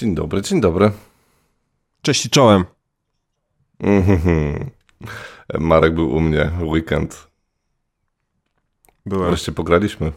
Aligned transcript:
Dzień 0.00 0.14
dobry, 0.14 0.42
dzień 0.42 0.60
dobry. 0.60 0.92
Cześć 2.02 2.26
i 2.26 2.30
czołem. 2.30 2.64
Mhm. 3.80 4.70
Marek 5.58 5.94
był 5.94 6.10
u 6.10 6.20
mnie 6.20 6.50
weekend. 6.62 7.28
Byłem. 9.06 9.28
Wreszcie 9.28 9.52
pograliśmy. 9.52 10.12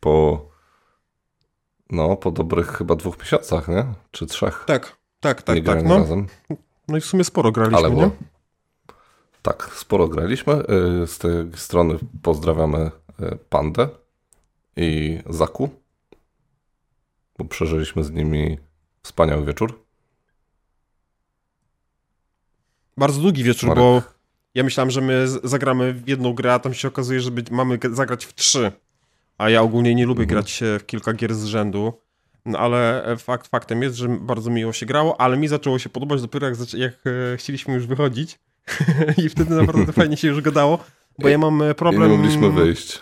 Po. 0.00 0.46
No, 1.90 2.16
po 2.16 2.30
dobrych 2.30 2.68
chyba 2.68 2.94
dwóch 2.94 3.18
miesiącach, 3.18 3.68
nie? 3.68 3.86
Czy 4.10 4.26
trzech. 4.26 4.64
Tak, 4.66 4.96
tak, 5.20 5.42
tak, 5.42 5.56
nie 5.56 5.62
tak. 5.62 5.84
No, 5.84 5.98
razem. 5.98 6.26
no 6.88 6.96
i 6.96 7.00
w 7.00 7.04
sumie 7.04 7.24
sporo 7.24 7.52
graliśmy, 7.52 7.78
Ale 7.78 7.90
nie? 7.90 8.10
Tak, 9.42 9.70
sporo 9.74 10.08
graliśmy. 10.08 10.52
Y, 11.02 11.06
Z 11.06 11.18
tej 11.18 11.32
strony 11.54 11.98
pozdrawiamy 12.22 12.90
y, 13.20 13.38
Pandę 13.48 13.88
i 14.76 15.18
Zaku. 15.30 15.70
Bo 17.38 17.44
przeżyliśmy 17.44 18.04
z 18.04 18.10
nimi 18.10 18.67
wspaniały 19.08 19.44
wieczór. 19.44 19.84
Bardzo 22.96 23.20
długi 23.20 23.44
wieczór, 23.44 23.68
Marek. 23.68 23.82
bo 23.84 24.02
ja 24.54 24.62
myślałem, 24.64 24.90
że 24.90 25.00
my 25.00 25.28
zagramy 25.44 25.92
w 25.92 26.08
jedną 26.08 26.32
grę, 26.34 26.54
a 26.54 26.58
tam 26.58 26.74
się 26.74 26.88
okazuje, 26.88 27.20
że 27.20 27.30
mamy 27.50 27.78
zagrać 27.92 28.24
w 28.24 28.34
trzy. 28.34 28.72
A 29.38 29.50
ja 29.50 29.62
ogólnie 29.62 29.94
nie 29.94 30.06
lubię 30.06 30.22
Mhm. 30.22 30.28
grać 30.28 30.60
w 30.80 30.86
kilka 30.86 31.12
gier 31.12 31.34
z 31.34 31.44
rzędu. 31.44 31.92
No 32.44 32.58
ale 32.58 33.04
e, 33.04 33.16
fakt 33.16 33.46
faktem 33.46 33.82
jest, 33.82 33.96
że 33.96 34.08
bardzo 34.08 34.50
miło 34.50 34.72
się 34.72 34.86
grało, 34.86 35.20
ale 35.20 35.36
mi 35.36 35.48
zaczęło 35.48 35.78
się 35.78 35.88
podobać 35.88 36.20
dopiero 36.22 36.48
jak, 36.48 36.58
jak 36.74 36.94
e, 37.32 37.36
chcieliśmy 37.36 37.74
już 37.74 37.86
wychodzić. 37.86 38.38
I 39.24 39.28
wtedy 39.28 39.54
naprawdę 39.54 39.92
fajnie 39.92 40.16
się 40.16 40.28
już 40.28 40.40
gadało, 40.40 40.78
bo 41.18 41.28
ja 41.28 41.38
mam 41.38 41.62
e, 41.62 41.70
I 41.70 41.74
problem... 41.74 42.10
nie 42.10 42.16
mogliśmy 42.16 42.50
wyjść. 42.50 43.00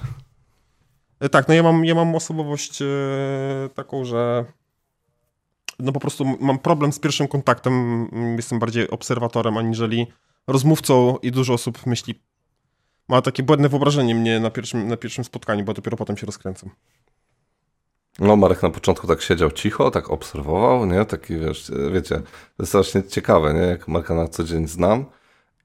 E, 1.20 1.28
Tak, 1.28 1.48
no 1.48 1.54
ja 1.54 1.62
mam, 1.62 1.84
ja 1.84 1.94
mam 1.94 2.14
osobowość 2.14 2.82
taką, 3.74 4.04
że 4.04 4.44
no 5.78 5.92
po 5.92 6.00
prostu 6.00 6.24
mam 6.40 6.58
problem 6.58 6.92
z 6.92 6.98
pierwszym 6.98 7.28
kontaktem. 7.28 8.06
Jestem 8.36 8.58
bardziej 8.58 8.90
obserwatorem 8.90 9.56
aniżeli 9.56 10.06
rozmówcą 10.46 11.16
i 11.22 11.32
dużo 11.32 11.54
osób 11.54 11.86
myśli, 11.86 12.20
ma 13.08 13.22
takie 13.22 13.42
błędne 13.42 13.68
wyobrażenie 13.68 14.14
mnie 14.14 14.40
na 14.40 14.50
pierwszym, 14.50 14.88
na 14.88 14.96
pierwszym 14.96 15.24
spotkaniu, 15.24 15.64
bo 15.64 15.74
dopiero 15.74 15.96
potem 15.96 16.16
się 16.16 16.26
rozkręcam. 16.26 16.70
No, 18.18 18.36
Marek 18.36 18.62
na 18.62 18.70
początku 18.70 19.06
tak 19.06 19.22
siedział 19.22 19.50
cicho, 19.50 19.90
tak 19.90 20.10
obserwował, 20.10 20.86
nie? 20.86 21.04
Taki, 21.04 21.38
wiesz, 21.38 21.72
wiecie, 21.92 22.14
to 22.16 22.62
jest 22.62 22.70
strasznie 22.70 23.02
ciekawe, 23.02 23.54
nie? 23.54 23.60
Jak 23.60 23.88
Marka 23.88 24.14
na 24.14 24.28
co 24.28 24.44
dzień 24.44 24.68
znam 24.68 25.04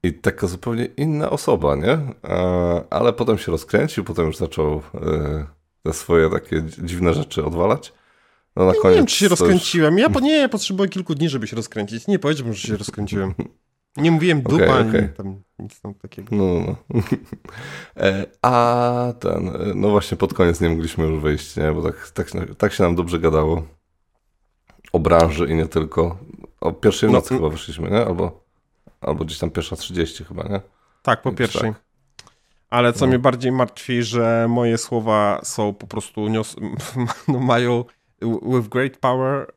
i 0.02 0.12
taka 0.12 0.46
zupełnie 0.46 0.84
inna 0.84 1.30
osoba, 1.30 1.76
nie? 1.76 1.90
E, 2.24 2.84
ale 2.90 3.12
potem 3.12 3.38
się 3.38 3.52
rozkręcił, 3.52 4.04
potem 4.04 4.26
już 4.26 4.36
zaczął 4.36 4.82
e, 4.94 5.46
te 5.82 5.92
swoje 5.92 6.30
takie 6.30 6.62
dzi- 6.62 6.84
dziwne 6.84 7.14
rzeczy 7.14 7.44
odwalać. 7.44 7.92
No 8.56 8.64
na 8.66 8.72
Nie 8.72 8.78
koniec 8.80 8.96
wiem, 8.96 9.06
czy 9.06 9.16
się 9.16 9.24
już- 9.24 9.30
rozkręciłem. 9.30 9.98
Ja 9.98 10.10
po, 10.10 10.20
nie, 10.20 10.48
potrzebuję 10.48 10.88
kilku 10.88 11.14
dni, 11.14 11.28
żeby 11.28 11.46
się 11.46 11.56
rozkręcić. 11.56 12.06
Nie 12.06 12.18
powiedziałbym, 12.18 12.54
że 12.54 12.68
się 12.68 12.76
rozkręciłem. 12.76 13.34
Nie 13.96 14.10
mówiłem 14.10 14.42
dupa, 14.52 14.74
ani 14.74 14.88
okej. 14.88 15.08
tam 15.16 15.42
nic 15.58 15.80
tam 15.80 15.94
takiego. 15.94 16.36
No, 16.36 16.44
no. 16.44 16.76
no. 16.90 17.02
A 18.42 19.12
ten, 19.20 19.48
e, 19.48 19.52
no 19.74 19.90
właśnie 19.90 20.16
pod 20.16 20.34
koniec 20.34 20.60
nie 20.60 20.68
mogliśmy 20.68 21.04
już 21.06 21.22
wyjść, 21.22 21.56
nie? 21.56 21.72
Bo 21.72 21.82
tak, 21.82 22.10
tak, 22.10 22.28
się- 22.28 22.54
tak 22.54 22.72
się 22.72 22.82
nam 22.82 22.94
dobrze 22.96 23.18
gadało 23.18 23.62
o 24.92 24.98
branży 24.98 25.46
i 25.48 25.54
nie 25.54 25.66
tylko. 25.66 26.18
O 26.60 26.72
pierwszej 26.72 27.08
No, 27.08 27.12
nocy 27.12 27.34
chyba 27.34 27.48
wyszliśmy, 27.48 27.90
nie? 27.90 28.04
Albo, 28.06 28.44
albo 29.00 29.24
gdzieś 29.24 29.38
tam 29.38 29.50
pierwsza 29.50 29.76
30 29.76 30.24
chyba, 30.24 30.42
nie? 30.42 30.60
Tak, 31.02 31.22
po 31.22 31.30
Więc 31.30 31.38
pierwszej. 31.38 31.72
tak. 31.72 31.82
Ale 32.70 32.92
co 32.92 33.00
No. 33.00 33.06
mnie 33.06 33.18
bardziej 33.18 33.52
martwi, 33.52 34.02
że 34.02 34.46
moje 34.48 34.78
słowa 34.78 35.40
są 35.44 35.74
po 35.74 35.86
prostu 35.86 36.28
nios... 36.28 36.56
no, 37.28 37.38
mają 37.40 37.84
with 38.42 38.68
great 38.68 38.96
power 38.98 39.52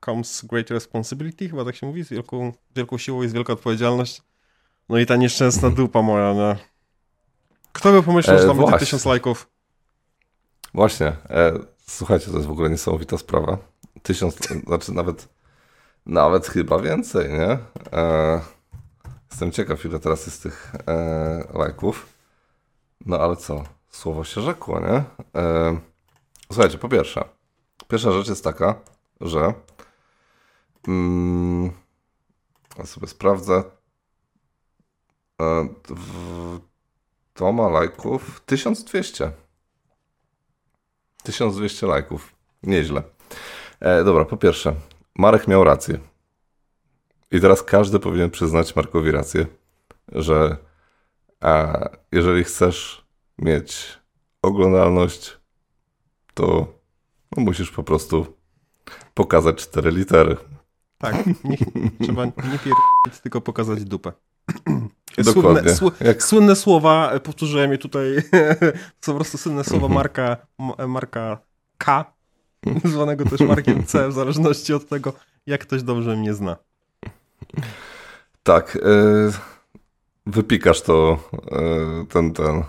comes 0.00 0.44
great 0.44 0.70
responsibility, 0.70 1.48
chyba 1.48 1.64
tak 1.64 1.76
się 1.76 1.86
mówi, 1.86 2.04
z 2.04 2.08
wielką, 2.08 2.52
wielką 2.76 2.98
siłą 2.98 3.22
jest 3.22 3.34
wielka 3.34 3.52
odpowiedzialność. 3.52 4.22
No 4.88 4.98
i 4.98 5.06
ta 5.06 5.16
nieszczęsna 5.16 5.70
dupa 5.70 6.02
moja, 6.02 6.34
no. 6.34 6.56
Kto 7.72 7.92
by 7.92 8.02
pomyślał, 8.02 8.36
E, 8.36 8.38
że 8.40 8.46
tam 8.46 8.56
będzie 8.56 8.70
właśnie. 8.70 8.86
tysiąc 8.86 9.04
lajków? 9.04 9.48
Właśnie, 10.74 11.06
e, 11.06 11.52
słuchajcie, 11.86 12.26
to 12.26 12.32
jest 12.32 12.46
w 12.46 12.50
ogóle 12.50 12.70
niesamowita 12.70 13.18
sprawa. 13.18 13.58
Tysiąc, 14.02 14.36
znaczy 14.66 14.92
nawet, 14.92 15.28
nawet 16.06 16.46
chyba 16.46 16.78
więcej, 16.78 17.32
nie? 17.32 17.58
E, 17.92 18.40
jestem 19.30 19.52
ciekaw, 19.52 19.84
ile 19.84 19.98
teraz 19.98 20.26
jest 20.26 20.42
tych 20.42 20.72
e, 20.88 21.44
lajków. 21.58 22.06
No 23.06 23.18
ale 23.18 23.36
co? 23.36 23.64
Słowo 23.90 24.24
się 24.24 24.40
rzekło, 24.40 24.80
nie? 24.80 25.04
E, 25.40 25.78
słuchajcie, 26.52 26.78
po 26.78 26.88
pierwsze, 26.88 27.24
pierwsza 27.88 28.12
rzecz 28.12 28.28
jest 28.28 28.44
taka, 28.44 28.80
że 29.20 29.54
mm, 30.88 31.70
ja 32.78 32.86
sobie 32.86 33.06
sprawdzę. 33.06 33.62
E, 35.40 35.68
to 37.34 37.52
ma 37.52 37.68
lajków 37.68 38.40
1200. 38.46 39.32
1200 41.22 41.86
lajków. 41.86 42.34
Nieźle. 42.62 43.02
E, 43.80 44.04
dobra, 44.04 44.24
po 44.24 44.36
pierwsze, 44.36 44.74
Marek 45.14 45.48
miał 45.48 45.64
rację. 45.64 45.98
I 47.30 47.40
teraz 47.40 47.62
każdy 47.62 47.98
powinien 47.98 48.30
przyznać 48.30 48.76
Markowi 48.76 49.10
rację, 49.10 49.46
że 50.12 50.56
a, 51.40 51.78
jeżeli 52.12 52.44
chcesz 52.44 53.06
mieć 53.38 53.98
oglądalność, 54.42 55.36
to 56.34 56.75
musisz 57.36 57.70
po 57.70 57.82
prostu 57.82 58.26
pokazać 59.14 59.56
cztery 59.56 59.90
litery. 59.90 60.36
Tak, 60.98 61.26
nie, 61.44 61.56
trzeba 62.02 62.24
nie 62.24 62.32
pierdolić, 62.34 63.20
tylko 63.22 63.40
pokazać 63.40 63.84
dupę. 63.84 64.12
Dokładnie. 65.34 65.74
Słynne, 65.74 65.96
Jak, 66.00 66.22
słynne 66.22 66.56
słowa, 66.56 67.10
e, 67.12 67.20
powtórzyłem 67.20 67.72
je 67.72 67.78
tutaj, 67.78 68.16
są 69.04 69.12
po 69.12 69.14
prostu 69.14 69.38
słynne 69.38 69.64
słowa 69.64 69.86
Mhm. 69.86 69.92
Marka, 69.94 70.36
M- 70.58 70.90
Marka 70.90 71.38
K, 71.78 72.04
zwanego 72.84 73.24
też 73.24 73.40
Markiem 73.40 73.84
C, 73.84 74.08
w 74.08 74.12
zależności 74.12 74.74
od 74.74 74.88
tego, 74.88 75.12
jak 75.46 75.60
ktoś 75.60 75.82
dobrze 75.82 76.16
mnie 76.16 76.34
zna. 76.34 76.56
tak, 78.42 78.76
e, 78.76 79.32
wypikasz 80.26 80.82
to, 80.82 81.18
e, 81.52 82.06
ten, 82.08 82.32
ten 82.32 82.62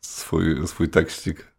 swój, 0.00 0.66
swój 0.68 0.88
tekścik. 0.88 1.49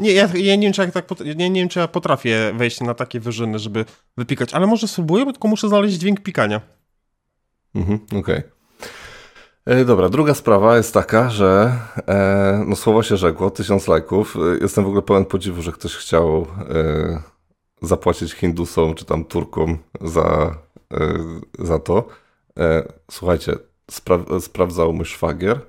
Nie, 0.00 0.12
ja, 0.12 0.28
ja 0.34 0.56
nie, 0.56 0.62
wiem, 0.66 0.72
czy 0.72 0.80
ja 0.82 0.90
tak, 0.90 1.06
pot- 1.06 1.20
nie, 1.36 1.50
wiem, 1.52 1.68
czy 1.68 1.78
ja 1.78 1.88
potrafię 1.88 2.52
wejść 2.56 2.80
na 2.80 2.94
takie 2.94 3.20
wyżyny, 3.20 3.58
żeby 3.58 3.84
wypikać, 4.16 4.54
ale 4.54 4.66
może 4.66 4.88
spróbuję, 4.88 5.24
bo 5.24 5.32
tylko 5.32 5.48
muszę 5.48 5.68
znaleźć 5.68 5.96
dźwięk 5.96 6.20
pikania. 6.22 6.60
Mhm, 7.74 8.00
Okej. 8.20 8.42
E, 9.66 9.84
Dobra, 9.84 10.08
druga 10.08 10.34
sprawa 10.34 10.76
jest 10.76 10.94
taka, 10.94 11.30
że 11.30 11.72
e, 12.08 12.64
no 12.66 12.76
słowo 12.76 13.02
się 13.02 13.16
rzekło, 13.16 13.50
tysiąc 13.50 13.88
lajków. 13.88 14.36
E, 14.36 14.40
Jestem 14.62 14.84
w 14.84 14.86
ogóle 14.86 15.02
pełen 15.02 15.24
podziwu, 15.24 15.62
że 15.62 15.72
ktoś 15.72 15.94
chciał 15.96 16.46
e, 16.70 17.22
zapłacić 17.82 18.32
Hindusom 18.32 18.94
czy 18.94 19.04
tam 19.04 19.24
Turkom 19.24 19.78
za, 20.00 20.54
e, 20.94 21.14
za 21.58 21.78
to. 21.78 22.08
E, 22.58 22.92
słuchajcie, 23.10 23.52
spra- 23.92 24.40
sprawdzał 24.40 24.92
mój 24.92 25.04
szwagier. 25.04 25.60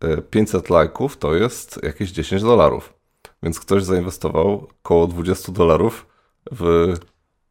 E, 0.00 0.22
500 0.22 0.70
lajków 0.70 1.16
to 1.16 1.34
jest 1.34 1.80
jakieś 1.82 2.10
10 2.10 2.42
dolarów. 2.42 2.97
Więc 3.42 3.60
ktoś 3.60 3.84
zainwestował 3.84 4.68
około 4.84 5.06
20 5.06 5.52
dolarów 5.52 6.06
w 6.52 6.94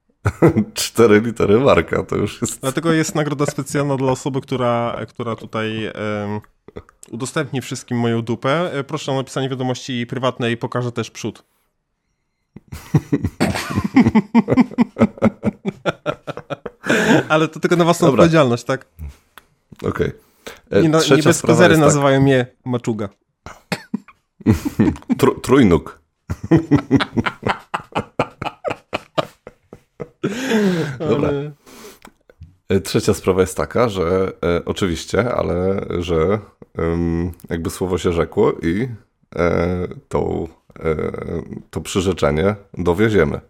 4 0.73 1.21
litery 1.21 1.59
marka. 1.59 2.03
To 2.03 2.15
już 2.15 2.41
jest 2.41 2.61
Dlatego 2.61 2.93
jest 2.93 3.15
nagroda 3.15 3.45
specjalna 3.45 3.97
dla 3.97 4.11
osoby, 4.11 4.41
która, 4.41 4.97
która 5.09 5.35
tutaj 5.35 5.91
udostępni 7.11 7.61
wszystkim 7.61 7.99
moją 7.99 8.21
dupę. 8.21 8.73
E, 8.73 8.83
Proszę 8.83 9.11
o 9.11 9.15
napisanie 9.15 9.49
wiadomości 9.49 10.07
prywatnej, 10.07 10.57
pokażę 10.57 10.91
też 10.91 11.11
przód. 11.11 11.43
Ale 17.29 17.47
to 17.47 17.59
tylko 17.59 17.75
na 17.75 17.83
własną 17.83 18.07
Dobra. 18.07 18.23
odpowiedzialność, 18.23 18.63
tak? 18.63 18.85
Okej. 19.83 20.11
E, 20.69 20.81
Nie, 20.81 20.89
nie 20.89 21.23
bez 21.23 21.41
kozery 21.41 21.71
jest 21.73 21.81
tak. 21.81 21.87
nazywają 21.87 22.21
mnie 22.21 22.45
maczuga. 22.65 23.09
Tr- 25.17 25.41
trójnóg. 25.41 26.01
Dobra. 30.99 31.29
E, 32.69 32.79
Trzecia 32.79 33.13
sprawa 33.13 33.41
jest 33.41 33.57
taka, 33.57 33.89
że 33.89 34.31
e, 34.43 34.65
oczywiście, 34.65 35.33
ale 35.33 35.81
że 35.99 36.39
jakby 37.49 37.69
słowo 37.69 37.97
się 37.97 38.13
rzekło 38.13 38.53
i 38.53 38.87
e, 39.35 39.87
e, 40.79 40.95
to 41.71 41.81
przyrzeczenie 41.81 42.55
dowieziemy. 42.73 43.41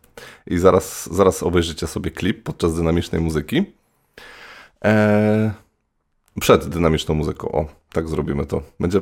I 0.48 0.58
zaraz, 0.58 1.14
zaraz 1.14 1.44
obejrzycie 1.44 1.88
sobie 1.88 2.12
klip 2.12 2.44
podczas 2.44 2.76
dynamicznej 2.76 3.22
muzyki. 3.22 3.66
E, 4.86 5.52
przed 6.40 6.68
dynamiczną 6.68 7.16
muzyką. 7.16 7.52
O, 7.52 7.66
tak 7.92 8.10
zrobimy 8.10 8.46
to. 8.46 8.62
Będzie 8.80 9.02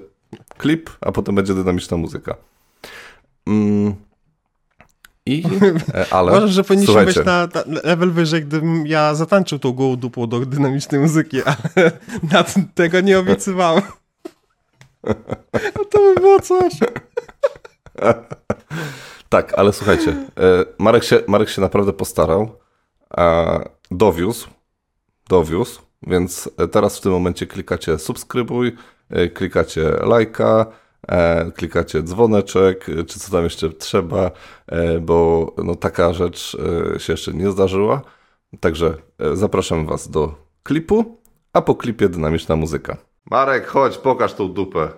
klip, 0.57 0.89
a 1.01 1.12
potem 1.12 1.36
będzie 1.36 1.54
dynamiczna 1.54 1.98
muzyka. 1.98 2.36
Mm, 3.48 3.95
I, 5.25 5.44
e, 5.94 6.06
ale, 6.16 6.31
Uważam, 6.31 6.50
że 6.50 6.63
powinniśmy 6.63 7.06
być 7.06 7.16
na, 7.16 7.24
na, 7.24 7.81
level 7.83 8.12
wyżej, 8.12 8.42
gdybym 8.42 8.88
ja 8.88 9.16
zatańczył 9.16 9.60
tą 9.60 9.74
gołą 9.74 9.95
dupą 9.95 10.27
do 10.27 10.39
dynamicznej 10.39 11.01
muzyki, 11.01 11.44
ale 11.44 11.92
na 12.31 12.44
tego 12.75 13.01
nie 13.01 13.19
obiecywałem. 13.19 13.83
to 15.92 16.00
by 16.00 16.16
było 16.16 16.39
coś. 16.39 16.74
tak, 19.30 19.54
ale 19.54 19.74
słuchajcie, 19.74 20.12
e, 20.12 20.66
Marek 20.78 21.04
się, 21.04 21.19
Marek 21.28 21.50
się 21.50 21.62
naprawdę 21.62 21.94
postarał, 21.94 22.60
dowiózł, 23.92 24.48
dowiózł, 25.30 25.81
więc 26.07 26.50
teraz 26.71 26.98
w 26.98 27.01
tym 27.01 27.12
momencie 27.12 27.48
klikacie 27.48 28.00
subskrybuj, 28.00 28.75
klikacie 29.34 29.92
lajka, 30.02 30.66
E, 31.07 31.52
klikacie 31.52 32.04
dzwoneczek, 32.04 32.86
czy 33.07 33.19
co 33.19 33.31
tam 33.31 33.44
jeszcze 33.44 33.69
trzeba, 33.69 34.31
e, 34.68 35.00
bo 35.00 35.52
no, 35.63 35.75
taka 35.75 36.13
rzecz 36.13 36.57
e, 36.96 37.00
się 37.00 37.13
jeszcze 37.13 37.34
nie 37.34 37.52
zdarzyła. 37.52 38.02
Także 38.60 38.98
zapraszam 39.34 39.86
Was 39.86 40.10
do 40.10 40.36
klipu, 40.63 41.19
a 41.54 41.62
po 41.62 41.75
klipie 41.75 42.10
dynamiczna 42.10 42.56
muzyka. 42.56 42.98
Marek, 43.31 43.68
chodź, 43.68 43.98
pokaż 43.98 44.34
tą 44.34 44.54
dupę. 44.54 44.90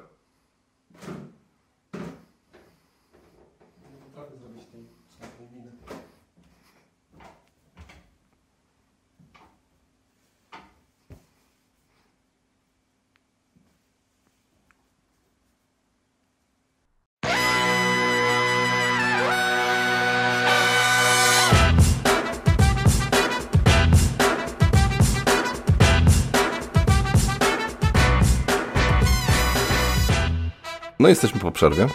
No 31.00 31.10
jesteśmy 31.10 31.40
po 31.40 31.52
przerwie. 31.52 31.88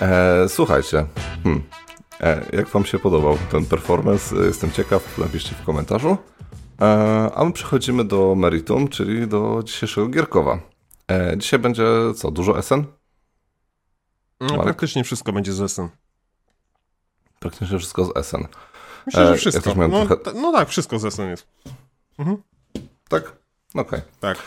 E, 0.00 0.48
słuchajcie, 0.48 1.06
hmm. 1.42 1.62
e, 2.20 2.46
jak 2.52 2.68
wam 2.68 2.84
się 2.84 2.98
podobał 2.98 3.38
ten 3.50 3.66
performance? 3.66 4.36
Jestem 4.36 4.70
ciekaw, 4.70 5.18
napiszcie 5.18 5.54
w 5.54 5.64
komentarzu. 5.64 6.16
E, 6.80 6.86
a 7.34 7.44
my 7.44 7.52
przechodzimy 7.52 8.04
do 8.04 8.34
meritum, 8.34 8.88
czyli 8.88 9.28
do 9.28 9.62
dzisiejszego 9.64 10.08
Gierkowa. 10.08 10.58
E, 11.10 11.36
dzisiaj 11.38 11.58
będzie 11.58 11.84
co, 12.16 12.30
dużo 12.30 12.62
SN? 12.62 12.84
No, 14.40 14.62
praktycznie 14.62 15.04
wszystko 15.04 15.32
będzie 15.32 15.52
z 15.52 15.72
SN. 15.72 15.88
Praktycznie 17.38 17.78
wszystko 17.78 18.04
z 18.04 18.26
SN. 18.26 18.46
Myślę, 19.06 19.26
że 19.26 19.32
e, 19.32 19.36
wszystko. 19.36 19.70
Ja 19.70 19.88
no, 19.88 20.06
trochę... 20.06 20.40
no, 20.40 20.52
tak, 20.52 20.68
wszystko 20.68 20.98
z 20.98 21.14
SN 21.14 21.28
jest. 21.28 21.46
Mhm. 22.18 22.42
Tak? 23.08 23.36
Okej. 23.74 23.98
Okay. 23.98 24.02
Tak. 24.20 24.38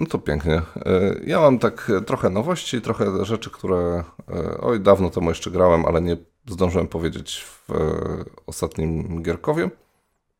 E, 0.00 0.04
no 0.04 0.06
to 0.06 0.18
pięknie. 0.18 0.54
E, 0.54 0.62
ja 1.26 1.40
mam 1.40 1.58
tak 1.58 1.92
trochę 2.06 2.30
nowości, 2.30 2.80
trochę 2.80 3.24
rzeczy, 3.24 3.50
które 3.50 4.04
e, 4.28 4.60
oj, 4.60 4.80
dawno 4.80 5.10
temu 5.10 5.28
jeszcze 5.28 5.50
grałem, 5.50 5.86
ale 5.86 6.02
nie 6.02 6.16
zdążyłem 6.46 6.88
powiedzieć 6.88 7.44
w 7.44 7.70
e, 7.70 7.74
ostatnim 8.46 9.22
Gierkowie. 9.22 9.70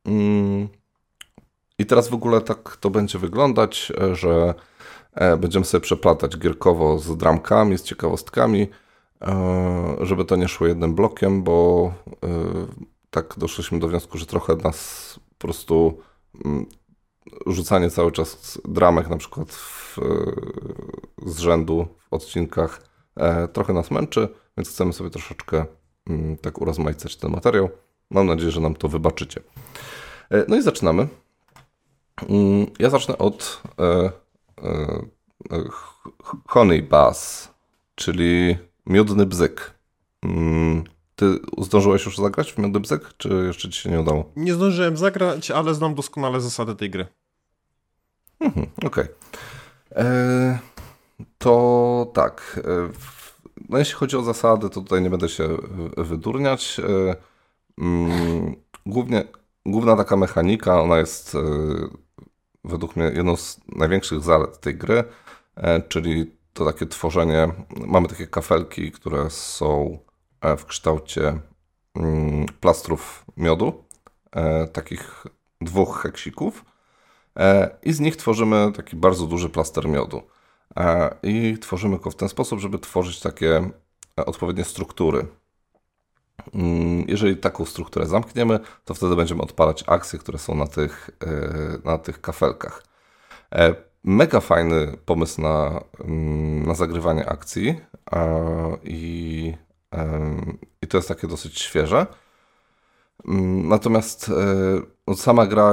Mm. 0.05 0.67
I 1.79 1.85
teraz 1.85 2.09
w 2.09 2.13
ogóle 2.13 2.41
tak 2.41 2.77
to 2.77 2.89
będzie 2.89 3.19
wyglądać, 3.19 3.91
że 4.13 4.53
będziemy 5.39 5.65
sobie 5.65 5.81
przeplatać 5.81 6.37
gierkowo 6.37 6.99
z 6.99 7.17
dramkami, 7.17 7.77
z 7.77 7.83
ciekawostkami, 7.83 8.67
żeby 10.01 10.25
to 10.25 10.35
nie 10.35 10.47
szło 10.47 10.67
jednym 10.67 10.95
blokiem, 10.95 11.43
bo 11.43 11.93
tak 13.09 13.33
doszliśmy 13.37 13.79
do 13.79 13.87
wniosku, 13.87 14.17
że 14.17 14.25
trochę 14.25 14.55
nas 14.55 15.19
po 15.29 15.47
prostu 15.47 16.01
mm, 16.45 16.65
rzucanie 17.47 17.89
cały 17.89 18.11
czas 18.11 18.61
dramek 18.65 19.09
na 19.09 19.17
przykład 19.17 19.51
w, 19.51 19.97
z 21.25 21.39
rzędu 21.39 21.87
w 22.09 22.13
odcinkach 22.13 22.81
e, 23.15 23.47
trochę 23.47 23.73
nas 23.73 23.91
męczy, 23.91 24.27
więc 24.57 24.69
chcemy 24.69 24.93
sobie 24.93 25.09
troszeczkę 25.09 25.65
mm, 26.07 26.37
tak 26.37 26.61
urozmaicać 26.61 27.15
ten 27.15 27.31
materiał. 27.31 27.69
Mam 28.09 28.27
nadzieję, 28.27 28.51
że 28.51 28.61
nam 28.61 28.75
to 28.75 28.87
wybaczycie. 28.87 29.41
E, 30.31 30.45
no 30.47 30.55
i 30.55 30.61
zaczynamy. 30.61 31.07
Mm, 32.29 32.67
ja 32.79 32.89
zacznę 32.89 33.17
od 33.17 33.61
e, 33.79 34.11
Honey 36.47 36.83
Bass, 36.83 37.49
czyli 37.95 38.57
miodny 38.85 39.25
bzyk. 39.25 39.73
Mm, 40.23 40.83
ty 41.19 41.39
zdążyłeś 41.57 42.05
już 42.05 42.17
zagrać 42.17 42.53
w 42.53 42.57
Miodny 42.57 42.79
Bzyk, 42.79 43.13
czy 43.17 43.29
jeszcze 43.47 43.69
ci 43.69 43.81
się 43.81 43.89
nie 43.89 44.01
udało? 44.01 44.31
Nie 44.35 44.53
zdążyłem 44.53 44.97
zagrać, 44.97 45.51
ale 45.51 45.73
znam 45.73 45.95
doskonale 45.95 46.41
zasady 46.41 46.75
tej 46.75 46.89
gry. 46.89 47.07
Mhm, 48.39 48.65
Okej. 48.85 48.87
Okay. 48.87 49.07
E, 49.95 50.59
to 51.37 52.11
tak. 52.13 52.59
E, 52.63 52.89
no 53.69 53.77
jeśli 53.77 53.95
chodzi 53.95 54.17
o 54.17 54.23
zasady, 54.23 54.69
to 54.69 54.81
tutaj 54.81 55.01
nie 55.01 55.09
będę 55.09 55.29
się 55.29 55.57
wydurniać. 55.97 56.79
E, 56.79 57.15
mm, 57.77 58.55
głównie, 58.85 59.23
główna 59.65 59.95
taka 59.95 60.17
mechanika, 60.17 60.81
ona 60.81 60.97
jest 60.97 61.37
według 62.63 62.95
mnie 62.95 63.05
jedną 63.05 63.35
z 63.35 63.59
największych 63.67 64.21
zalet 64.21 64.59
tej 64.59 64.75
gry, 64.75 65.03
czyli 65.89 66.31
to 66.53 66.65
takie 66.65 66.85
tworzenie, 66.85 67.47
mamy 67.87 68.07
takie 68.07 68.27
kafelki, 68.27 68.91
które 68.91 69.29
są 69.29 69.99
w 70.57 70.65
kształcie 70.65 71.39
mm, 71.95 72.45
plastrów 72.59 73.25
miodu, 73.37 73.83
takich 74.73 75.27
dwóch 75.61 76.01
heksików 76.01 76.65
i 77.83 77.93
z 77.93 77.99
nich 77.99 78.15
tworzymy 78.15 78.71
taki 78.75 78.95
bardzo 78.95 79.25
duży 79.25 79.49
plaster 79.49 79.87
miodu. 79.87 80.21
E, 80.77 81.15
I 81.23 81.57
tworzymy 81.61 81.97
go 81.97 82.11
w 82.11 82.15
ten 82.15 82.29
sposób, 82.29 82.59
żeby 82.59 82.79
tworzyć 82.79 83.19
takie 83.19 83.69
e, 84.19 84.25
odpowiednie 84.25 84.63
struktury. 84.63 85.27
Mm, 86.53 87.05
jeżeli 87.07 87.37
taką 87.37 87.65
strukturę 87.65 88.05
zamkniemy, 88.05 88.59
to 88.85 88.93
wtedy 88.93 89.15
będziemy 89.15 89.41
odpalać 89.41 89.83
akcje, 89.87 90.19
które 90.19 90.37
są 90.37 90.55
na 90.55 90.67
tych, 90.67 91.09
na 91.85 91.97
tych 91.97 92.21
kafelkach. 92.21 92.83
Mega 94.03 94.39
fajny 94.39 94.97
pomysł 95.05 95.41
na, 95.41 95.81
mm, 95.99 96.65
na 96.65 96.73
zagrywanie 96.73 97.29
akcji 97.29 97.81
i, 98.83 99.53
i 100.81 100.87
to 100.87 100.97
jest 100.97 101.07
takie 101.07 101.27
dosyć 101.27 101.59
świeże. 101.61 102.07
Mm, 103.27 103.67
natomiast 103.67 104.31
no, 105.07 105.15
sama 105.15 105.45
gra 105.45 105.71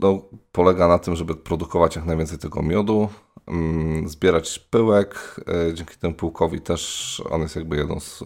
no, 0.00 0.22
polega 0.52 0.88
na 0.88 0.98
tym, 0.98 1.16
żeby 1.16 1.34
produkować 1.34 1.96
jak 1.96 2.04
najwięcej 2.04 2.38
tego 2.38 2.62
miodu, 2.62 3.08
mm, 3.46 4.08
zbierać 4.08 4.58
pyłek. 4.58 5.40
E, 5.68 5.74
dzięki 5.74 5.96
temu 5.96 6.14
pyłkowi 6.14 6.60
też 6.60 7.22
on 7.30 7.40
jest 7.40 7.56
jakby 7.56 7.76
jedną 7.76 8.00
z, 8.00 8.24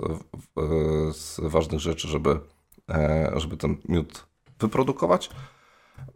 z 1.12 1.41
ważnych 1.41 1.81
rzeczy, 1.81 2.09
żeby, 2.09 2.41
e, 2.91 3.33
żeby 3.37 3.57
ten 3.57 3.77
miód 3.88 4.27
wyprodukować. 4.59 5.31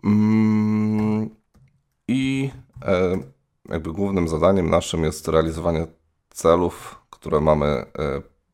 Mm, 0.05 1.31
I 2.09 2.51
e, 2.83 3.19
jakby 3.69 3.93
głównym 3.93 4.29
zadaniem 4.29 4.71
naszym 4.71 5.05
jest 5.05 5.29
realizowanie 5.29 5.87
celów, 6.31 6.99
które 7.11 7.41
mamy 7.41 7.87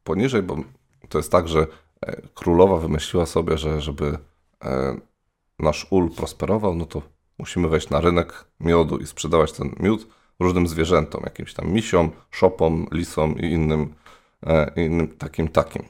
poniżej, 0.04 0.42
bo 0.42 0.56
to 1.08 1.18
jest 1.18 1.32
tak, 1.32 1.48
że 1.48 1.66
królowa 2.34 2.76
wymyśliła 2.76 3.26
sobie, 3.26 3.58
że 3.58 3.80
żeby 3.80 4.18
nasz 5.58 5.86
ul 5.90 6.10
prosperował, 6.10 6.74
no 6.74 6.86
to 6.86 7.02
musimy 7.38 7.68
wejść 7.68 7.90
na 7.90 8.00
rynek 8.00 8.44
miodu 8.60 8.98
i 8.98 9.06
sprzedawać 9.06 9.52
ten 9.52 9.74
miód 9.80 10.06
różnym 10.40 10.66
zwierzętom, 10.68 11.22
jakimś 11.24 11.54
tam 11.54 11.72
misiom, 11.72 12.10
szopom, 12.30 12.86
lisom 12.92 13.38
i 13.38 13.46
innym, 13.46 13.94
e, 14.46 14.72
innym 14.76 15.08
takim 15.08 15.48
takim. 15.48 15.82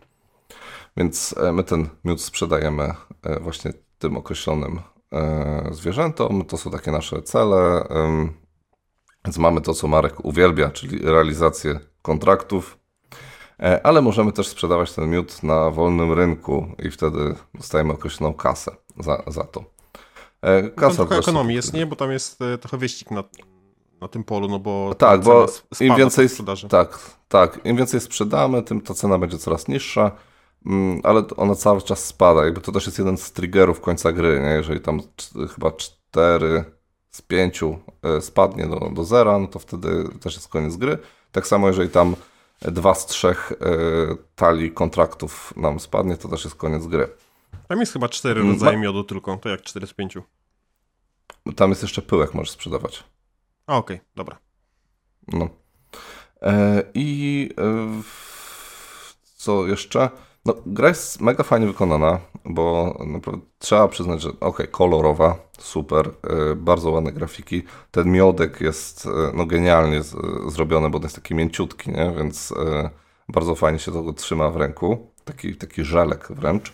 Więc 0.96 1.34
e, 1.38 1.52
my 1.52 1.64
ten 1.64 1.88
miód 2.04 2.22
sprzedajemy 2.22 2.94
e, 3.22 3.40
właśnie 3.40 3.72
tym 3.98 4.16
określonym 4.16 4.80
zwierzętom. 5.70 6.44
To 6.44 6.56
są 6.56 6.70
takie 6.70 6.90
nasze 6.90 7.22
cele. 7.22 7.88
Więc 9.24 9.38
mamy 9.38 9.60
to, 9.60 9.74
co 9.74 9.88
Marek 9.88 10.24
uwielbia, 10.24 10.70
czyli 10.70 10.98
realizację 10.98 11.80
kontraktów, 12.02 12.78
ale 13.82 14.02
możemy 14.02 14.32
też 14.32 14.48
sprzedawać 14.48 14.92
ten 14.92 15.10
miód 15.10 15.42
na 15.42 15.70
wolnym 15.70 16.12
rynku 16.12 16.66
i 16.78 16.90
wtedy 16.90 17.34
dostajemy 17.54 17.92
określoną 17.92 18.34
kasę 18.34 18.76
za, 19.00 19.22
za 19.26 19.44
to. 19.44 19.64
E, 20.42 20.70
kasa 20.70 20.96
trochę 20.96 21.18
ekonomii 21.18 21.56
jest, 21.56 21.72
nie? 21.72 21.86
Bo 21.86 21.96
tam 21.96 22.12
jest 22.12 22.42
e, 22.42 22.58
trochę 22.58 22.76
wyścig 22.76 23.10
na, 23.10 23.24
na 24.00 24.08
tym 24.08 24.24
polu, 24.24 24.48
no 24.48 24.58
bo 24.58 24.94
tak, 24.94 25.20
bo 25.20 25.46
im 25.80 25.96
więcej. 25.96 26.28
Tak, 26.68 26.98
tak, 27.28 27.60
im 27.64 27.76
więcej 27.76 28.00
sprzedamy, 28.00 28.62
tym 28.62 28.80
ta 28.80 28.94
cena 28.94 29.18
będzie 29.18 29.38
coraz 29.38 29.68
niższa, 29.68 30.10
mm, 30.66 31.00
ale 31.04 31.22
ona 31.36 31.54
cały 31.54 31.82
czas 31.82 32.04
spada. 32.04 32.44
Jakby 32.44 32.60
to 32.60 32.72
też 32.72 32.86
jest 32.86 32.98
jeden 32.98 33.16
z 33.16 33.32
triggerów 33.32 33.80
końca 33.80 34.12
gry, 34.12 34.40
nie? 34.40 34.48
Jeżeli 34.48 34.80
tam 34.80 35.00
chyba 35.54 35.72
4 35.72 36.64
z 37.10 37.22
5 37.22 37.60
e, 37.62 38.20
spadnie 38.20 38.66
do, 38.66 38.90
do 38.94 39.04
zera, 39.04 39.38
no 39.38 39.46
to 39.46 39.58
wtedy 39.58 40.08
też 40.20 40.34
jest 40.34 40.48
koniec 40.48 40.76
gry. 40.76 40.98
Tak 41.32 41.46
samo 41.46 41.68
jeżeli 41.68 41.90
tam 41.90 42.16
dwa 42.62 42.94
z 42.94 43.06
trzech 43.06 43.52
talii 44.34 44.70
kontraktów 44.70 45.54
nam 45.56 45.80
spadnie, 45.80 46.16
to 46.16 46.28
też 46.28 46.44
jest 46.44 46.56
koniec 46.56 46.86
gry. 46.86 47.08
Tam 47.68 47.80
jest 47.80 47.92
chyba 47.92 48.08
cztery 48.08 48.40
mm, 48.40 48.52
rodzaje 48.52 48.78
miodu 48.78 49.04
tylko, 49.04 49.36
to 49.36 49.48
jak 49.48 49.62
cztery 49.62 49.86
z 49.86 49.94
pięciu. 49.94 50.22
Tam 51.56 51.70
jest 51.70 51.82
jeszcze 51.82 52.02
pyłek, 52.02 52.34
możesz 52.34 52.50
sprzedawać. 52.50 53.04
A, 53.66 53.76
okej, 53.76 53.96
okay, 53.96 54.08
dobra. 54.16 54.38
No. 55.32 55.48
E, 56.42 56.82
I 56.94 57.50
e, 57.58 58.02
co 59.36 59.66
jeszcze? 59.66 60.10
No, 60.44 60.54
gra 60.66 60.88
jest 60.88 61.20
mega 61.20 61.44
fajnie 61.44 61.66
wykonana, 61.66 62.20
bo 62.44 62.98
naprawdę 63.06 63.42
trzeba 63.58 63.88
przyznać, 63.88 64.22
że 64.22 64.30
ok, 64.40 64.62
kolorowa, 64.70 65.38
super, 65.58 66.08
e, 66.08 66.54
bardzo 66.54 66.90
ładne 66.90 67.12
grafiki. 67.12 67.62
Ten 67.90 68.12
miodek 68.12 68.60
jest 68.60 69.08
no, 69.34 69.46
genialnie 69.46 70.02
z, 70.02 70.16
zrobiony, 70.52 70.90
bo 70.90 70.98
on 70.98 71.02
jest 71.02 71.14
taki 71.14 71.34
mięciutki, 71.34 71.90
nie? 71.90 72.12
więc 72.18 72.54
bardzo 73.28 73.54
fajnie 73.54 73.78
się 73.78 73.92
to 73.92 74.12
trzyma 74.12 74.50
w 74.50 74.56
ręku. 74.56 75.12
Taki, 75.24 75.56
taki 75.56 75.84
żelek 75.84 76.28
wręcz. 76.30 76.72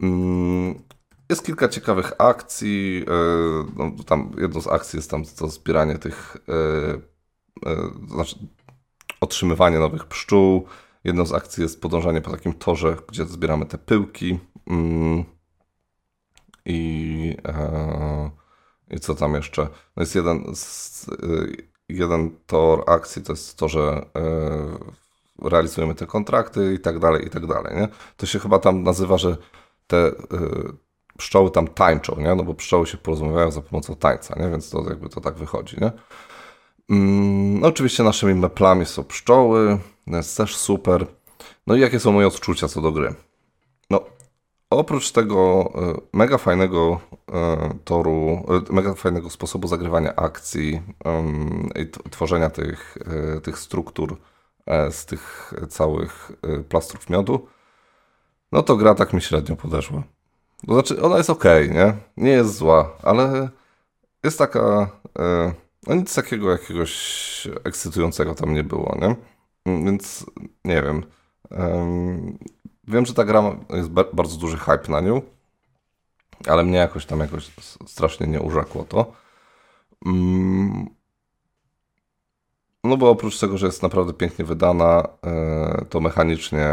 Mm, 0.00 0.82
jest 1.28 1.46
kilka 1.46 1.68
ciekawych 1.68 2.12
akcji. 2.18 3.04
No, 3.76 4.04
tam 4.06 4.32
jedną 4.38 4.60
z 4.60 4.66
akcji 4.66 4.96
jest 4.96 5.10
tam 5.10 5.24
to 5.24 5.48
zbieranie 5.48 5.98
tych, 5.98 6.36
znaczy 8.08 8.38
otrzymywanie 9.20 9.78
nowych 9.78 10.04
pszczół. 10.04 10.66
Jedną 11.04 11.26
z 11.26 11.32
akcji 11.32 11.62
jest 11.62 11.80
podążanie 11.80 12.20
po 12.20 12.30
takim 12.30 12.52
torze, 12.52 12.96
gdzie 13.08 13.24
zbieramy 13.24 13.66
te 13.66 13.78
pyłki. 13.78 14.38
Mm. 14.66 15.24
I, 16.64 17.36
e, 17.48 18.30
I 18.90 19.00
co 19.00 19.14
tam 19.14 19.34
jeszcze? 19.34 19.62
No 19.96 20.02
jest 20.02 20.14
jeden, 20.14 20.44
jeden 21.88 22.30
tor 22.46 22.84
akcji, 22.86 23.22
to 23.22 23.32
jest 23.32 23.58
to, 23.58 23.68
że 23.68 24.06
e, 24.16 25.48
realizujemy 25.48 25.94
te 25.94 26.06
kontrakty 26.06 26.74
i 26.74 26.80
tak 26.80 26.98
dalej, 26.98 27.26
i 27.26 27.30
tak 27.30 27.46
dalej. 27.46 27.76
Nie? 27.76 27.88
To 28.16 28.26
się 28.26 28.38
chyba 28.38 28.58
tam 28.58 28.82
nazywa, 28.82 29.18
że 29.18 29.36
te 29.86 30.06
y, 30.06 30.12
pszczoły 31.18 31.50
tam 31.50 31.68
tańczą, 31.68 32.16
nie? 32.20 32.34
no 32.34 32.44
bo 32.44 32.54
pszczoły 32.54 32.86
się 32.86 32.98
porozmawiają 32.98 33.50
za 33.50 33.60
pomocą 33.60 33.96
tańca, 33.96 34.38
nie? 34.38 34.50
więc 34.50 34.70
to 34.70 34.84
jakby 34.88 35.08
to 35.08 35.20
tak 35.20 35.34
wychodzi. 35.34 35.76
Nie? 35.80 35.92
Mm, 36.90 37.60
no 37.60 37.68
oczywiście 37.68 38.02
naszymi 38.02 38.34
meplami 38.34 38.86
są 38.86 39.04
pszczoły, 39.04 39.78
jest 40.06 40.36
też 40.36 40.56
super. 40.56 41.06
No 41.66 41.74
i 41.76 41.80
jakie 41.80 42.00
są 42.00 42.12
moje 42.12 42.26
odczucia 42.26 42.68
co 42.68 42.82
do 42.82 42.92
gry? 42.92 43.14
No, 43.90 44.00
oprócz 44.70 45.12
tego 45.12 45.72
e, 45.74 46.00
mega 46.12 46.38
fajnego 46.38 47.00
e, 47.32 47.70
toru, 47.84 48.46
mega 48.70 48.94
fajnego 48.94 49.30
sposobu 49.30 49.68
zagrywania 49.68 50.16
akcji 50.16 50.82
i 51.76 52.10
tworzenia 52.10 52.50
tych, 52.50 52.98
tych 53.42 53.58
struktur 53.58 54.16
z 54.90 55.06
tych 55.06 55.52
całych 55.68 56.32
plastrów 56.68 57.10
miodu, 57.10 57.48
no 58.56 58.62
to 58.62 58.76
gra 58.76 58.94
tak 58.94 59.12
mi 59.12 59.20
średnio 59.20 59.56
podeszła. 59.56 60.02
To 60.66 60.74
znaczy, 60.74 61.02
ona 61.02 61.16
jest 61.16 61.30
ok, 61.30 61.44
nie? 61.70 61.94
Nie 62.16 62.30
jest 62.30 62.54
zła, 62.54 62.90
ale 63.02 63.48
jest 64.24 64.38
taka 64.38 64.90
no 65.86 65.94
nic 65.94 66.14
takiego 66.14 66.50
jakiegoś 66.50 67.48
ekscytującego 67.64 68.34
tam 68.34 68.54
nie 68.54 68.64
było, 68.64 68.98
nie? 69.00 69.16
Więc 69.84 70.26
nie 70.64 70.82
wiem. 70.82 71.02
Wiem, 72.88 73.06
że 73.06 73.14
ta 73.14 73.24
gra 73.24 73.56
jest 73.70 73.88
bardzo 73.88 74.36
duży 74.36 74.56
hype 74.56 74.88
na 74.88 75.00
nią, 75.00 75.22
ale 76.46 76.64
mnie 76.64 76.78
jakoś 76.78 77.06
tam 77.06 77.20
jakoś 77.20 77.50
strasznie 77.86 78.26
nie 78.26 78.40
urzekło 78.40 78.84
to. 78.84 79.12
Um, 80.04 80.86
no 82.84 82.96
bo 82.96 83.10
oprócz 83.10 83.38
tego, 83.38 83.58
że 83.58 83.66
jest 83.66 83.82
naprawdę 83.82 84.12
pięknie 84.12 84.44
wydana, 84.44 85.08
e, 85.26 85.84
to 85.90 86.00
mechanicznie 86.00 86.64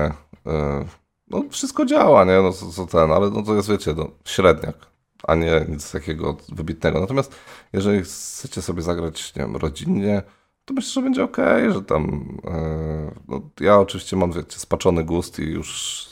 e, 0.45 0.85
no 1.33 1.43
wszystko 1.49 1.85
działa, 1.85 2.25
nie? 2.25 2.41
No 2.41 2.53
co, 2.53 2.71
co 2.71 2.85
ten, 2.85 3.11
ale 3.11 3.29
no 3.29 3.43
to 3.43 3.55
jest, 3.55 3.69
wiecie, 3.69 3.93
no, 3.97 4.07
średniak 4.25 4.93
a 5.27 5.35
nie 5.35 5.65
nic 5.69 5.91
takiego 5.91 6.37
wybitnego. 6.49 6.99
Natomiast 6.99 7.35
jeżeli 7.73 8.01
chcecie 8.01 8.61
sobie 8.61 8.81
zagrać, 8.81 9.35
nie 9.35 9.41
wiem, 9.41 9.55
rodzinnie, 9.55 10.21
to 10.65 10.73
myślę, 10.73 10.91
że 10.91 11.01
będzie 11.01 11.23
ok, 11.23 11.37
że 11.73 11.81
tam. 11.81 12.37
Yy, 12.43 13.21
no, 13.27 13.41
ja 13.59 13.79
oczywiście 13.79 14.15
mam, 14.15 14.31
wiecie, 14.31 14.59
spaczony 14.59 15.03
gust 15.03 15.39
i 15.39 15.43
już 15.43 16.07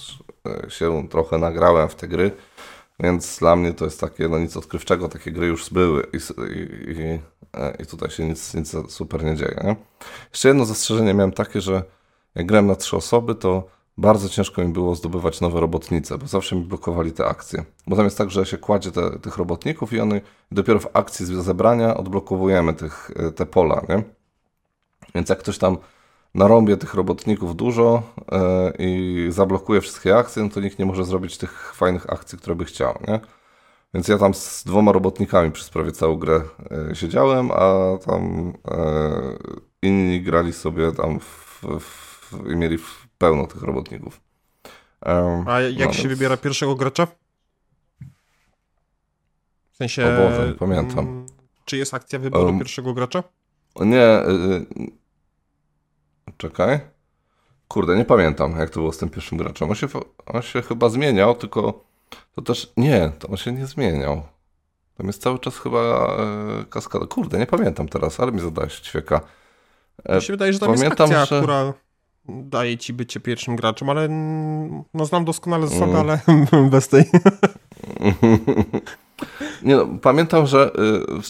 e, 0.48 0.70
się 0.70 1.08
trochę 1.10 1.38
nagrałem 1.38 1.90
w 1.90 1.96
te 1.96 2.08
gry, 2.08 2.32
więc 3.00 3.40
dla 3.40 3.56
mnie 3.56 3.74
to 3.74 3.86
jest 3.86 4.01
takie, 4.01 4.28
no 4.28 4.40
nic 4.40 4.58
odkrywczego, 4.58 5.08
takie 5.10 5.32
gry 5.32 5.48
już 5.48 5.70
były 5.70 6.08
i, 6.13 6.18
i, 6.92 7.20
e, 7.54 7.75
i 7.80 7.86
tutaj 7.86 8.10
się 8.10 8.25
nic, 8.25 8.54
nic 8.54 8.75
super 8.88 9.24
nie 9.24 9.36
dzieje. 9.36 9.62
Nie? 9.63 9.75
Jeszcze 10.32 10.48
jedno 10.48 10.66
zastrzeżenie 10.66 11.13
miałem 11.13 11.32
takie, 11.32 11.62
że 11.62 11.84
jak 12.36 12.46
grałem 12.46 12.68
na 12.68 12.75
trzy 12.75 12.98
osoby, 12.98 13.36
to 13.36 13.68
bardzo 14.01 14.29
ciężko 14.29 14.62
mi 14.62 14.67
było 14.67 14.96
zdobywać 14.96 15.41
nowe 15.41 15.60
robotnice, 15.60 16.17
bo 16.17 16.27
zawsze 16.27 16.55
mi 16.55 16.62
blokowali 16.62 17.12
te 17.12 17.25
akcje. 17.25 17.63
Bo 17.88 17.96
tam 17.96 18.05
jest 18.05 18.17
tak, 18.17 18.31
że 18.31 18.46
się 18.46 18.58
kładzie 18.58 18.91
te, 18.91 19.20
tych 19.20 19.38
robotników 19.38 19.93
i 19.93 20.00
one 20.00 20.22
dopiero 20.51 20.79
w 20.79 20.88
akcji 20.93 21.25
zebrania 21.25 21.98
odblokowujemy 21.98 22.74
tych, 22.74 23.12
e, 23.15 23.31
te 23.31 23.46
pola, 23.46 23.81
nie? 23.89 24.03
Więc 25.15 25.29
jak 25.29 25.39
ktoś 25.39 25.58
tam 25.58 25.77
narąbie 26.36 26.77
tych 26.77 26.93
robotników 26.93 27.55
dużo 27.55 28.03
yy, 28.17 28.38
i 28.79 29.27
zablokuje 29.29 29.81
wszystkie 29.81 30.17
akcje, 30.17 30.43
no 30.43 30.50
to 30.50 30.60
nikt 30.60 30.79
nie 30.79 30.86
może 30.86 31.05
zrobić 31.05 31.38
tych 31.38 31.74
fajnych 31.75 32.13
akcji, 32.13 32.38
które 32.38 32.55
by 32.55 32.65
chciał, 32.65 33.00
nie? 33.08 33.20
Więc 33.93 34.08
ja 34.08 34.17
tam 34.17 34.34
z 34.34 34.63
dwoma 34.63 34.91
robotnikami 34.91 35.51
przez 35.51 35.70
prawie 35.70 35.91
całą 35.91 36.15
grę 36.15 36.41
yy, 36.88 36.96
siedziałem, 36.96 37.51
a 37.51 37.98
tam 38.05 38.53
inni 39.81 40.22
grali 40.22 40.53
sobie 40.53 40.91
tam 40.91 41.20
w, 41.20 41.62
w, 41.79 42.51
i 42.51 42.55
mieli 42.55 42.77
w, 42.77 43.00
pełno 43.22 43.48
tych 43.48 43.62
robotników. 43.62 44.22
Um, 45.06 45.48
A 45.48 45.62
jak 45.62 45.88
no 45.88 45.94
się 45.94 46.08
więc... 46.08 46.13
wybiera 46.20 46.38
pierwszego 46.38 46.75
gracza? 46.75 47.08
W 49.72 49.75
sensie. 49.75 50.06
O 50.06 50.30
Boże, 50.30 50.48
nie 50.48 50.54
pamiętam. 50.54 51.08
Mm, 51.08 51.25
czy 51.66 51.78
jest 51.78 51.94
akcja 51.94 52.20
wyboru 52.20 52.46
um, 52.46 52.58
pierwszego 52.60 52.94
gracza? 52.94 53.24
Nie. 53.75 54.20
Y, 54.20 54.66
czekaj. 56.38 56.80
Kurde, 57.68 57.96
nie 57.96 58.06
pamiętam, 58.06 58.60
jak 58.60 58.70
to 58.70 58.80
było 58.80 58.92
z 58.92 58.98
tym 58.98 59.10
pierwszym 59.10 59.38
graczem. 59.38 59.70
On 59.70 59.75
się, 59.75 59.88
on 60.25 60.42
się 60.42 60.62
chyba 60.62 60.90
zmieniał, 60.90 61.36
tylko 61.36 61.84
to 62.36 62.42
też. 62.42 62.74
Nie, 62.78 63.12
to 63.20 63.28
on 63.28 63.38
się 63.38 63.51
nie 63.51 63.66
zmieniał. 63.66 64.24
Tam 64.98 65.08
jest 65.08 65.22
cały 65.22 65.40
czas 65.40 65.58
chyba 65.58 65.80
e, 65.80 66.66
kaskada. 66.70 67.06
Kurde, 67.06 67.40
nie 67.40 67.48
pamiętam 67.48 67.88
teraz, 67.88 68.20
ale 68.20 68.32
mi 68.32 68.40
zadałeś 68.40 68.80
ćwieka. 68.80 69.22
E, 70.06 70.16
mi 70.16 70.22
się 70.22 70.34
wydaje, 70.34 70.54
że 70.54 70.60
tam 70.60 70.74
Pamiętam, 70.74 71.10
jest 71.10 71.22
akcja, 71.22 71.38
że... 71.38 71.44
która 71.44 71.74
daje 72.30 72.78
ci 72.78 72.94
bycie 72.94 73.20
pierwszym 73.20 73.56
graczem, 73.56 73.90
ale 73.90 74.08
no 74.94 75.06
znam 75.06 75.25
doskonale 75.25 75.68
zasady, 75.68 75.92
mm. 75.92 76.01
ale 76.01 76.20
bez 76.72 76.88
tej. 76.88 77.04
Nie 79.63 79.75
no, 79.75 79.88
pamiętam, 80.01 80.48
że 80.48 80.72
y, 80.75 81.22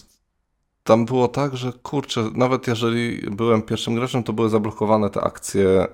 tam 0.83 1.05
było 1.05 1.27
tak, 1.27 1.57
że 1.57 1.73
kurczę, 1.83 2.29
nawet 2.35 2.67
jeżeli 2.67 3.21
byłem 3.31 3.61
pierwszym 3.61 3.95
graczem, 3.95 4.23
to 4.23 4.33
były 4.33 4.49
zablokowane 4.49 5.09
te 5.09 5.21
akcje 5.21 5.67
y, 5.67 5.85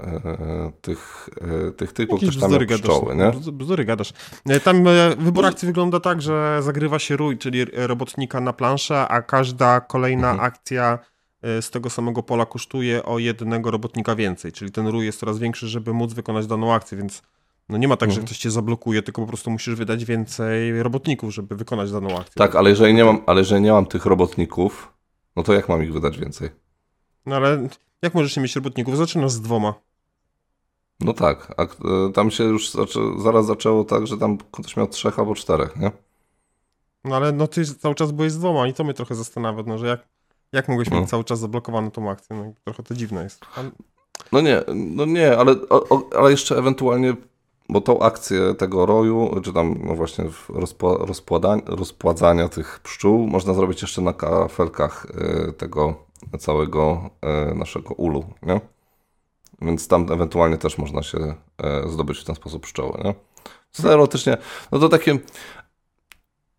y, 0.00 0.72
tych, 0.80 1.28
y, 1.68 1.72
tych 1.72 1.92
typów, 1.92 2.20
którzy 2.20 2.40
tam 2.40 2.52
miał 2.52 2.60
pszczoły, 2.60 3.16
nie? 3.16 3.32
Bzdury 3.52 3.84
gadasz. 3.84 4.12
E, 4.48 4.60
tam 4.60 4.88
e, 4.88 5.16
wybór 5.18 5.46
akcji 5.46 5.66
wygląda 5.66 6.00
tak, 6.00 6.22
że 6.22 6.58
zagrywa 6.62 6.98
się 6.98 7.16
rój, 7.16 7.38
czyli 7.38 7.64
robotnika 7.72 8.40
na 8.40 8.52
planszę, 8.52 9.08
a 9.08 9.22
każda 9.22 9.80
kolejna 9.80 10.30
mhm. 10.30 10.46
akcja 10.46 10.98
E, 10.98 11.15
z 11.42 11.70
tego 11.70 11.90
samego 11.90 12.22
pola 12.22 12.46
kosztuje 12.46 13.04
o 13.04 13.18
jednego 13.18 13.70
robotnika 13.70 14.14
więcej, 14.16 14.52
czyli 14.52 14.72
ten 14.72 14.86
rój 14.86 15.06
jest 15.06 15.20
coraz 15.20 15.38
większy, 15.38 15.68
żeby 15.68 15.92
móc 15.92 16.12
wykonać 16.12 16.46
daną 16.46 16.74
akcję, 16.74 16.98
więc 16.98 17.22
no 17.68 17.78
nie 17.78 17.88
ma 17.88 17.96
tak, 17.96 18.10
że 18.10 18.14
mhm. 18.14 18.26
ktoś 18.26 18.38
cię 18.38 18.50
zablokuje, 18.50 19.02
tylko 19.02 19.22
po 19.22 19.28
prostu 19.28 19.50
musisz 19.50 19.74
wydać 19.74 20.04
więcej 20.04 20.82
robotników, 20.82 21.34
żeby 21.34 21.56
wykonać 21.56 21.92
daną 21.92 22.18
akcję. 22.18 22.34
Tak, 22.34 22.56
ale 22.56 22.70
jeżeli 22.70 22.94
nie 22.94 23.04
mam, 23.04 23.22
ale 23.26 23.40
jeżeli 23.40 23.62
nie 23.62 23.72
mam 23.72 23.86
tych 23.86 24.06
robotników, 24.06 24.92
no 25.36 25.42
to 25.42 25.52
jak 25.52 25.68
mam 25.68 25.82
ich 25.82 25.92
wydać 25.92 26.18
więcej? 26.18 26.50
No 27.26 27.36
ale 27.36 27.68
jak 28.02 28.14
możesz 28.14 28.36
nie 28.36 28.42
mieć 28.42 28.56
robotników? 28.56 28.96
Zaczynasz 28.96 29.32
z 29.32 29.40
dwoma. 29.40 29.74
No 31.00 31.12
tak, 31.12 31.54
a 31.56 31.62
e, 31.62 32.12
tam 32.14 32.30
się 32.30 32.44
już 32.44 32.70
zaczę, 32.70 33.00
zaraz 33.18 33.46
zaczęło 33.46 33.84
tak, 33.84 34.06
że 34.06 34.18
tam 34.18 34.38
ktoś 34.38 34.76
miał 34.76 34.86
trzech 34.86 35.18
albo 35.18 35.34
czterech, 35.34 35.76
nie? 35.76 35.92
No 37.04 37.16
ale 37.16 37.32
no 37.32 37.46
ty 37.46 37.64
cały 37.64 37.94
czas 37.94 38.12
byłeś 38.12 38.32
z 38.32 38.38
dwoma 38.38 38.68
i 38.68 38.74
to 38.74 38.84
mnie 38.84 38.94
trochę 38.94 39.14
zastanawia, 39.14 39.62
no 39.66 39.78
że 39.78 39.86
jak 39.86 40.08
jak 40.52 40.68
mogłeś 40.68 40.90
no. 40.90 41.00
mieć 41.00 41.10
cały 41.10 41.24
czas 41.24 41.38
zablokowaną 41.38 41.90
tą 41.90 42.10
akcję? 42.10 42.36
No, 42.36 42.52
trochę 42.64 42.82
to 42.82 42.94
dziwne 42.94 43.22
jest. 43.22 43.40
Ale... 43.56 43.70
No 44.32 44.40
nie, 44.40 44.62
no 44.74 45.04
nie, 45.04 45.38
ale, 45.38 45.52
o, 45.70 46.02
ale 46.18 46.30
jeszcze 46.30 46.58
ewentualnie, 46.58 47.14
bo 47.68 47.80
tą 47.80 48.00
akcję 48.00 48.54
tego 48.54 48.86
roju, 48.86 49.40
czy 49.44 49.52
tam 49.52 49.74
no 49.84 49.94
właśnie 49.94 50.24
rozpła, 50.48 50.98
rozpładzania 51.66 52.48
tych 52.48 52.80
pszczół, 52.82 53.26
można 53.26 53.54
zrobić 53.54 53.82
jeszcze 53.82 54.02
na 54.02 54.12
kafelkach 54.12 55.06
y, 55.48 55.52
tego 55.52 55.94
całego 56.38 57.10
y, 57.50 57.54
naszego 57.54 57.94
ulu, 57.94 58.24
nie? 58.42 58.60
Więc 59.62 59.88
tam 59.88 60.12
ewentualnie 60.12 60.58
też 60.58 60.78
można 60.78 61.02
się 61.02 61.18
y, 61.86 61.88
zdobyć 61.88 62.18
w 62.18 62.24
ten 62.24 62.34
sposób 62.34 62.62
pszczoły, 62.62 63.00
nie? 63.04 63.14
Teoretycznie, 63.82 64.36
no 64.72 64.78
to 64.78 64.88
takie... 64.88 65.18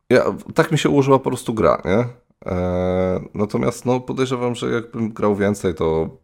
Ja, 0.10 0.26
tak 0.56 0.72
mi 0.72 0.78
się 0.78 0.90
ułożyła 0.90 1.20
po 1.20 1.30
prostu 1.30 1.54
gra, 1.54 1.82
nie? 1.86 2.06
E, 2.46 3.20
natomiast 3.34 3.86
no, 3.86 4.00
podejrzewam, 4.00 4.56
że 4.56 4.70
jakbym 4.70 5.14
grał 5.14 5.36
więcej, 5.36 5.76
to 5.76 6.18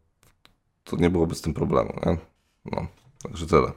to 0.83 0.97
nie 0.97 1.09
byłoby 1.09 1.35
z 1.35 1.41
tym 1.41 1.53
problemu, 1.53 1.93
nie? 2.05 2.17
No, 2.65 2.87
także 3.23 3.47
tyle. 3.47 3.71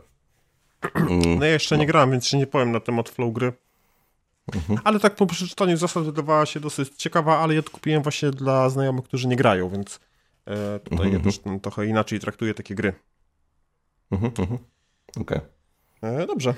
No 1.38 1.44
ja 1.44 1.52
jeszcze 1.52 1.78
nie 1.78 1.86
grałem, 1.86 2.10
więc 2.10 2.26
się 2.26 2.38
nie 2.38 2.46
powiem 2.46 2.72
na 2.72 2.80
temat 2.80 3.08
flow 3.08 3.32
gry. 3.32 3.52
Mhm. 4.54 4.80
Ale 4.84 5.00
tak 5.00 5.14
po 5.14 5.26
przeczytaniu 5.26 5.76
zasad 5.76 6.04
wydawała 6.04 6.46
się 6.46 6.60
dosyć 6.60 6.96
ciekawa, 6.96 7.38
ale 7.38 7.54
ja 7.54 7.62
to 7.62 7.70
kupiłem 7.70 8.02
właśnie 8.02 8.30
dla 8.30 8.70
znajomych, 8.70 9.04
którzy 9.04 9.28
nie 9.28 9.36
grają, 9.36 9.68
więc 9.68 10.00
e, 10.46 10.78
tutaj 10.78 11.06
mhm. 11.06 11.12
ja 11.12 11.20
też 11.20 11.40
trochę 11.62 11.86
inaczej 11.86 12.20
traktuję 12.20 12.54
takie 12.54 12.74
gry. 12.74 12.92
Mhm, 14.10 14.32
mhm. 14.38 14.58
Okej. 15.20 15.38
Okay. 16.00 16.10
E, 16.22 16.26
dobrze. 16.26 16.54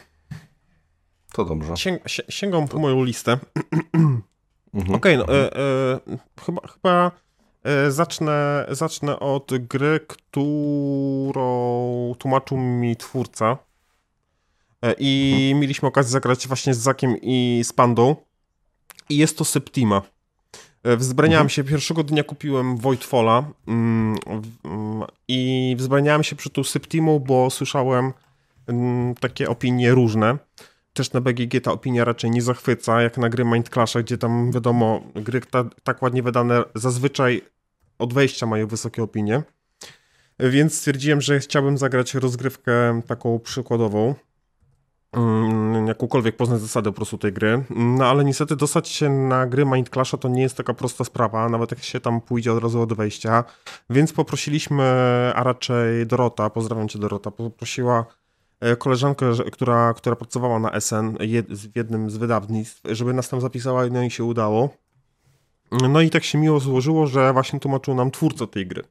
To 1.32 1.44
dobrze. 1.44 1.76
Sięg 1.76 2.02
sięgam 2.28 2.68
po 2.68 2.78
moją 2.78 3.04
listę. 3.04 3.38
Mhm. 4.74 4.94
Okej, 4.94 5.16
okay, 5.16 5.26
no 5.26 5.34
e, 5.34 5.56
e, 5.56 6.18
chyba, 6.46 6.68
chyba 6.68 7.10
e, 7.64 7.90
zacznę, 7.90 8.66
zacznę 8.70 9.20
od 9.20 9.50
gry, 9.58 10.00
którą 10.08 11.44
tłumaczył 12.18 12.58
mi 12.58 12.96
twórca. 12.96 13.58
E, 14.82 14.94
I 14.98 15.40
mhm. 15.42 15.60
mieliśmy 15.60 15.88
okazję 15.88 16.10
zagrać 16.10 16.48
właśnie 16.48 16.74
z 16.74 16.78
Zakiem 16.78 17.16
i 17.22 17.60
z 17.64 17.72
Pandą. 17.72 18.16
I 19.08 19.16
jest 19.16 19.38
to 19.38 19.44
Septima. 19.44 20.02
E, 20.82 20.96
wzbraniałem 20.96 21.46
mhm. 21.46 21.50
się, 21.50 21.64
pierwszego 21.64 22.04
dnia 22.04 22.24
kupiłem 22.24 22.76
Voidfalla 22.76 23.44
mm, 23.66 24.16
mm, 24.64 25.02
i 25.28 25.74
wzbraniałem 25.78 26.24
się 26.24 26.36
przy 26.36 26.50
tą 26.50 26.64
Septimą, 26.64 27.18
bo 27.18 27.50
słyszałem 27.50 28.12
mm, 28.66 29.14
takie 29.14 29.48
opinie 29.48 29.90
różne 29.90 30.38
też 30.98 31.12
na 31.12 31.20
BGG 31.20 31.60
ta 31.62 31.72
opinia 31.72 32.04
raczej 32.04 32.30
nie 32.30 32.42
zachwyca, 32.42 33.02
jak 33.02 33.18
na 33.18 33.28
gry 33.28 33.44
Mind 33.44 33.68
Clasha, 33.68 34.02
gdzie 34.02 34.18
tam 34.18 34.52
wiadomo, 34.52 35.02
gry 35.14 35.40
ta, 35.40 35.64
tak 35.82 36.02
ładnie 36.02 36.22
wydane 36.22 36.64
zazwyczaj 36.74 37.42
od 37.98 38.14
wejścia 38.14 38.46
mają 38.46 38.66
wysokie 38.66 39.02
opinie. 39.02 39.42
Więc 40.38 40.74
stwierdziłem, 40.74 41.20
że 41.20 41.40
chciałbym 41.40 41.78
zagrać 41.78 42.14
rozgrywkę 42.14 43.00
taką 43.06 43.38
przykładową. 43.38 44.14
Mm, 45.12 45.86
jakąkolwiek 45.86 46.36
poznać 46.36 46.60
zasadę 46.60 46.90
po 46.90 46.96
prostu 46.96 47.18
tej 47.18 47.32
gry. 47.32 47.64
No 47.70 48.06
ale 48.06 48.24
niestety 48.24 48.56
dostać 48.56 48.88
się 48.88 49.10
na 49.10 49.46
gry 49.46 49.64
Mind 49.64 49.90
Clasha 49.90 50.16
to 50.16 50.28
nie 50.28 50.42
jest 50.42 50.56
taka 50.56 50.74
prosta 50.74 51.04
sprawa, 51.04 51.48
nawet 51.48 51.70
jak 51.70 51.82
się 51.82 52.00
tam 52.00 52.20
pójdzie 52.20 52.52
od 52.52 52.62
razu 52.62 52.82
od 52.82 52.92
wejścia. 52.92 53.44
Więc 53.90 54.12
poprosiliśmy, 54.12 54.84
a 55.34 55.42
raczej 55.42 56.06
Dorota, 56.06 56.50
pozdrawiam 56.50 56.88
cię 56.88 56.98
Dorota, 56.98 57.30
poprosiła 57.30 58.06
koleżankę, 58.78 59.32
która, 59.52 59.94
która 59.94 60.16
pracowała 60.16 60.58
na 60.58 60.80
SN 60.80 61.16
w 61.48 61.76
jednym 61.76 62.10
z 62.10 62.16
wydawnictw, 62.16 62.82
żeby 62.84 63.12
nas 63.12 63.28
tam 63.28 63.40
zapisała 63.40 63.86
no 63.86 64.02
i 64.02 64.10
się 64.10 64.24
udało. 64.24 64.68
No 65.70 66.00
i 66.00 66.10
tak 66.10 66.24
się 66.24 66.38
miło 66.38 66.60
złożyło, 66.60 67.06
że 67.06 67.32
właśnie 67.32 67.60
tłumaczył 67.60 67.94
nam 67.94 68.10
twórca 68.10 68.46
tej 68.46 68.66
gry. 68.66 68.82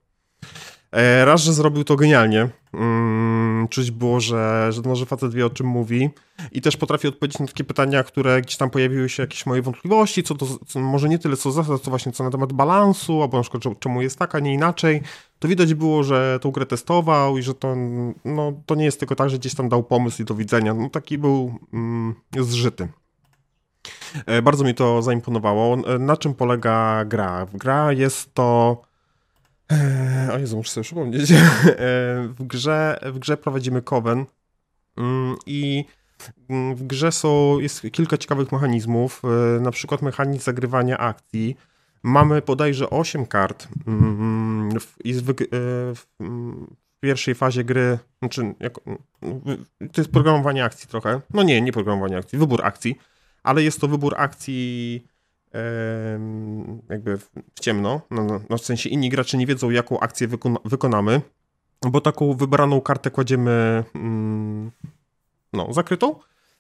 E, 0.92 1.26
raz, 1.26 1.42
że 1.42 1.54
zrobił 1.54 1.84
to 1.84 1.96
genialnie. 1.96 2.50
Mm, 2.74 3.47
czuć 3.68 3.92
było, 3.92 4.20
że, 4.20 4.72
że, 4.72 4.82
no, 4.86 4.96
że 4.96 5.06
facet 5.06 5.34
wie 5.34 5.46
o 5.46 5.50
czym 5.50 5.68
mówi 5.68 6.10
i 6.52 6.62
też 6.62 6.78
potrafi 6.78 7.08
odpowiedzieć 7.08 7.40
na 7.40 7.48
takie 7.48 7.64
pytania, 7.64 8.04
które 8.04 8.42
gdzieś 8.42 8.58
tam 8.58 8.70
pojawiły 8.70 9.10
się 9.10 9.24
jakieś 9.24 9.46
moje 9.46 9.62
wątpliwości, 9.62 10.24
co 10.24 10.36
to, 10.36 10.46
co, 10.68 10.80
może 10.80 11.10
nie 11.10 11.20
tyle 11.20 11.38
co 11.38 11.52
zasad, 11.52 11.82
co 11.82 11.90
właśnie 11.90 12.12
co 12.12 12.24
na 12.24 12.30
temat 12.30 12.54
balansu, 12.54 13.22
albo 13.22 13.38
na 13.38 13.44
przykład 13.44 13.80
czemu 13.80 14.02
jest 14.02 14.20
tak, 14.20 14.36
a 14.36 14.40
nie 14.40 14.54
inaczej. 14.54 15.02
To 15.40 15.48
widać 15.48 15.74
było, 15.74 16.04
że 16.04 16.40
tą 16.42 16.52
grę 16.52 16.66
testował 16.66 17.38
i 17.38 17.44
że 17.44 17.54
to, 17.54 17.76
no, 18.26 18.54
to 18.66 18.76
nie 18.76 18.86
jest 18.86 19.00
tylko 19.00 19.16
tak, 19.16 19.30
że 19.30 19.38
gdzieś 19.38 19.56
tam 19.56 19.70
dał 19.70 19.84
pomysł 19.84 20.22
i 20.22 20.26
do 20.26 20.36
widzenia. 20.36 20.74
No 20.74 20.90
taki 20.90 21.18
był 21.18 21.60
mm, 21.74 22.16
zżyty. 22.40 22.88
E, 24.26 24.42
bardzo 24.42 24.64
mi 24.64 24.76
to 24.76 25.02
zaimponowało. 25.02 25.78
E, 25.78 26.00
na 26.00 26.18
czym 26.18 26.34
polega 26.34 27.06
gra? 27.06 27.48
Gra 27.54 27.92
jest 27.92 28.34
to 28.34 28.82
Eee, 29.70 30.32
o 30.36 30.38
Jezu, 30.38 30.58
muszę 30.58 30.72
sobie 30.72 30.84
przypomnieć. 30.84 31.32
Eee, 31.32 31.38
w, 32.28 32.44
grze, 32.44 33.00
w 33.04 33.20
grze 33.20 33.38
prowadzimy 33.38 33.82
Coven 33.82 34.26
mm, 34.98 35.36
i 35.46 35.86
mm, 36.50 36.76
w 36.76 36.84
grze 36.84 37.12
są, 37.12 37.60
jest 37.60 37.82
kilka 37.92 38.18
ciekawych 38.18 38.52
mechanizmów, 38.52 39.22
eee, 39.24 39.62
na 39.62 39.72
przykład 39.72 40.02
mechanizm 40.02 40.44
zagrywania 40.44 40.98
akcji. 40.98 41.58
Mamy 42.04 42.42
bodajże 42.42 42.90
8 42.90 43.26
kart 43.26 43.68
mm, 43.88 44.70
i 45.04 45.14
w, 45.14 45.34
w, 45.96 46.06
pierwszej 47.00 47.36
fazie 47.36 47.64
gry, 47.64 48.00
znaczy, 48.20 48.56
jak, 48.60 48.74
to 49.94 50.02
jest 50.02 50.12
programowanie 50.12 50.64
akcji 50.64 50.90
trochę. 50.90 51.22
No 51.34 51.44
nie, 51.44 51.62
nie 51.62 51.72
programowanie 51.72 52.18
akcji, 52.18 52.40
wybór 52.40 52.66
akcji, 52.66 52.98
ale 53.44 53.64
jest 53.64 53.82
to 53.82 53.88
wybór 53.88 54.16
akcji 54.18 55.04
jakby 56.90 57.18
w 57.18 57.60
ciemno, 57.62 58.02
no, 58.12 58.24
no, 58.24 58.42
no, 58.50 58.58
w 58.58 58.62
sensie 58.62 58.90
inni 58.90 59.10
gracze 59.10 59.38
nie 59.38 59.46
wiedzą, 59.46 59.70
jaką 59.70 60.00
akcję 60.00 60.28
wykona 60.28 60.60
wykonamy, 60.66 61.22
bo 61.82 62.02
taką 62.02 62.34
wybraną 62.34 62.82
kartę 62.82 63.12
kładziemy 63.12 63.84
mm, 63.96 64.72
no, 65.54 65.74
zakrytą. 65.74 66.16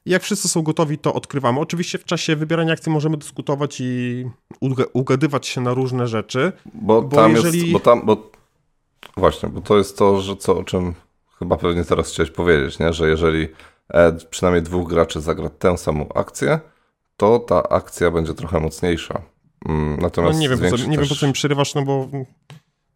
I 0.05 0.09
jak 0.09 0.23
wszyscy 0.23 0.47
są 0.47 0.61
gotowi, 0.61 0.97
to 0.97 1.13
odkrywamy. 1.13 1.59
Oczywiście 1.59 1.97
w 1.97 2.05
czasie 2.05 2.35
wybierania 2.35 2.73
akcji 2.73 2.91
możemy 2.91 3.17
dyskutować 3.17 3.77
i 3.81 4.25
ugadywać 4.93 5.47
się 5.47 5.61
na 5.61 5.73
różne 5.73 6.07
rzeczy. 6.07 6.51
Bo, 6.73 7.01
bo 7.01 7.15
tam 7.15 7.31
jeżeli... 7.31 7.59
jest, 7.59 7.71
bo 7.71 7.79
tam, 7.79 8.05
bo 8.05 8.31
właśnie, 9.17 9.49
bo 9.49 9.61
to 9.61 9.77
jest 9.77 9.97
to, 9.97 10.21
że 10.21 10.35
co, 10.35 10.57
o 10.57 10.63
czym 10.63 10.93
chyba 11.39 11.57
pewnie 11.57 11.85
teraz 11.85 12.11
chciałeś 12.11 12.31
powiedzieć, 12.31 12.79
nie? 12.79 12.93
że 12.93 13.09
jeżeli 13.09 13.47
e, 13.89 14.11
przynajmniej 14.29 14.63
dwóch 14.63 14.89
graczy 14.89 15.21
zagra 15.21 15.49
tę 15.49 15.77
samą 15.77 16.09
akcję, 16.13 16.59
to 17.17 17.39
ta 17.39 17.63
akcja 17.69 18.11
będzie 18.11 18.33
trochę 18.33 18.59
mocniejsza. 18.59 19.21
Mm, 19.65 19.99
natomiast 20.01 20.33
no 20.33 20.41
nie 20.41 20.49
wiem, 20.49 20.59
po 20.59 20.77
co, 20.77 20.85
nie 20.85 20.97
wiem 20.97 21.07
po 21.07 21.15
co 21.15 21.27
mi 21.27 21.33
przerywasz, 21.33 21.75
no 21.75 21.81
bo 21.81 22.07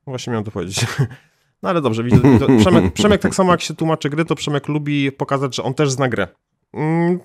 właśnie 0.08 0.32
miałem 0.32 0.46
to 0.46 0.52
powiedzieć. 0.52 0.86
No 1.64 1.70
ale 1.70 1.82
dobrze, 1.82 2.04
widzę, 2.04 2.20
Przemek, 2.60 2.94
Przemek 2.94 3.22
tak 3.22 3.36
samo 3.36 3.52
jak 3.52 3.62
się 3.62 3.74
tłumaczy 3.74 4.10
gry, 4.10 4.26
to 4.26 4.36
Przemek 4.36 4.68
lubi 4.68 5.12
pokazać, 5.12 5.56
że 5.56 5.64
on 5.64 5.74
też 5.74 5.92
zna 5.92 6.10
grę. 6.10 6.28
Mm, 6.74 7.20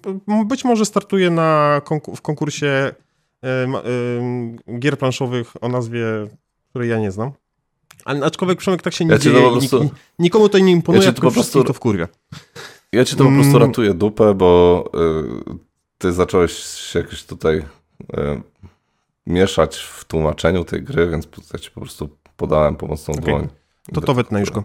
być 0.47 0.65
może 0.65 0.85
startuje 0.85 1.31
na 1.31 1.81
konkur 1.85 2.17
w 2.17 2.23
konkursie 2.23 2.93
gier 4.79 4.99
planszowych 4.99 5.53
o 5.61 5.69
nazwie, 5.69 6.05
której 6.71 6.91
ja 6.91 6.99
nie 6.99 7.11
znam. 7.11 7.33
Ale 8.05 8.27
aczkolwiek 8.27 8.59
Przemek 8.59 8.83
tak 8.83 8.93
się 8.93 9.05
nie 9.05 9.13
ja 9.13 9.19
dzieje. 9.19 9.51
prostu, 9.51 9.91
nikomu 10.19 10.49
to 10.49 10.59
nie 10.59 10.73
imponuje, 10.73 11.05
ja 11.05 11.13
tylko 11.13 11.29
po 11.29 11.35
prostu 11.35 11.65
to 11.65 11.73
wkurwia. 11.73 12.09
Ja 12.93 13.05
ci 13.05 13.17
to 13.17 13.25
po 13.25 13.31
prostu 13.31 13.57
mm. 13.57 13.69
ratuję 13.69 13.95
dupę, 13.95 14.35
bo 14.35 14.85
y, 15.53 15.66
ty 15.99 16.13
zacząłeś 16.13 16.53
się 16.53 16.99
jakoś 16.99 17.25
tutaj 17.25 17.65
e, 18.17 18.41
mieszać 19.27 19.77
w 19.77 20.05
tłumaczeniu 20.05 20.65
tej 20.65 20.83
gry, 20.83 21.11
więc 21.11 21.29
ja 21.53 21.59
ci 21.59 21.71
po 21.71 21.81
prostu 21.81 22.09
podałem 22.37 22.77
pomocną 22.77 23.15
okay. 23.15 23.25
dłoń. 23.25 23.49
To 23.95 24.01
to 24.01 24.15
wytnę 24.15 24.41
już 24.41 24.51
go. 24.51 24.65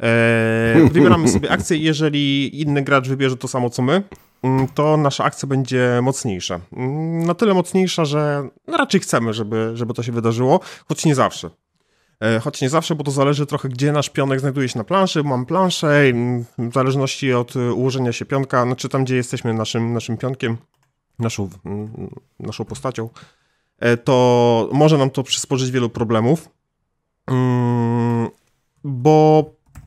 E, 0.00 0.88
wybieramy 0.92 1.28
sobie 1.28 1.50
akcję 1.50 1.76
jeżeli 1.76 2.60
inny 2.60 2.82
gracz 2.82 3.08
wybierze 3.08 3.36
to 3.36 3.48
samo 3.48 3.70
co 3.70 3.82
my, 3.82 4.02
mm, 4.42 4.68
to 4.68 4.96
nasza 4.96 5.24
akcja 5.24 5.48
będzie 5.48 6.00
mocniejsza. 6.02 6.60
Mm, 6.72 7.26
na 7.26 7.34
tyle 7.34 7.54
mocniejsza, 7.54 8.04
że 8.04 8.48
raczej 8.66 9.00
chcemy, 9.00 9.32
żeby, 9.32 9.70
żeby 9.74 9.94
to 9.94 10.02
się 10.02 10.12
wydarzyło, 10.12 10.60
choć 10.88 11.04
nie 11.04 11.14
zawsze. 11.14 11.50
E, 12.20 12.40
choć 12.40 12.60
nie 12.60 12.70
zawsze, 12.70 12.94
bo 12.94 13.04
to 13.04 13.10
zależy 13.10 13.46
trochę, 13.46 13.68
gdzie 13.68 13.92
nasz 13.92 14.10
pionek 14.10 14.40
znajduje 14.40 14.68
się 14.68 14.78
na 14.78 14.84
planszy. 14.84 15.22
Mam 15.22 15.46
planszę, 15.46 16.02
mm, 16.02 16.44
w 16.58 16.74
zależności 16.74 17.32
od 17.32 17.56
ułożenia 17.56 18.12
się 18.12 18.24
pionka, 18.24 18.64
znaczy 18.64 18.88
tam, 18.88 19.04
gdzie 19.04 19.16
jesteśmy 19.16 19.54
naszym, 19.54 19.92
naszym 19.92 20.16
pionkiem, 20.16 20.56
naszą, 21.18 21.50
naszą 22.40 22.64
postacią, 22.64 23.08
e, 23.78 23.96
to 23.96 24.68
może 24.72 24.98
nam 24.98 25.10
to 25.10 25.22
przysporzyć 25.22 25.70
wielu 25.70 25.90
problemów, 25.90 26.48
mm, 27.26 28.28
bo 28.84 29.44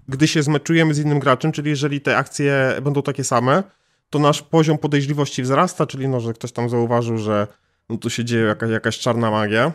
gdy 0.08 0.28
się 0.28 0.43
zmeczujemy 0.43 0.93
z 0.93 1.00
innym 1.00 1.19
graczem, 1.19 1.52
czyli 1.52 1.69
jeżeli 1.69 2.02
te 2.02 2.17
akcje 2.17 2.76
będą 2.82 3.02
takie 3.02 3.24
same, 3.24 3.63
to 4.10 4.19
nasz 4.19 4.41
poziom 4.41 4.78
podejrzliwości 4.78 5.43
wzrasta, 5.43 5.86
czyli 5.88 6.08
no, 6.08 6.19
że 6.19 6.34
ktoś 6.34 6.52
tam 6.52 6.69
zauważył, 6.69 7.17
że 7.17 7.48
no, 7.89 7.98
tu 7.98 8.10
się 8.10 8.26
dzieje 8.26 8.56
jakaś 8.69 9.00
czarna 9.00 9.32
magia. 9.32 9.72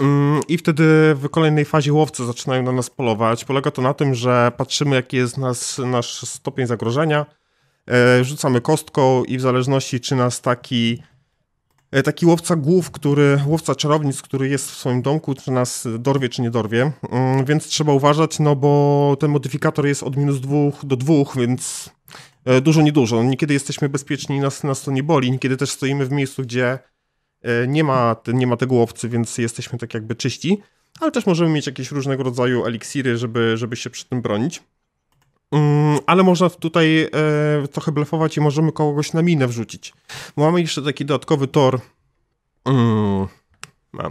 Mm, 0.00 0.40
I 0.48 0.58
wtedy 0.58 1.14
w 1.14 1.28
kolejnej 1.28 1.64
fazie 1.64 1.92
łowcy 1.92 2.26
zaczynają 2.26 2.62
na 2.62 2.72
nas 2.72 2.90
polować. 2.90 3.44
Polega 3.44 3.70
to 3.70 3.82
na 3.82 3.94
tym, 3.94 4.14
że 4.14 4.52
patrzymy, 4.56 4.96
jaki 4.96 5.16
jest 5.16 5.38
nas, 5.38 5.78
nasz 5.78 6.28
stopień 6.28 6.66
zagrożenia, 6.66 7.26
E, 7.90 8.24
rzucamy 8.24 8.60
kostką 8.60 9.24
i 9.24 9.38
w 9.38 9.40
zależności 9.40 10.00
czy 10.00 10.16
nas 10.16 10.40
taki 10.40 11.02
e, 11.90 12.02
taki 12.02 12.26
łowca 12.26 12.56
głów, 12.56 12.90
który, 12.90 13.40
łowca 13.46 13.74
czarownic, 13.74 14.22
który 14.22 14.48
jest 14.48 14.70
w 14.70 14.76
swoim 14.76 15.02
domku, 15.02 15.34
czy 15.34 15.50
nas 15.50 15.88
dorwie, 15.98 16.28
czy 16.28 16.42
nie 16.42 16.50
dorwie, 16.50 16.92
mm, 17.10 17.44
więc 17.44 17.66
trzeba 17.66 17.92
uważać, 17.92 18.38
no 18.38 18.56
bo 18.56 19.16
ten 19.20 19.30
modyfikator 19.30 19.86
jest 19.86 20.02
od 20.02 20.16
minus 20.16 20.40
dwóch 20.40 20.84
do 20.84 20.96
dwóch, 20.96 21.36
więc 21.36 21.90
e, 22.44 22.60
dużo, 22.60 22.82
niedużo. 22.82 23.22
Niekiedy 23.22 23.54
jesteśmy 23.54 23.88
bezpieczni, 23.88 24.40
nas, 24.40 24.64
nas 24.64 24.82
to 24.82 24.90
nie 24.90 25.02
boli, 25.02 25.30
niekiedy 25.32 25.56
też 25.56 25.70
stoimy 25.70 26.06
w 26.06 26.10
miejscu, 26.10 26.42
gdzie 26.42 26.78
nie 27.68 27.84
ma, 27.84 28.16
nie 28.26 28.46
ma 28.46 28.56
tego 28.56 28.74
łowcy, 28.74 29.08
więc 29.08 29.38
jesteśmy 29.38 29.78
tak 29.78 29.94
jakby 29.94 30.14
czyści, 30.14 30.62
ale 31.00 31.10
też 31.10 31.26
możemy 31.26 31.50
mieć 31.50 31.66
jakieś 31.66 31.90
różnego 31.90 32.22
rodzaju 32.22 32.64
eliksiry, 32.66 33.16
żeby, 33.16 33.56
żeby 33.56 33.76
się 33.76 33.90
przy 33.90 34.04
tym 34.04 34.22
bronić. 34.22 34.62
Mm, 35.52 35.98
ale 36.06 36.22
można 36.22 36.50
tutaj 36.50 37.02
e, 37.02 37.08
trochę 37.68 37.92
blefować 37.92 38.36
i 38.36 38.40
możemy 38.40 38.72
kogoś 38.72 39.12
na 39.12 39.22
minę 39.22 39.46
wrzucić. 39.46 39.92
Mamy 40.36 40.60
jeszcze 40.60 40.82
taki 40.82 41.04
dodatkowy 41.04 41.48
tor 41.48 41.80
mm, 42.64 43.26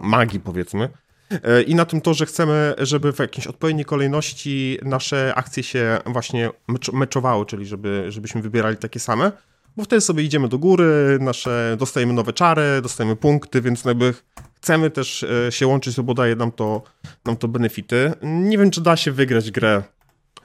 magii, 0.02 0.40
powiedzmy. 0.40 0.90
E, 1.32 1.62
I 1.62 1.76
na 1.76 1.86
tym 1.86 2.02
to, 2.02 2.14
że 2.14 2.26
chcemy, 2.26 2.74
żeby 2.78 3.14
w 3.14 3.20
jakiejś 3.20 3.48
odpowiedniej 3.48 3.86
kolejności 3.86 4.80
nasze 4.84 5.34
akcje 5.36 5.64
się 5.64 6.00
właśnie 6.06 6.50
meczowały, 6.94 7.46
czyli 7.46 7.66
żeby, 7.66 8.06
żebyśmy 8.10 8.42
wybierali 8.42 8.78
takie 8.78 9.00
same, 9.00 9.32
bo 9.78 9.84
wtedy 9.84 10.02
sobie 10.02 10.24
idziemy 10.24 10.48
do 10.48 10.58
góry, 10.58 11.18
nasze, 11.22 11.76
dostajemy 11.80 12.14
nowe 12.14 12.34
czary, 12.34 12.82
dostajemy 12.82 13.16
punkty, 13.16 13.62
więc 13.62 13.86
jakby 13.86 14.14
chcemy 14.56 14.90
też 14.90 15.24
e, 15.24 15.52
się 15.52 15.68
łączyć, 15.68 16.02
bo 16.02 16.14
daje 16.14 16.36
nam 16.36 16.52
to, 16.52 16.82
nam 17.26 17.38
to 17.38 17.48
benefity. 17.48 18.14
Nie 18.22 18.58
wiem, 18.58 18.72
czy 18.72 18.82
da 18.82 18.98
się 18.98 19.12
wygrać 19.12 19.52
grę 19.52 19.84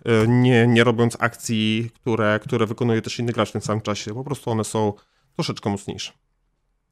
e, 0.05 0.29
nie, 0.29 0.67
nie 0.67 0.85
robiąc 0.85 1.17
akcji, 1.21 1.91
które, 1.95 2.41
które 2.43 2.67
wykonuje 2.67 3.03
też 3.03 3.19
inny 3.19 3.33
gracz 3.33 3.49
w 3.49 3.53
tym 3.53 3.61
samym 3.61 3.81
czasie. 3.81 4.15
Po 4.15 4.25
prostu 4.25 4.51
one 4.51 4.65
są 4.65 4.93
troszeczkę 5.37 5.71
mocniejsze. 5.71 6.13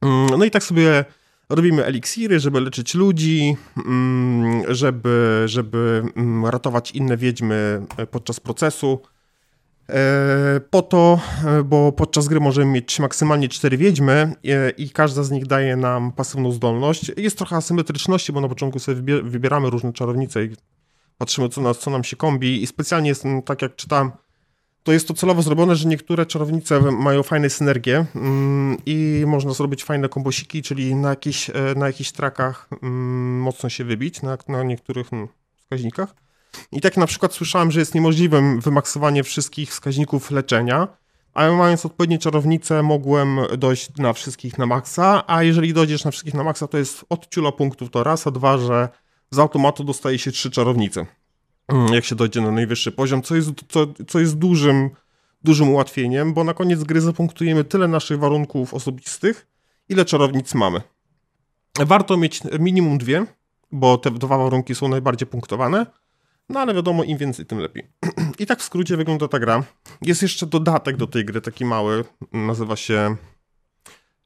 Mm, 0.03 0.27
no 0.38 0.44
i 0.44 0.51
tak 0.51 0.64
sobie 0.64 1.05
robimy 1.49 1.85
eliksiry, 1.85 2.40
żeby 2.40 2.61
leczyć 2.61 2.94
ludzi, 2.94 3.57
mm, 3.87 4.75
żeby, 4.75 5.42
żeby 5.47 6.03
mm, 6.16 6.47
ratować 6.47 6.90
inne 6.90 7.16
wiedźmy 7.16 7.83
e, 7.97 8.07
podczas 8.07 8.40
procesu. 8.40 9.01
E, 9.88 10.61
po 10.70 10.83
to, 10.83 11.20
e, 11.47 11.62
bo 11.62 11.92
podczas 11.92 12.29
gry 12.29 12.40
możemy 12.40 12.73
mieć 12.73 13.01
maksymalnie 13.01 13.49
cztery 13.49 13.77
wiedźmy 13.77 14.33
i 14.79 14.90
każda 14.90 15.23
z 15.23 15.31
nich 15.31 15.47
daje 15.47 15.77
nam 15.77 16.12
pasywną 16.12 16.53
zdolność. 16.53 17.12
Jest 17.16 17.38
trochę 17.38 17.57
asymetryczności, 17.57 18.33
bo 18.33 18.40
na 18.40 18.49
początku 18.49 18.79
sobie 18.79 19.23
wybieramy 19.23 19.70
różne 19.70 19.92
czarownice 19.92 20.44
i 20.44 20.51
patrzymy, 21.18 21.49
co, 21.49 21.61
nas, 21.61 21.79
co 21.79 21.90
nam 21.90 22.05
się 22.05 22.16
kombi. 22.16 22.62
I 22.62 22.66
specjalnie 22.66 23.09
jest, 23.09 23.25
tak 23.44 23.62
jak 23.62 23.77
czytam, 23.77 24.12
to 24.83 24.92
jest 24.92 25.09
to 25.09 25.14
celowo 25.14 25.42
zrobione, 25.42 25.77
że 25.77 25.88
niektóre 25.88 26.27
czarownice 26.27 26.81
mają 26.81 27.23
fajne 27.23 27.51
synergie 27.51 28.07
mm, 28.14 28.77
i 28.87 29.25
można 29.27 29.53
zrobić 29.53 29.85
fajne 29.85 30.09
kombosiki, 30.09 30.62
czyli 30.62 30.94
na, 30.94 31.09
jakichś, 31.09 31.51
e, 31.51 31.55
na 31.77 31.87
jakichś 31.87 32.12
trakach 32.12 32.68
mm, 32.83 33.40
mocno 33.40 33.68
się 33.68 33.85
wybić, 33.85 34.23
na, 34.23 34.38
na 34.49 34.62
niektórych 34.62 35.12
mm, 35.12 35.29
wskaźnikach. 35.57 36.24
I 36.73 36.81
tak 36.81 36.97
na 36.97 37.07
przykład 37.07 37.35
słyszałem, 37.35 37.71
że 37.71 37.81
jest 37.81 37.95
niemożliwym 37.95 38.61
wymaksowanie 38.61 39.23
wszystkich 39.23 39.71
wskaźników 39.71 40.31
leczenia, 40.31 40.88
a 41.35 41.51
mając 41.51 41.87
odpowiednie 41.87 42.19
czarownice 42.19 42.83
mogłem 42.83 43.38
dojść 43.59 43.97
na 43.97 44.12
wszystkich 44.12 44.59
na 44.59 44.67
maksa, 44.67 45.25
a 45.27 45.43
jeżeli 45.43 45.75
dojdziesz 45.75 46.05
na 46.05 46.11
wszystkich 46.11 46.35
na 46.35 46.45
maksa, 46.45 46.67
to 46.67 46.79
jest 46.79 47.05
od 47.09 47.29
ciula 47.29 47.53
punktów 47.53 47.90
to 47.90 48.05
raz, 48.05 48.27
a 48.27 48.31
dwa, 48.31 48.59
że 48.59 48.88
z 49.31 49.38
automatu 49.38 49.85
dostaje 49.85 50.19
się 50.19 50.33
trzy 50.33 50.51
czarownice. 50.51 51.07
Mm, 51.69 51.95
jak 51.95 52.05
się 52.05 52.14
dojdzie 52.14 52.40
na 52.40 52.51
najwyższy 52.51 52.93
poziom, 52.93 53.23
co 53.23 53.37
jest, 53.37 53.51
co, 53.69 53.87
co 54.09 54.21
jest 54.21 54.38
dużym, 54.38 54.90
dużym 55.45 55.69
ułatwieniem, 55.69 56.35
bo 56.35 56.45
na 56.45 56.55
koniec 56.55 56.85
gry 56.85 57.01
zapunktujemy 57.01 57.64
tyle 57.64 57.88
naszych 57.88 58.19
warunków 58.19 58.75
osobistych, 58.75 59.47
ile 59.88 60.05
czarownic 60.05 60.55
mamy. 60.55 60.81
Warto 61.79 62.17
mieć 62.17 62.40
minimum 62.59 62.99
dwie, 62.99 63.27
bo 63.73 63.99
te 63.99 64.11
dwa 64.11 64.38
warunki 64.38 64.75
są 64.75 64.88
najbardziej 64.88 65.29
punktowane, 65.29 65.87
no 66.48 66.61
ale 66.61 66.74
wiadomo, 66.74 67.04
im 67.04 67.18
więcej, 67.18 67.46
tym 67.46 67.59
lepiej. 67.59 67.88
I 68.38 68.46
tak 68.46 68.61
w 68.61 68.62
skrócie 68.62 68.96
wygląda 68.96 69.28
ta 69.28 69.38
gra. 69.38 69.64
Jest 70.02 70.22
jeszcze 70.22 70.46
dodatek 70.46 70.96
do 70.96 71.07
tej 71.07 71.24
gry, 71.24 71.40
taki 71.40 71.64
mały, 71.64 72.04
nazywa 72.33 72.76
się 72.76 73.16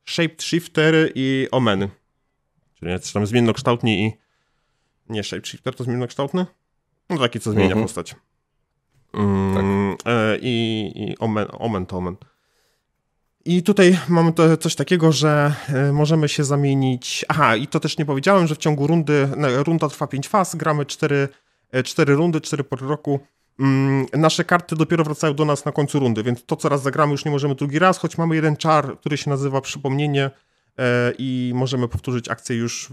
Shapeshifter 0.05 0.95
i 1.15 1.49
Omeny. 1.51 1.89
Czyli 2.75 2.91
jest 2.91 3.13
tam 3.13 3.27
zmiennokształtni 3.27 4.07
i... 4.07 4.13
Nie, 5.09 5.23
Shapeshifter 5.23 5.75
to 5.75 5.85
zmiennokształtny? 5.85 6.47
No 7.11 7.19
taki, 7.19 7.41
co 7.41 7.53
zmienia 7.53 7.67
mhm. 7.67 7.85
postać. 7.85 8.15
Mm, 9.15 9.97
tak. 9.97 10.13
e, 10.13 10.39
I, 10.41 10.93
i 10.97 11.19
omen, 11.19 11.47
omen 11.53 11.87
to 11.87 11.97
omen. 11.97 12.17
I 13.45 13.63
tutaj 13.63 13.99
mamy 14.09 14.33
to 14.33 14.57
coś 14.57 14.75
takiego, 14.75 15.13
że 15.13 15.55
e, 15.69 15.93
możemy 15.93 16.29
się 16.29 16.45
zamienić. 16.45 17.25
Aha, 17.29 17.57
i 17.57 17.67
to 17.67 17.81
też 17.81 17.99
nie 17.99 18.05
powiedziałem, 18.05 18.47
że 18.47 18.55
w 18.55 18.59
ciągu 18.59 18.87
rundy, 18.87 19.29
runda 19.57 19.89
trwa 19.89 20.07
5 20.07 20.29
faz, 20.29 20.57
gramy 20.57 20.87
4, 20.87 21.29
4 21.85 22.13
e, 22.13 22.17
rundy, 22.17 22.41
4 22.41 22.65
pory 22.65 22.87
roku. 22.87 23.21
Mm, 23.61 24.07
nasze 24.13 24.45
karty 24.45 24.77
dopiero 24.77 25.05
wracają 25.05 25.35
do 25.35 25.45
nas 25.45 25.65
na 25.65 25.73
końcu 25.73 25.99
rundy, 25.99 26.23
więc 26.23 26.45
to, 26.45 26.57
co 26.57 26.69
raz 26.69 26.83
zagramy, 26.83 27.13
już 27.13 27.25
nie 27.25 27.31
możemy 27.31 27.55
drugi 27.55 27.79
raz, 27.79 27.99
choć 27.99 28.19
mamy 28.19 28.35
jeden 28.35 28.57
czar, 28.57 28.99
który 28.99 29.17
się 29.17 29.31
nazywa 29.31 29.61
przypomnienie 29.61 30.31
i 31.19 31.53
możemy 31.55 31.89
powtórzyć 31.89 32.29
akcję 32.29 32.57
już, 32.57 32.89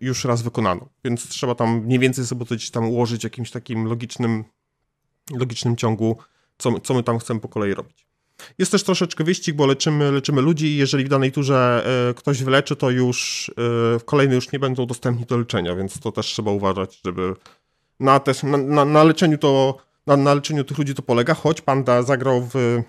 już 0.00 0.24
raz 0.24 0.42
wykonaną. 0.42 0.88
Więc 1.04 1.28
trzeba 1.28 1.54
tam 1.54 1.80
mniej 1.84 1.98
więcej 1.98 2.26
sobie 2.26 2.46
coś 2.46 2.70
tam 2.70 2.88
ułożyć 2.88 3.24
jakimś 3.24 3.50
takim 3.50 3.84
logicznym, 3.84 4.44
logicznym 5.30 5.76
ciągu, 5.76 6.18
co, 6.58 6.80
co 6.80 6.94
my 6.94 7.02
tam 7.02 7.18
chcemy 7.18 7.40
po 7.40 7.48
kolei 7.48 7.74
robić. 7.74 8.06
Jest 8.58 8.72
też 8.72 8.84
troszeczkę 8.84 9.24
wyścig, 9.24 9.56
bo 9.56 9.66
leczymy, 9.66 10.12
leczymy 10.12 10.42
ludzi 10.42 10.76
jeżeli 10.76 11.04
w 11.04 11.08
danej 11.08 11.32
turze 11.32 11.86
e, 12.10 12.14
ktoś 12.14 12.42
wyleczy, 12.42 12.76
to 12.76 12.90
już 12.90 13.48
e, 13.50 13.52
w 13.98 14.04
kolejnej 14.04 14.34
już 14.34 14.52
nie 14.52 14.58
będą 14.58 14.86
dostępni 14.86 15.26
do 15.26 15.36
leczenia, 15.36 15.76
więc 15.76 16.00
to 16.00 16.12
też 16.12 16.26
trzeba 16.26 16.50
uważać, 16.50 17.00
żeby 17.04 17.34
na, 18.00 18.20
też, 18.20 18.42
na, 18.42 18.56
na, 18.56 18.84
na 18.84 19.04
leczeniu 19.04 19.38
to 19.38 19.76
na, 20.06 20.16
na 20.16 20.34
leczeniu 20.34 20.64
tych 20.64 20.78
ludzi 20.78 20.94
to 20.94 21.02
polega, 21.02 21.34
choć 21.34 21.60
Panda 21.60 22.02
zagrał 22.02 22.48
w 22.54 22.82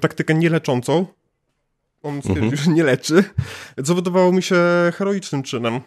taktykę 0.00 0.34
nieleczącą, 0.34 1.06
on 2.02 2.20
stwierdził, 2.20 2.44
mhm. 2.44 2.62
że 2.62 2.70
nie 2.70 2.84
leczy, 2.84 3.24
co 3.84 3.94
wydawało 3.94 4.32
mi 4.32 4.42
się 4.42 4.56
heroicznym 4.94 5.42
czynem. 5.42 5.80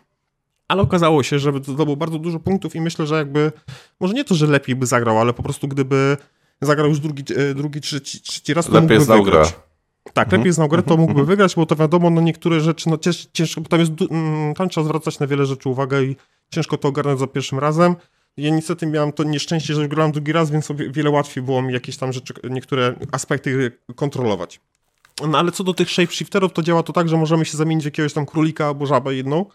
Ale 0.67 0.82
okazało 0.82 1.23
się, 1.23 1.39
że 1.39 1.60
to 1.60 1.86
było 1.86 1.95
bardzo 1.95 2.19
dużo 2.19 2.39
punktów 2.39 2.75
i 2.75 2.82
myślę, 2.82 3.08
że 3.08 3.15
jakby, 3.15 3.52
może 3.99 4.13
nie 4.13 4.23
to, 4.23 4.36
że 4.36 4.47
lepiej 4.47 4.75
by 4.75 4.86
zagrał, 4.86 5.19
ale 5.19 5.34
po 5.34 5.43
prostu 5.43 5.67
gdyby 5.67 6.17
zagrał 6.62 6.89
już 6.89 6.99
drugi, 6.99 7.23
e, 7.36 7.54
drugi 7.54 7.82
trzeci, 7.82 8.21
trzeci 8.21 8.54
raz, 8.54 8.65
to 8.65 8.71
lepiej 8.71 8.89
mógłby 8.89 9.06
znał 9.06 9.23
wygrać. 9.23 9.52
Grę. 9.52 9.62
Tak, 10.13 10.28
mhm. 10.28 10.41
lepiej 10.41 10.54
znał 10.54 10.67
grę, 10.67 10.84
to 10.84 10.91
mhm. 10.91 10.99
mógłby 10.99 11.19
mhm. 11.19 11.28
wygrać, 11.28 11.56
bo 11.56 11.65
to 11.65 11.75
wiadomo, 11.75 12.10
no 12.10 12.21
niektóre 12.21 12.60
rzeczy, 12.60 12.89
no 12.89 12.97
ciężko, 13.34 13.62
tam 13.62 13.80
jest, 13.80 13.91
mm, 14.12 14.54
tam 14.54 14.69
trzeba 14.69 14.86
zwracać 14.86 15.19
na 15.19 15.28
wiele 15.28 15.45
rzeczy 15.45 15.69
uwagę 15.69 16.04
i 16.04 16.15
ciężko 16.49 16.78
to 16.78 16.88
ogarnąć 16.88 17.19
za 17.19 17.28
pierwszym 17.28 17.60
razem. 17.60 17.95
Ja 18.38 18.50
niestety 18.50 18.86
miałem 18.86 19.12
to 19.12 19.24
nieszczęście, 19.24 19.74
że 19.74 19.88
grałem 19.88 20.12
drugi 20.12 20.32
raz, 20.32 20.52
więc 20.52 20.72
o 20.72 20.76
wiele 20.76 21.10
łatwiej 21.10 21.44
było 21.44 21.62
mi 21.62 21.74
jakieś 21.74 21.98
tam 21.98 22.13
rzeczy, 22.13 22.34
niektóre 22.50 22.96
aspekty 23.12 23.72
kontrolować. 23.96 24.60
No 25.28 25.38
ale 25.38 25.52
co 25.52 25.63
do 25.63 25.74
tych 25.74 25.89
shapeshifterów, 25.89 26.54
to 26.54 26.63
działa 26.63 26.84
to 26.84 26.94
tak, 26.94 27.10
że 27.10 27.18
możemy 27.18 27.46
się 27.46 27.58
zamienić 27.58 27.84
w 27.84 27.86
jakiegoś 27.86 28.13
tam 28.13 28.26
królika 28.26 28.68
albo 28.68 28.86
żabę 28.86 29.15
jedną 29.15 29.46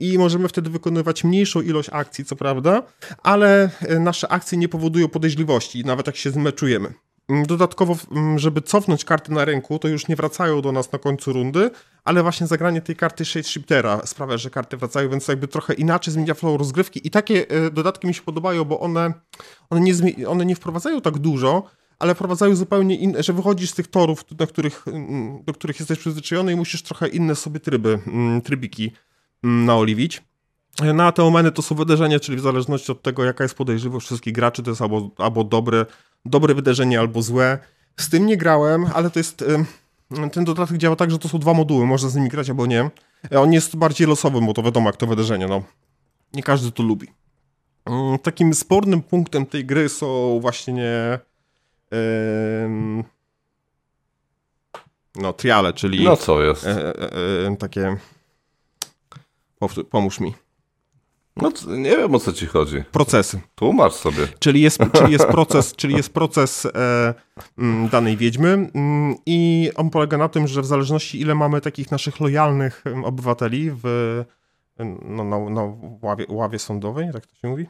i 0.00 0.18
możemy 0.18 0.48
wtedy 0.48 0.70
wykonywać 0.70 1.24
mniejszą 1.24 1.60
ilość 1.60 1.88
akcji, 1.92 2.24
co 2.24 2.36
prawda, 2.36 2.82
ale 3.22 3.70
e, 3.80 3.98
nasze 3.98 4.28
akcje 4.28 4.58
nie 4.58 4.68
powodują 4.68 5.08
podejrzliwości, 5.08 5.84
nawet 5.84 6.06
jak 6.06 6.16
się 6.16 6.30
zmeczujemy. 6.30 6.94
Mm, 7.28 7.46
dodatkowo, 7.46 7.96
mm, 8.12 8.38
żeby 8.38 8.62
cofnąć 8.62 9.04
karty 9.04 9.32
na 9.32 9.44
ręku, 9.44 9.78
to 9.78 9.88
już 9.88 10.08
nie 10.08 10.16
wracają 10.16 10.60
do 10.60 10.72
nas 10.72 10.92
na 10.92 10.98
końcu 10.98 11.32
rundy, 11.32 11.70
ale 12.04 12.22
właśnie 12.22 12.46
zagranie 12.46 12.80
tej 12.80 12.96
karty 12.96 13.24
Shapeshiftera 13.24 14.06
sprawia, 14.06 14.36
że 14.38 14.50
karty 14.50 14.76
wracają, 14.76 15.10
więc 15.10 15.28
jakby 15.28 15.48
trochę 15.48 15.74
inaczej 15.74 16.14
zmienia 16.14 16.34
flow 16.34 16.58
rozgrywki 16.58 17.06
i 17.06 17.10
takie 17.10 17.48
e, 17.48 17.70
dodatki 17.70 18.06
mi 18.06 18.14
się 18.14 18.22
podobają, 18.22 18.64
bo 18.64 18.80
one, 18.80 19.12
one, 19.70 19.80
nie, 19.80 20.28
one 20.28 20.46
nie 20.46 20.56
wprowadzają 20.56 21.00
tak 21.00 21.18
dużo, 21.18 21.62
ale 21.98 22.14
wprowadzają 22.14 22.56
zupełnie 22.56 22.96
inne, 22.96 23.22
że 23.22 23.32
wychodzisz 23.32 23.70
z 23.70 23.74
tych 23.74 23.86
torów, 23.86 24.24
do 24.30 24.46
których, 24.46 24.88
mm, 24.88 25.44
do 25.44 25.52
których 25.52 25.78
jesteś 25.78 25.98
przyzwyczajony 25.98 26.52
i 26.52 26.56
musisz 26.56 26.82
trochę 26.82 27.08
inne 27.08 27.34
sobie 27.34 27.60
tryby, 27.60 27.98
trybiki 28.44 28.92
naoliwić. 29.42 30.22
No 30.94 31.04
a 31.04 31.12
te 31.12 31.24
omeny 31.24 31.52
to 31.52 31.62
są 31.62 31.74
wydarzenia, 31.74 32.20
czyli 32.20 32.38
w 32.38 32.40
zależności 32.40 32.92
od 32.92 33.02
tego, 33.02 33.24
jaka 33.24 33.44
jest 33.44 33.54
podejrzywość 33.54 34.06
wszystkich 34.06 34.34
graczy, 34.34 34.62
to 34.62 34.70
jest 34.70 34.82
albo, 34.82 35.10
albo 35.16 35.44
dobre, 35.44 35.86
dobre 36.24 36.54
wydarzenie, 36.54 37.00
albo 37.00 37.22
złe. 37.22 37.58
Z 37.96 38.08
tym 38.08 38.26
nie 38.26 38.36
grałem, 38.36 38.86
ale 38.94 39.10
to 39.10 39.18
jest... 39.18 39.44
Ten 40.32 40.44
dodatek 40.44 40.76
działa 40.76 40.96
tak, 40.96 41.10
że 41.10 41.18
to 41.18 41.28
są 41.28 41.38
dwa 41.38 41.54
moduły, 41.54 41.86
można 41.86 42.08
z 42.08 42.16
nimi 42.16 42.28
grać 42.28 42.50
albo 42.50 42.66
nie. 42.66 42.90
On 43.36 43.52
jest 43.52 43.76
bardziej 43.76 44.06
losowy, 44.06 44.40
bo 44.40 44.54
to 44.54 44.62
wiadomo, 44.62 44.88
jak 44.88 44.96
to 44.96 45.06
wydarzenie, 45.06 45.46
no. 45.46 45.62
Nie 46.34 46.42
każdy 46.42 46.72
to 46.72 46.82
lubi. 46.82 47.08
Takim 48.22 48.54
spornym 48.54 49.02
punktem 49.02 49.46
tej 49.46 49.64
gry 49.64 49.88
są 49.88 50.38
właśnie 50.40 51.18
no, 55.18 55.32
triale, 55.32 55.72
czyli... 55.72 56.04
No 56.04 56.16
co 56.16 56.42
jest? 56.42 56.66
E, 56.66 56.98
e, 56.98 57.46
e, 57.46 57.56
takie... 57.56 57.96
Pomóż 59.90 60.20
mi. 60.20 60.34
No 61.42 61.76
nie 61.76 61.96
wiem 61.96 62.14
o 62.14 62.18
co 62.18 62.32
ci 62.32 62.46
chodzi. 62.46 62.82
Procesy. 62.92 63.40
Tłumacz 63.54 63.92
sobie. 63.92 64.28
Czyli 64.38 64.60
jest, 64.60 64.78
czyli 64.98 65.12
jest 65.12 65.26
proces, 65.26 65.74
czyli 65.76 65.96
jest 65.96 66.12
proces 66.12 66.66
e, 66.66 67.14
m, 67.58 67.88
danej 67.92 68.16
wiedźmy 68.16 68.70
m, 68.74 69.14
i 69.26 69.70
on 69.76 69.90
polega 69.90 70.18
na 70.18 70.28
tym, 70.28 70.48
że 70.48 70.62
w 70.62 70.66
zależności 70.66 71.20
ile 71.20 71.34
mamy 71.34 71.60
takich 71.60 71.90
naszych 71.90 72.20
lojalnych 72.20 72.84
obywateli 73.04 73.70
w 73.82 73.84
no, 75.04 75.24
na, 75.24 75.50
na 75.50 75.62
ławie, 76.02 76.24
ławie 76.28 76.58
sądowej, 76.58 77.12
tak 77.12 77.26
to 77.26 77.34
się 77.34 77.48
mówi? 77.48 77.66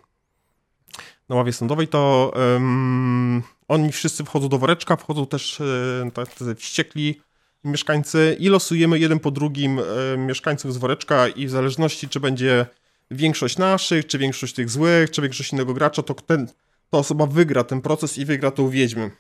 Na 1.28 1.36
ławie 1.36 1.52
sądowej 1.52 1.88
to 1.88 2.32
um, 2.36 3.42
oni 3.68 3.92
wszyscy 3.92 4.24
wchodzą 4.24 4.48
do 4.48 4.58
woreczka, 4.58 4.96
wchodzą 4.96 5.26
też 5.26 5.60
e, 5.60 6.10
tacy 6.14 6.54
wściekli 6.54 7.20
mieszkańcy 7.64 8.36
i 8.40 8.48
losujemy 8.48 8.98
jeden 8.98 9.18
po 9.18 9.30
drugim 9.30 9.78
e, 9.78 10.18
mieszkańców 10.18 10.74
z 10.74 10.76
woreczka 10.76 11.28
i 11.28 11.46
w 11.46 11.50
zależności 11.50 12.08
czy 12.08 12.20
będzie 12.20 12.66
większość 13.10 13.58
naszych, 13.58 14.06
czy 14.06 14.18
większość 14.18 14.54
tych 14.54 14.70
złych, 14.70 15.10
czy 15.10 15.22
większość 15.22 15.52
innego 15.52 15.74
gracza, 15.74 16.02
to 16.02 16.14
ten, 16.14 16.46
ta 16.90 16.98
osoba 16.98 17.26
wygra 17.26 17.64
ten 17.64 17.80
proces 17.80 18.18
i 18.18 18.24
wygra 18.24 18.50
tą 18.50 18.68
wiedźmę. 18.68 19.10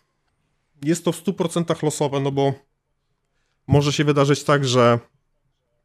Jest 0.82 1.04
to 1.04 1.12
w 1.12 1.24
100% 1.24 1.82
losowe, 1.82 2.20
no 2.20 2.32
bo 2.32 2.54
może 3.66 3.92
się 3.92 4.04
wydarzyć 4.04 4.44
tak, 4.44 4.64
że 4.64 4.98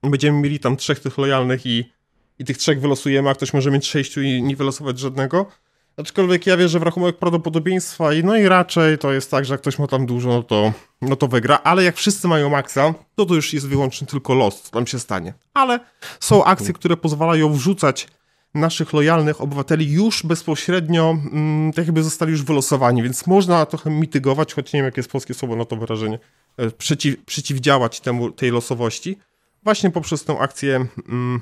będziemy 0.04 0.40
mieli 0.40 0.60
tam 0.60 0.78
trzech 0.78 1.00
tych 1.00 1.18
lojalnych 1.18 1.66
i 1.66 1.94
i 2.40 2.46
tych 2.46 2.58
trzech 2.58 2.82
wylosujemy, 2.82 3.30
a 3.30 3.36
ktoś 3.36 3.54
może 3.54 3.72
mieć 3.72 3.88
sześciu 3.88 4.22
i 4.22 4.44
nie 4.44 4.56
wylosować 4.56 5.00
żadnego. 5.00 5.52
Aczkolwiek 5.98 6.48
ja 6.48 6.58
wierzę 6.58 6.80
w 6.80 6.84
rachunek 6.84 7.18
prawdopodobieństwa 7.18 8.14
i 8.14 8.24
no 8.24 8.38
i 8.38 8.48
raczej 8.48 8.98
to 8.98 9.14
jest 9.14 9.32
tak, 9.32 9.46
że 9.46 9.54
jak 9.54 9.62
ktoś 9.62 9.80
ma 9.80 9.88
tam 9.88 10.06
dużo, 10.06 10.30
no 10.30 10.44
to, 10.44 10.74
no 11.02 11.16
to 11.16 11.28
wygra, 11.28 11.60
ale 11.64 11.84
jak 11.84 11.96
wszyscy 11.96 12.28
mają 12.28 12.50
maksa, 12.50 12.94
to 13.16 13.26
to 13.26 13.36
już 13.36 13.54
jest 13.54 13.68
wyłącznie 13.68 14.08
tylko 14.08 14.34
los, 14.34 14.62
co 14.62 14.72
tam 14.72 14.88
się 14.88 15.00
stanie. 15.00 15.34
Ale 15.54 15.80
są 16.20 16.44
akcje, 16.44 16.74
które 16.74 16.98
pozwalają 16.98 17.54
wrzucać 17.54 18.08
naszych 18.54 18.94
lojalnych 18.94 19.42
obywateli 19.42 19.92
już 19.92 20.24
bezpośrednio, 20.24 21.18
mm, 21.32 21.74
tak 21.74 21.86
jakby 21.86 22.04
zostali 22.04 22.32
już 22.32 22.44
wylosowani, 22.44 23.04
więc 23.04 23.28
można 23.28 23.66
trochę 23.66 23.90
mitygować, 23.90 24.54
choć 24.54 24.74
nie 24.74 24.78
wiem, 24.78 24.86
jakie 24.86 25.00
jest 25.00 25.12
polskie 25.12 25.34
słowo 25.34 25.56
na 25.56 25.66
to 25.66 25.76
wyrażenie, 25.76 26.20
e, 26.58 26.72
przeciw, 26.72 27.26
przeciwdziałać 27.26 28.00
temu, 28.00 28.32
tej 28.32 28.52
losowości, 28.52 29.18
właśnie 29.64 29.92
poprzez 29.92 30.24
tę 30.24 30.40
akcję 30.40 30.86
mm, 31.10 31.42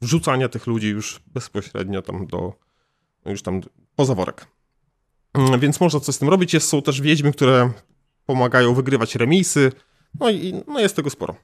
wrzucania 0.00 0.48
tych 0.48 0.66
ludzi 0.66 0.88
już 0.88 1.20
bezpośrednio 1.34 2.02
tam 2.02 2.26
do, 2.26 2.52
już 3.26 3.42
tam 3.42 3.60
poza 3.96 4.14
worek. 4.14 4.46
Mm, 5.34 5.60
więc 5.60 5.80
można 5.80 6.00
coś 6.00 6.14
z 6.14 6.18
tym 6.18 6.28
robić. 6.28 6.54
Jest, 6.54 6.68
są 6.68 6.82
też 6.82 7.00
wiedźmy, 7.00 7.32
które 7.32 7.70
pomagają 8.26 8.74
wygrywać 8.74 9.14
remisy, 9.14 9.72
no 10.20 10.30
i 10.30 10.62
no 10.66 10.80
jest 10.80 10.96
tego 10.96 11.10
sporo. 11.10 11.34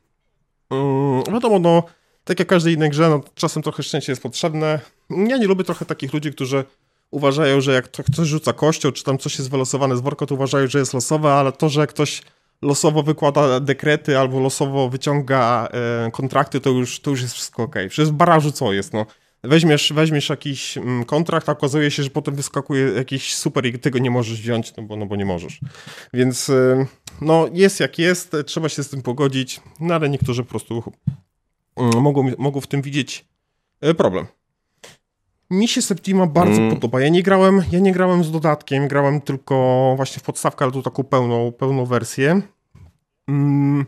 Mm, 0.71 1.23
wiadomo, 1.33 1.59
no 1.59 1.83
tak 2.29 2.38
jak 2.38 2.49
każdej 2.49 2.75
innej 2.75 2.91
grze, 2.91 3.09
no, 3.09 3.21
czasem 3.35 3.62
trochę 3.62 3.83
szczęście 3.83 4.12
jest 4.12 4.23
potrzebne. 4.23 4.81
Ja 5.11 5.38
nie 5.38 5.47
lubię 5.47 5.64
trochę 5.64 5.85
takich 5.85 6.12
ludzi, 6.12 6.33
którzy 6.33 6.64
uważają, 7.11 7.61
że 7.61 7.73
jak 7.73 7.91
ktoś 7.91 8.27
rzuca 8.27 8.53
kością, 8.53 8.93
czy 8.93 9.05
tam 9.05 9.19
coś 9.19 9.38
jest 9.38 9.51
wylosowane 9.51 9.97
z 9.97 10.01
worka, 10.01 10.27
to 10.27 10.35
uważają, 10.35 10.67
że 10.67 10.79
jest 10.79 10.95
losowe, 10.95 11.33
ale 11.33 11.53
to, 11.53 11.69
że 11.69 11.87
ktoś 11.87 12.23
losowo 12.62 13.03
wykłada 13.03 13.61
dekrety 13.61 14.19
albo 14.19 14.41
losowo 14.41 14.88
wyciąga 14.88 15.69
e, 16.07 16.11
kontrakty, 16.11 16.61
to 16.61 16.71
już, 16.71 17.01
to 17.01 17.11
już 17.11 17.23
jest 17.23 17.35
wszystko 17.35 17.62
ok. 17.62 17.77
Przecież 17.88 18.12
barażu 18.12 18.53
co 18.53 18.73
jest, 18.73 18.93
no? 18.93 19.07
Weźmiesz, 19.44 19.92
weźmiesz 19.92 20.29
jakiś 20.29 20.79
mm, 20.79 21.05
kontrakt, 21.05 21.48
a 21.48 21.53
okazuje 21.53 21.90
się, 21.90 22.03
że 22.03 22.11
potem 22.11 22.35
wyskakuje 22.35 22.85
jakiś 22.85 23.35
super 23.35 23.66
i 23.66 23.79
tego 23.79 23.98
nie 23.98 24.11
możesz 24.11 24.40
wziąć, 24.40 24.77
no 24.77 24.83
bo, 24.83 24.96
no 24.96 25.07
bo 25.07 25.16
nie 25.16 25.24
możesz. 25.24 25.61
Więc 26.14 26.51
e, 26.51 26.87
no 27.20 27.48
jest 27.53 27.81
jak 27.81 27.98
jest, 27.98 28.37
trzeba 28.46 28.68
się 28.68 28.83
z 28.83 28.88
tym 28.88 29.03
pogodzić, 29.03 29.61
no 29.81 29.94
ale 29.94 30.09
niektórzy 30.09 30.44
po 30.44 30.51
prostu 30.51 30.83
Mm, 31.79 32.03
mogą, 32.03 32.31
mogą 32.38 32.61
w 32.61 32.66
tym 32.66 32.83
widzieć 32.83 33.24
e, 33.81 33.94
problem. 33.94 34.27
Mi 35.51 35.68
się 35.68 35.83
Septima 35.83 36.27
bardzo 36.27 36.61
mm. 36.61 36.74
podoba. 36.74 37.01
Ja 37.01 37.09
nie 37.09 37.22
grałem, 37.22 37.62
ja 37.72 37.79
nie 37.79 37.92
grałem 37.92 38.24
z 38.24 38.31
dodatkiem, 38.31 38.88
grałem 38.88 39.20
tylko 39.20 39.92
właśnie 39.96 40.20
w 40.20 40.22
podstawkę, 40.22 40.64
ale 40.64 40.72
tu 40.72 40.83
taką 40.83 41.05
pełną, 41.05 41.53
pełną 41.53 41.87
wersję. 41.87 42.42
Mm, 43.29 43.87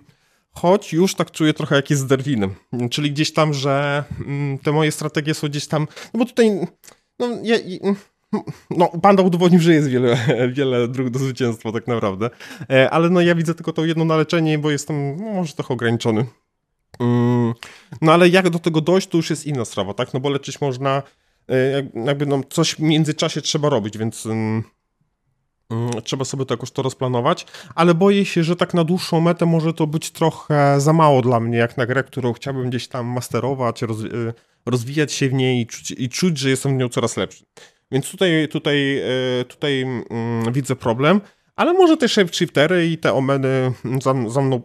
choć 0.52 0.92
już 0.92 1.14
tak 1.14 1.30
czuję 1.30 1.54
trochę 1.54 1.76
jak 1.76 1.90
jest 1.90 2.02
z 2.02 2.06
Derwinem. 2.06 2.54
Czyli 2.90 3.12
gdzieś 3.12 3.32
tam, 3.32 3.54
że 3.54 4.04
mm, 4.26 4.58
te 4.58 4.72
moje 4.72 4.92
strategie 4.92 5.34
są 5.34 5.48
gdzieś 5.48 5.66
tam. 5.66 5.86
No 6.14 6.18
bo 6.18 6.24
tutaj. 6.24 6.50
No, 7.18 7.28
ja, 7.42 7.56
no, 8.70 8.88
Panda 9.02 9.22
udowodnił, 9.22 9.60
że 9.60 9.72
jest 9.72 9.88
wiele, 9.88 10.18
wiele 10.56 10.88
dróg 10.88 11.10
do 11.10 11.18
zwycięstwa 11.18 11.72
tak 11.72 11.86
naprawdę. 11.86 12.30
E, 12.70 12.90
ale 12.90 13.10
no 13.10 13.20
ja 13.20 13.34
widzę 13.34 13.54
tylko 13.54 13.72
to 13.72 13.84
jedno 13.84 14.04
naleczenie, 14.04 14.58
bo 14.58 14.70
jestem 14.70 15.16
no, 15.16 15.32
może 15.32 15.52
trochę 15.52 15.74
ograniczony. 15.74 16.26
Mm, 17.00 17.54
no 18.02 18.12
ale 18.12 18.28
jak 18.28 18.50
do 18.50 18.58
tego 18.58 18.80
dojść, 18.80 19.08
to 19.08 19.16
już 19.16 19.30
jest 19.30 19.46
inna 19.46 19.64
sprawa, 19.64 19.94
tak? 19.94 20.14
No 20.14 20.20
bo 20.20 20.30
leczyć 20.30 20.60
można, 20.60 21.02
e, 21.48 21.88
jakby 22.06 22.26
no 22.26 22.40
coś 22.50 22.74
w 22.74 22.78
międzyczasie 22.80 23.40
trzeba 23.40 23.68
robić, 23.68 23.98
więc 23.98 24.26
mm, 24.26 24.38
mm, 24.38 24.64
trzeba 26.04 26.24
sobie 26.24 26.46
to 26.46 26.54
jakoś 26.54 26.70
to 26.70 26.82
rozplanować, 26.82 27.46
ale 27.74 27.94
boję 27.94 28.24
się, 28.24 28.44
że 28.44 28.56
tak 28.56 28.74
na 28.74 28.84
dłuższą 28.84 29.20
metę 29.20 29.46
może 29.46 29.74
to 29.74 29.86
być 29.86 30.10
trochę 30.10 30.80
za 30.80 30.92
mało 30.92 31.22
dla 31.22 31.40
mnie, 31.40 31.58
jak 31.58 31.76
na 31.76 31.86
grę, 31.86 32.04
którą 32.04 32.32
chciałbym 32.32 32.70
gdzieś 32.70 32.88
tam 32.88 33.06
masterować, 33.06 33.82
e, 33.82 33.86
rozwijać 34.66 35.12
się 35.12 35.28
w 35.28 35.32
niej 35.32 35.60
i 35.60 35.66
czuć, 35.66 35.90
i 35.90 36.08
czuć, 36.08 36.38
że 36.38 36.50
jestem 36.50 36.74
w 36.74 36.78
nią 36.78 36.88
coraz 36.88 37.16
lepszy. 37.16 37.44
Więc 37.92 38.10
tutaj, 38.10 38.48
tutaj, 38.50 38.98
e, 39.40 39.44
tutaj 39.44 39.86
widzę 40.52 40.76
problem, 40.76 41.20
ale 41.56 41.72
może 41.72 41.96
te 41.96 42.08
shapeshiftery 42.08 42.86
i 42.86 42.98
te 42.98 43.12
omeny 43.12 43.72
za, 44.02 44.14
za, 44.28 44.40
mną, 44.40 44.62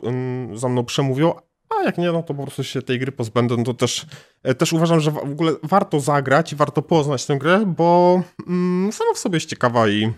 za 0.53 0.69
mną 0.69 0.85
przemówią, 0.85 1.33
a 1.69 1.83
jak 1.83 1.97
nie, 1.97 2.11
no 2.11 2.23
to 2.23 2.33
po 2.33 2.43
prostu 2.43 2.63
się 2.63 2.81
tej 2.81 2.99
gry 2.99 3.11
pozbędę. 3.11 3.55
No 3.57 3.63
to 3.63 3.73
też, 3.73 4.05
e, 4.43 4.55
też 4.55 4.73
uważam, 4.73 4.99
że 4.99 5.11
w 5.11 5.17
ogóle 5.17 5.51
warto 5.63 5.99
zagrać 5.99 6.53
i 6.53 6.55
warto 6.55 6.81
poznać 6.81 7.25
tę 7.25 7.37
grę, 7.37 7.63
bo 7.77 8.21
mm, 8.47 8.91
sama 8.91 9.13
w 9.13 9.17
sobie 9.17 9.35
jest 9.35 9.49
ciekawa 9.49 9.87
i 9.89 10.13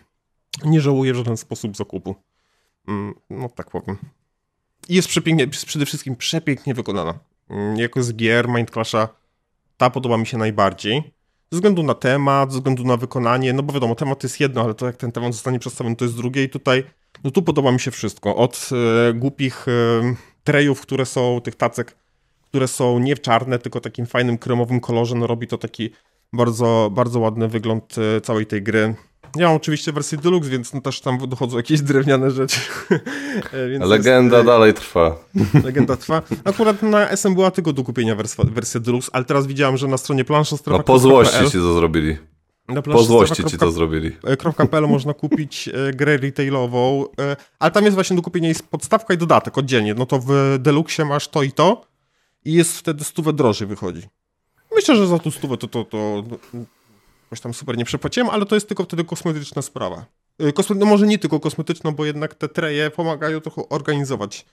nie 0.66 0.82
żałuję 0.82 1.14
w 1.14 1.16
żaden 1.16 1.38
sposób 1.38 1.78
zakupu. 1.78 2.16
Mm, 2.88 3.14
no 3.30 3.50
tak 3.50 3.70
powiem. 3.70 3.98
Jest 4.90 5.08
przepięknie, 5.08 5.48
przede 5.48 5.86
wszystkim 5.86 6.16
przepięknie 6.16 6.74
wykonana. 6.74 7.20
Mm, 7.50 7.78
jako 7.78 8.04
z 8.04 8.14
gier 8.14 8.50
Mind 8.50 8.72
Clasha 8.72 9.10
ta 9.78 9.90
podoba 9.90 10.18
mi 10.18 10.28
się 10.28 10.38
najbardziej. 10.38 11.04
Ze 11.52 11.58
względu 11.58 11.84
na 11.84 11.94
temat, 11.94 12.52
ze 12.52 12.58
względu 12.58 12.84
na 12.84 12.98
wykonanie, 12.98 13.54
no 13.54 13.64
bo 13.64 13.74
wiadomo, 13.74 13.96
temat 13.96 14.24
jest 14.24 14.40
jedno, 14.40 14.62
ale 14.62 14.74
to 14.74 14.86
jak 14.86 14.98
ten 14.98 15.12
temat 15.12 15.34
zostanie 15.34 15.60
przedstawiony, 15.60 15.96
to 15.96 16.06
jest 16.06 16.18
drugie 16.18 16.44
i 16.44 16.50
tutaj, 16.50 16.84
no 17.24 17.32
tu 17.32 17.42
podoba 17.42 17.72
mi 17.72 17.80
się 17.80 17.92
wszystko. 17.92 18.36
Od 18.36 18.70
e, 19.10 19.14
głupich 19.14 19.68
e, 19.68 19.72
trejów, 20.44 20.82
które 20.82 21.06
są, 21.06 21.42
tych 21.42 21.56
tacek, 21.56 21.96
które 22.50 22.68
są 22.68 23.00
nie 23.00 23.18
czarne, 23.18 23.60
tylko 23.60 23.80
takim 23.80 24.06
fajnym 24.06 24.38
kremowym 24.38 24.80
kolorze, 24.80 25.16
no 25.16 25.28
robi 25.28 25.48
to 25.48 25.58
taki 25.58 25.90
bardzo, 26.34 26.90
bardzo 26.94 27.20
ładny 27.20 27.48
wygląd 27.48 27.96
e, 27.98 28.22
całej 28.22 28.46
tej 28.46 28.64
gry. 28.64 28.96
Ja 29.36 29.48
mam 29.48 29.56
oczywiście 29.56 29.92
wersję 29.92 30.18
deluxe, 30.18 30.50
więc 30.50 30.74
no 30.74 30.82
też 30.82 31.02
tam 31.02 31.18
dochodzą 31.18 31.58
jakieś 31.58 31.82
drewniane 31.82 32.32
rzeczy. 32.32 32.60
E, 33.54 33.86
Legenda 33.86 34.38
jest, 34.38 34.48
dalej 34.48 34.74
trwa. 34.74 35.16
Legenda 35.64 35.98
trwa. 35.98 36.22
Akurat 36.44 36.82
na 36.84 37.10
SM 37.10 37.34
była 37.34 37.52
tylko 37.52 37.74
do 37.74 37.84
kupienia 37.84 38.16
wersja, 38.16 38.44
wersja 38.44 38.80
deluxe, 38.80 39.10
ale 39.14 39.26
teraz 39.26 39.48
widziałem, 39.48 39.78
że 39.78 39.88
na 39.88 39.98
stronie 39.98 40.26
plansza 40.26 40.56
No 40.68 40.84
po 40.84 41.00
złości 41.00 41.46
ci 41.46 41.52
to 41.52 41.74
zrobili. 41.74 42.18
Po 42.84 43.04
złości 43.04 43.44
ci 43.44 43.58
to 43.58 43.72
zrobili. 43.72 44.12
.pl 44.72 44.88
można 44.88 45.14
kupić 45.24 45.68
e, 45.68 45.94
grę 45.94 46.18
retailową, 46.18 47.06
e, 47.20 47.36
ale 47.60 47.72
tam 47.72 47.84
jest 47.84 47.96
właśnie 47.96 48.16
do 48.16 48.22
kupienia 48.22 48.48
jest 48.48 48.68
podstawka 48.68 49.14
i 49.14 49.18
dodatek 49.18 49.58
oddzielnie. 49.58 49.94
No 49.94 50.06
to 50.06 50.20
w 50.20 50.56
Deluxe 50.60 51.06
masz 51.06 51.28
to 51.28 51.44
i 51.44 51.52
to 51.52 51.86
i 52.46 52.54
jest 52.54 52.78
wtedy 52.78 53.04
stówę 53.04 53.34
drożej 53.34 53.68
wychodzi. 53.68 54.02
Myślę, 54.76 54.96
że 54.96 55.08
za 55.08 55.20
tą 55.20 55.32
stówę 55.32 55.58
to, 55.58 55.68
to, 55.68 55.86
to 55.86 56.24
jakoś 57.28 57.42
tam 57.42 57.54
super 57.54 57.78
nie 57.78 57.86
przepłaciłem, 57.86 58.30
ale 58.30 58.46
to 58.46 58.56
jest 58.56 58.68
tylko 58.68 58.84
wtedy 58.84 59.04
kosmetyczna 59.04 59.62
sprawa. 59.62 60.06
E, 60.40 60.54
kosme 60.54 60.76
no 60.76 60.86
może 60.86 61.08
nie 61.08 61.20
tylko 61.20 61.40
kosmetyczną, 61.40 61.92
bo 61.92 62.06
jednak 62.06 62.36
te 62.36 62.50
treje 62.50 62.92
pomagają 62.92 63.42
trochę 63.42 63.70
organizować 63.70 64.46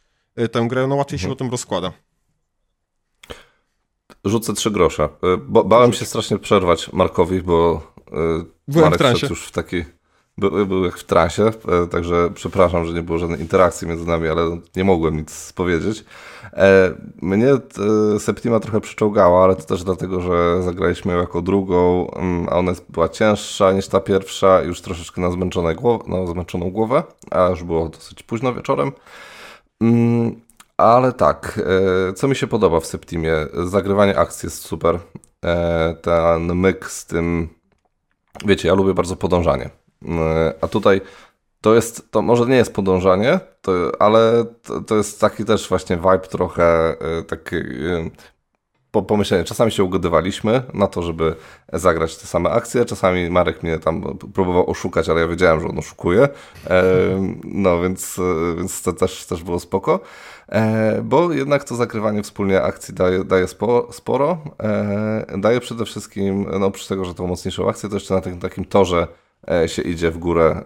tę 0.53 0.67
grę, 0.69 0.87
no 0.87 0.95
łatwiej 0.95 1.17
mhm. 1.17 1.29
się 1.29 1.33
o 1.33 1.37
tym 1.37 1.51
rozkłada. 1.51 1.93
Rzucę 4.25 4.55
trzy 4.55 4.71
grosze. 4.71 5.09
Bo, 5.47 5.65
bałem 5.65 5.93
się 5.93 6.05
strasznie 6.05 6.39
przerwać 6.39 6.93
Markowi, 6.93 7.43
bo 7.43 7.83
Byłem 8.69 8.85
Marek 8.85 8.95
w 8.95 8.99
transie. 8.99 9.27
już 9.27 9.47
w 9.47 9.53
taki, 9.53 9.85
był, 10.39 10.67
był 10.67 10.85
jak 10.85 10.99
w 10.99 11.05
transie, 11.05 11.43
e, 11.43 11.87
także 11.87 12.31
przepraszam, 12.35 12.87
że 12.87 12.93
nie 12.93 13.03
było 13.03 13.19
żadnej 13.19 13.41
interakcji 13.41 13.89
między 13.89 14.07
nami, 14.07 14.29
ale 14.29 14.59
nie 14.77 14.85
mogłem 14.85 15.17
nic 15.17 15.53
powiedzieć. 15.53 16.05
E, 16.53 16.95
mnie 17.23 17.53
e, 17.53 17.61
Septima 18.19 18.61
trochę 18.61 18.81
przyczołgała, 18.81 19.45
ale 19.45 19.57
to 19.57 19.63
też 19.63 19.85
dlatego, 19.85 20.21
że 20.21 20.63
zagraliśmy 20.63 21.13
ją 21.13 21.19
jako 21.19 21.43
drugą, 21.43 22.11
mm, 22.11 22.49
a 22.49 22.53
ona 22.53 22.73
była 22.89 23.09
cięższa 23.09 23.73
niż 23.73 23.89
ta 23.89 24.01
pierwsza, 24.01 24.63
już 24.63 24.81
troszeczkę 24.81 25.21
na, 25.21 25.31
zmęczone 25.31 25.75
głow 25.75 26.09
na 26.09 26.27
zmęczoną 26.27 26.71
głowę, 26.71 27.03
a 27.31 27.49
już 27.49 27.65
było 27.65 27.89
dosyć 27.89 28.23
późno 28.23 28.55
wieczorem. 28.55 28.93
Mm, 29.81 30.41
ale 30.77 31.13
tak, 31.13 31.61
co 32.17 32.29
mi 32.29 32.37
się 32.37 32.47
podoba 32.47 32.81
w 32.81 32.87
Septimie? 32.87 33.33
Zagrywanie 33.65 34.19
akcji 34.19 34.47
jest 34.47 34.63
super. 34.63 34.99
Ten 36.03 36.55
myk 36.55 36.91
z 36.91 37.07
tym 37.07 37.49
wiecie, 38.45 38.69
ja 38.69 38.75
lubię 38.75 38.95
bardzo 38.95 39.17
podążanie. 39.17 39.71
E, 40.09 40.55
a 40.61 40.69
tutaj 40.69 41.01
to 41.61 41.75
jest, 41.75 42.11
to 42.11 42.23
może 42.23 42.47
nie 42.47 42.57
jest 42.57 42.75
podążanie, 42.75 43.41
to, 43.63 43.73
ale 43.99 44.45
to, 44.63 44.81
to, 44.81 44.97
jest 44.97 45.21
taki 45.21 45.45
też 45.45 45.69
właśnie 45.69 45.97
vibe 45.97 46.19
trochę 46.19 46.97
e, 47.01 47.23
taki 47.23 47.57
e, 47.57 48.11
po 48.91 49.03
pomyślenie. 49.03 49.45
Czasami 49.45 49.73
się 49.73 49.85
ugodywaliśmy 49.85 50.63
na 50.75 50.87
to, 50.87 51.03
żeby 51.03 51.35
zagrać 51.73 52.17
te 52.17 52.27
same 52.27 52.51
akcje, 52.51 52.85
czasami 52.85 53.31
Marek 53.31 53.63
mnie 53.63 53.79
tam 53.79 54.19
próbował 54.19 54.71
oszukać, 54.71 55.09
ale 55.09 55.21
ja 55.21 55.29
wiedziałem, 55.29 55.61
że 55.61 55.69
on 55.69 55.79
oszukuje. 55.79 56.29
No 57.45 57.81
więc, 57.83 58.21
więc 58.57 58.83
to 58.83 58.93
też, 58.93 59.27
też 59.27 59.43
było 59.43 59.61
spoko. 59.61 60.01
Bo 61.03 61.33
jednak 61.33 61.65
to 61.65 61.77
zakrywanie 61.77 62.23
wspólnie 62.23 62.63
akcji 62.63 62.95
daje, 62.95 63.25
daje 63.25 63.47
sporo, 63.91 64.39
daje 65.39 65.61
przede 65.61 65.85
wszystkim, 65.85 66.47
no 66.61 66.67
oprócz 66.67 66.87
tego, 66.87 67.05
że 67.05 67.15
to 67.15 67.27
mocniejszą 67.27 67.69
akcję, 67.69 67.89
to 67.89 67.97
jeszcze 67.97 68.15
na 68.15 68.21
tym 68.21 68.39
takim 68.39 68.65
torze 68.65 69.07
się 69.67 69.83
idzie 69.83 70.11
w 70.11 70.19
górę, 70.19 70.65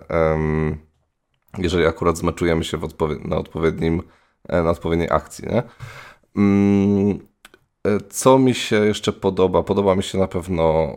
jeżeli 1.58 1.86
akurat 1.86 2.18
zmeczujemy 2.18 2.64
się 2.64 2.78
na 3.24 3.36
odpowiednim, 3.36 4.02
na 4.48 4.70
odpowiedniej 4.70 5.08
akcji, 5.10 5.48
nie? 5.48 5.62
Mm, 6.36 7.18
co 8.10 8.38
mi 8.38 8.54
się 8.54 8.76
jeszcze 8.76 9.12
podoba? 9.12 9.62
Podoba 9.62 9.94
mi 9.94 10.02
się 10.02 10.18
na 10.18 10.28
pewno 10.28 10.96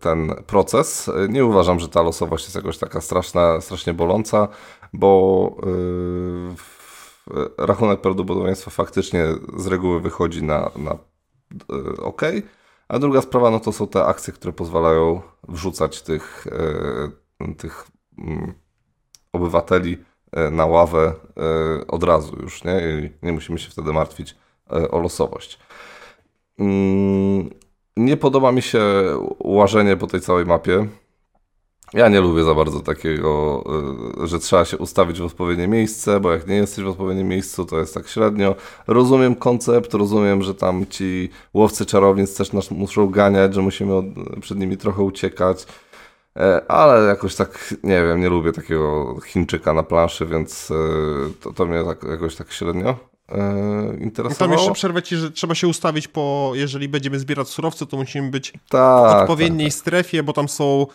ten 0.00 0.34
proces. 0.46 1.10
Nie 1.28 1.44
uważam, 1.44 1.80
że 1.80 1.88
ta 1.88 2.02
losowość 2.02 2.44
jest 2.44 2.56
jakoś 2.56 2.78
taka 2.78 3.00
straszna, 3.00 3.60
strasznie 3.60 3.94
boląca, 3.94 4.48
bo 4.92 5.56
rachunek 7.58 8.00
prawdopodobieństwa 8.00 8.70
faktycznie 8.70 9.26
z 9.56 9.66
reguły 9.66 10.00
wychodzi 10.00 10.42
na, 10.42 10.70
na 10.76 10.98
ok. 11.98 12.22
A 12.90 12.98
druga 12.98 13.20
sprawa, 13.20 13.50
no 13.50 13.60
to 13.60 13.72
są 13.72 13.86
te 13.86 14.04
akcje, 14.04 14.32
które 14.32 14.52
pozwalają 14.52 15.20
wrzucać 15.48 16.02
tych, 16.02 16.46
tych 17.58 17.86
mm, 18.18 18.54
obywateli 19.32 19.98
na 20.50 20.66
ławę 20.66 21.14
od 21.88 22.04
razu 22.04 22.36
już, 22.42 22.64
nie? 22.64 22.80
I 22.80 23.26
nie 23.26 23.32
musimy 23.32 23.58
się 23.58 23.70
wtedy 23.70 23.92
martwić 23.92 24.36
o 24.90 24.98
losowość. 24.98 25.58
Mm, 26.58 27.50
nie 27.96 28.16
podoba 28.16 28.52
mi 28.52 28.62
się 28.62 28.82
łażenie 29.38 29.96
po 29.96 30.06
tej 30.06 30.20
całej 30.20 30.46
mapie. 30.46 30.86
Ja 31.94 32.08
nie 32.08 32.20
lubię 32.20 32.44
za 32.44 32.54
bardzo 32.54 32.80
takiego, 32.80 33.64
y, 34.24 34.26
że 34.26 34.38
trzeba 34.38 34.64
się 34.64 34.78
ustawić 34.78 35.20
w 35.20 35.24
odpowiednie 35.24 35.68
miejsce, 35.68 36.20
bo 36.20 36.32
jak 36.32 36.46
nie 36.46 36.54
jesteś 36.54 36.84
w 36.84 36.88
odpowiednim 36.88 37.28
miejscu, 37.28 37.64
to 37.64 37.78
jest 37.78 37.94
tak 37.94 38.08
średnio. 38.08 38.54
Rozumiem 38.86 39.34
koncept, 39.34 39.94
rozumiem, 39.94 40.42
że 40.42 40.54
tam 40.54 40.86
ci 40.86 41.28
łowcy 41.54 41.86
czarownic 41.86 42.34
też 42.36 42.52
nas 42.52 42.70
muszą 42.70 43.06
ganiać, 43.06 43.54
że 43.54 43.62
musimy 43.62 43.94
od, 43.94 44.04
przed 44.40 44.58
nimi 44.58 44.76
trochę 44.76 45.02
uciekać, 45.02 45.66
e, 46.36 46.70
ale 46.70 47.08
jakoś 47.08 47.34
tak, 47.34 47.74
nie 47.82 48.02
wiem, 48.02 48.20
nie 48.20 48.28
lubię 48.28 48.52
takiego 48.52 49.16
Chińczyka 49.26 49.72
na 49.72 49.82
planszy, 49.82 50.26
więc 50.26 50.70
e, 50.70 50.74
to, 51.40 51.52
to 51.52 51.66
mnie 51.66 51.84
tak, 51.84 52.02
jakoś 52.02 52.36
tak 52.36 52.52
średnio 52.52 52.96
e, 53.28 53.96
interesowało. 54.00 54.38
Tam 54.38 54.52
jeszcze 54.52 54.72
przerwę 54.72 55.02
ci, 55.02 55.16
że 55.16 55.30
trzeba 55.30 55.54
się 55.54 55.68
ustawić 55.68 56.08
po, 56.08 56.52
jeżeli 56.54 56.88
będziemy 56.88 57.18
zbierać 57.18 57.48
surowce, 57.48 57.86
to 57.86 57.96
musimy 57.96 58.30
być 58.30 58.52
tak, 58.68 59.18
w 59.18 59.20
odpowiedniej 59.20 59.66
tak, 59.66 59.74
tak. 59.74 59.80
strefie, 59.80 60.22
bo 60.22 60.32
tam 60.32 60.48
są 60.48 60.86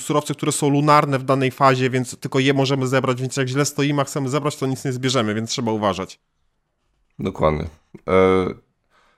surowce, 0.00 0.34
które 0.34 0.52
są 0.52 0.70
lunarne 0.70 1.18
w 1.18 1.22
danej 1.22 1.50
fazie, 1.50 1.90
więc 1.90 2.18
tylko 2.18 2.38
je 2.38 2.54
możemy 2.54 2.86
zebrać, 2.86 3.20
więc 3.20 3.36
jak 3.36 3.48
źle 3.48 3.64
stoimy, 3.64 4.02
a 4.02 4.04
chcemy 4.04 4.28
zebrać, 4.28 4.56
to 4.56 4.66
nic 4.66 4.84
nie 4.84 4.92
zbierzemy, 4.92 5.34
więc 5.34 5.50
trzeba 5.50 5.72
uważać. 5.72 6.20
Dokładnie. 7.18 7.64
E, 8.08 8.46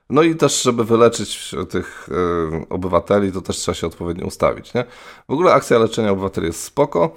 no 0.09 0.23
i 0.23 0.35
też, 0.35 0.63
żeby 0.63 0.85
wyleczyć 0.85 1.55
tych 1.69 2.09
e, 2.11 2.69
obywateli, 2.69 3.31
to 3.31 3.41
też 3.41 3.57
trzeba 3.57 3.75
się 3.75 3.87
odpowiednio 3.87 4.25
ustawić, 4.25 4.73
nie? 4.73 4.85
W 5.29 5.33
ogóle 5.33 5.53
akcja 5.53 5.79
leczenia 5.79 6.11
obywateli 6.11 6.47
jest 6.47 6.63
spoko, 6.63 7.15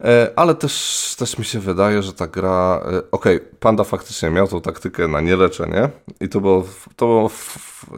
e, 0.00 0.32
ale 0.36 0.54
też, 0.54 1.14
też 1.18 1.38
mi 1.38 1.44
się 1.44 1.60
wydaje, 1.60 2.02
że 2.02 2.12
ta 2.12 2.26
gra... 2.26 2.80
Okej, 3.10 3.36
okay, 3.36 3.48
Panda 3.60 3.84
faktycznie 3.84 4.30
miał 4.30 4.48
tą 4.48 4.60
taktykę 4.60 5.08
na 5.08 5.20
nieleczenie 5.20 5.90
i 6.20 6.28
to 6.28 6.40
było, 6.40 6.64
to 6.96 7.06
było 7.06 7.30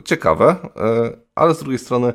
ciekawe, 0.04 0.56
ale 1.34 1.54
z 1.54 1.58
drugiej 1.58 1.78
strony 1.78 2.12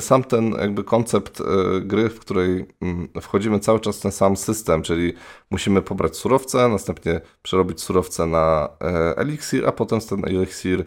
sam 0.00 0.24
ten 0.24 0.52
jakby 0.52 0.84
koncept 0.84 1.40
e, 1.40 1.44
gry, 1.80 2.08
w 2.08 2.20
której 2.20 2.66
mm, 2.82 3.08
wchodzimy 3.20 3.60
cały 3.60 3.80
czas 3.80 3.98
w 3.98 4.02
ten 4.02 4.12
sam 4.12 4.36
system, 4.36 4.82
czyli 4.82 5.12
musimy 5.50 5.82
pobrać 5.82 6.16
surowce, 6.16 6.68
następnie 6.68 7.20
przerobić 7.42 7.80
surowce 7.80 8.26
na 8.26 8.68
e, 8.80 9.16
eliksir, 9.16 9.66
a 9.66 9.72
potem 9.72 10.00
ten 10.00 10.24
eliksir 10.24 10.84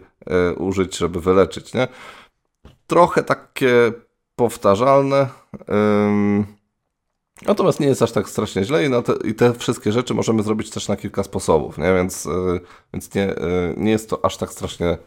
użyć, 0.56 0.96
żeby 0.96 1.20
wyleczyć, 1.20 1.74
nie? 1.74 1.88
Trochę 2.86 3.22
takie 3.22 3.92
powtarzalne, 4.36 5.28
natomiast 7.46 7.80
nie 7.80 7.86
jest 7.86 8.02
aż 8.02 8.12
tak 8.12 8.28
strasznie 8.28 8.64
źle 8.64 8.86
i, 8.86 8.90
te, 9.02 9.28
i 9.28 9.34
te 9.34 9.54
wszystkie 9.54 9.92
rzeczy 9.92 10.14
możemy 10.14 10.42
zrobić 10.42 10.70
też 10.70 10.88
na 10.88 10.96
kilka 10.96 11.22
sposobów, 11.22 11.78
nie? 11.78 11.94
Więc, 11.94 12.28
więc 12.92 13.14
nie, 13.14 13.34
nie 13.76 13.90
jest 13.90 14.10
to 14.10 14.24
aż 14.24 14.36
tak 14.36 14.52
strasznie 14.52 14.86
E, 14.88 14.98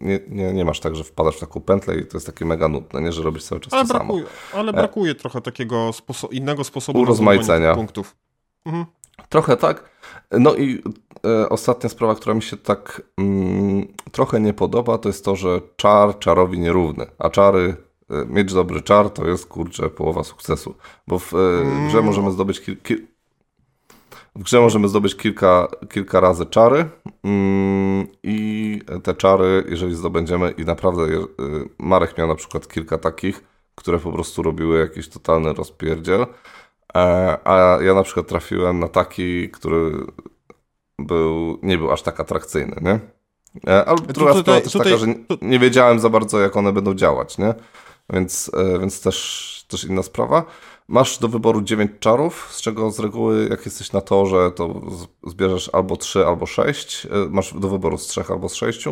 nie, 0.00 0.20
nie, 0.28 0.52
nie 0.52 0.64
masz 0.64 0.80
tak, 0.80 0.96
że 0.96 1.04
wpadasz 1.04 1.36
w 1.36 1.40
taką 1.40 1.60
pętlę 1.60 1.96
i 1.96 2.06
to 2.06 2.16
jest 2.16 2.26
takie 2.26 2.44
mega 2.44 2.68
nudne, 2.68 3.00
nie, 3.00 3.12
że 3.12 3.22
robisz 3.22 3.44
cały 3.44 3.60
czas 3.60 3.72
ale 3.72 3.86
to 3.86 3.94
brakuje, 3.94 4.24
samo. 4.24 4.60
Ale 4.60 4.72
e, 4.72 4.74
brakuje 4.74 5.14
trochę 5.14 5.40
takiego 5.40 5.92
sposo 5.92 6.28
innego 6.28 6.64
sposobu 6.64 7.00
urozmaicenia 7.00 7.74
punktów. 7.74 8.16
Mhm. 8.66 8.84
Trochę 9.28 9.56
tak. 9.56 9.90
No 10.30 10.54
i 10.54 10.82
e, 11.26 11.48
ostatnia 11.48 11.88
sprawa, 11.88 12.14
która 12.14 12.34
mi 12.34 12.42
się 12.42 12.56
tak 12.56 13.02
mm, 13.18 13.86
trochę 14.12 14.40
nie 14.40 14.52
podoba, 14.52 14.98
to 14.98 15.08
jest 15.08 15.24
to, 15.24 15.36
że 15.36 15.60
czar 15.76 16.18
czarowi 16.18 16.58
nierówny, 16.58 17.06
a 17.18 17.30
czary 17.30 17.76
e, 18.10 18.26
mieć 18.26 18.52
dobry 18.52 18.82
czar 18.82 19.10
to 19.10 19.28
jest 19.28 19.46
kurczę 19.46 19.90
połowa 19.90 20.24
sukcesu, 20.24 20.74
bo 21.06 21.18
w 21.18 21.34
e, 21.34 21.38
grze 21.86 21.98
mm. 21.98 22.04
możemy 22.04 22.30
zdobyć 22.30 22.60
kil, 22.60 23.06
w 24.34 24.42
grze 24.42 24.60
możemy 24.60 24.88
zdobyć 24.88 25.16
kilka, 25.16 25.68
kilka 25.90 26.20
razy 26.20 26.46
czary 26.46 26.88
mm, 27.24 28.06
i 28.22 28.80
te 29.02 29.14
czary, 29.14 29.64
jeżeli 29.68 29.94
zdobędziemy 29.94 30.50
i 30.50 30.64
naprawdę 30.64 31.02
y, 31.02 31.28
Marek 31.78 32.18
miał 32.18 32.28
na 32.28 32.34
przykład 32.34 32.68
kilka 32.68 32.98
takich, 32.98 33.44
które 33.74 33.98
po 33.98 34.12
prostu 34.12 34.42
robiły 34.42 34.78
jakiś 34.78 35.08
totalny 35.08 35.52
rozpierdziel, 35.52 36.26
e, 36.94 37.38
a 37.44 37.78
ja 37.82 37.94
na 37.94 38.02
przykład 38.02 38.26
trafiłem 38.26 38.78
na 38.78 38.88
taki, 38.88 39.50
który 39.50 40.06
był, 40.98 41.58
nie 41.62 41.78
był 41.78 41.92
aż 41.92 42.02
tak 42.02 42.20
atrakcyjny, 42.20 42.76
nie? 42.82 43.00
E, 43.66 43.84
ale 43.84 43.98
druga 43.98 44.34
sprawa 44.34 44.60
też 44.60 44.72
tutaj, 44.72 44.92
taka, 44.92 44.96
że 44.96 45.06
nie 45.42 45.58
wiedziałem 45.58 46.00
za 46.00 46.08
bardzo, 46.08 46.40
jak 46.40 46.56
one 46.56 46.72
będą 46.72 46.94
działać, 46.94 47.38
nie? 47.38 47.54
Więc, 48.10 48.50
e, 48.54 48.78
więc 48.78 49.00
też, 49.00 49.66
też 49.68 49.84
inna 49.84 50.02
sprawa. 50.02 50.44
Masz 50.92 51.18
do 51.18 51.28
wyboru 51.28 51.62
9 51.62 51.90
czarów, 52.00 52.48
z 52.50 52.60
czego 52.60 52.90
z 52.90 52.98
reguły 52.98 53.48
jak 53.50 53.64
jesteś 53.64 53.92
na 53.92 54.00
torze, 54.00 54.50
to 54.56 54.80
zbierzesz 55.26 55.70
albo 55.72 55.96
3, 55.96 56.26
albo 56.26 56.46
6. 56.46 57.06
E, 57.06 57.08
masz 57.30 57.54
do 57.54 57.68
wyboru 57.68 57.98
z 57.98 58.06
3 58.06 58.24
albo 58.28 58.48
z 58.48 58.54
6. 58.54 58.84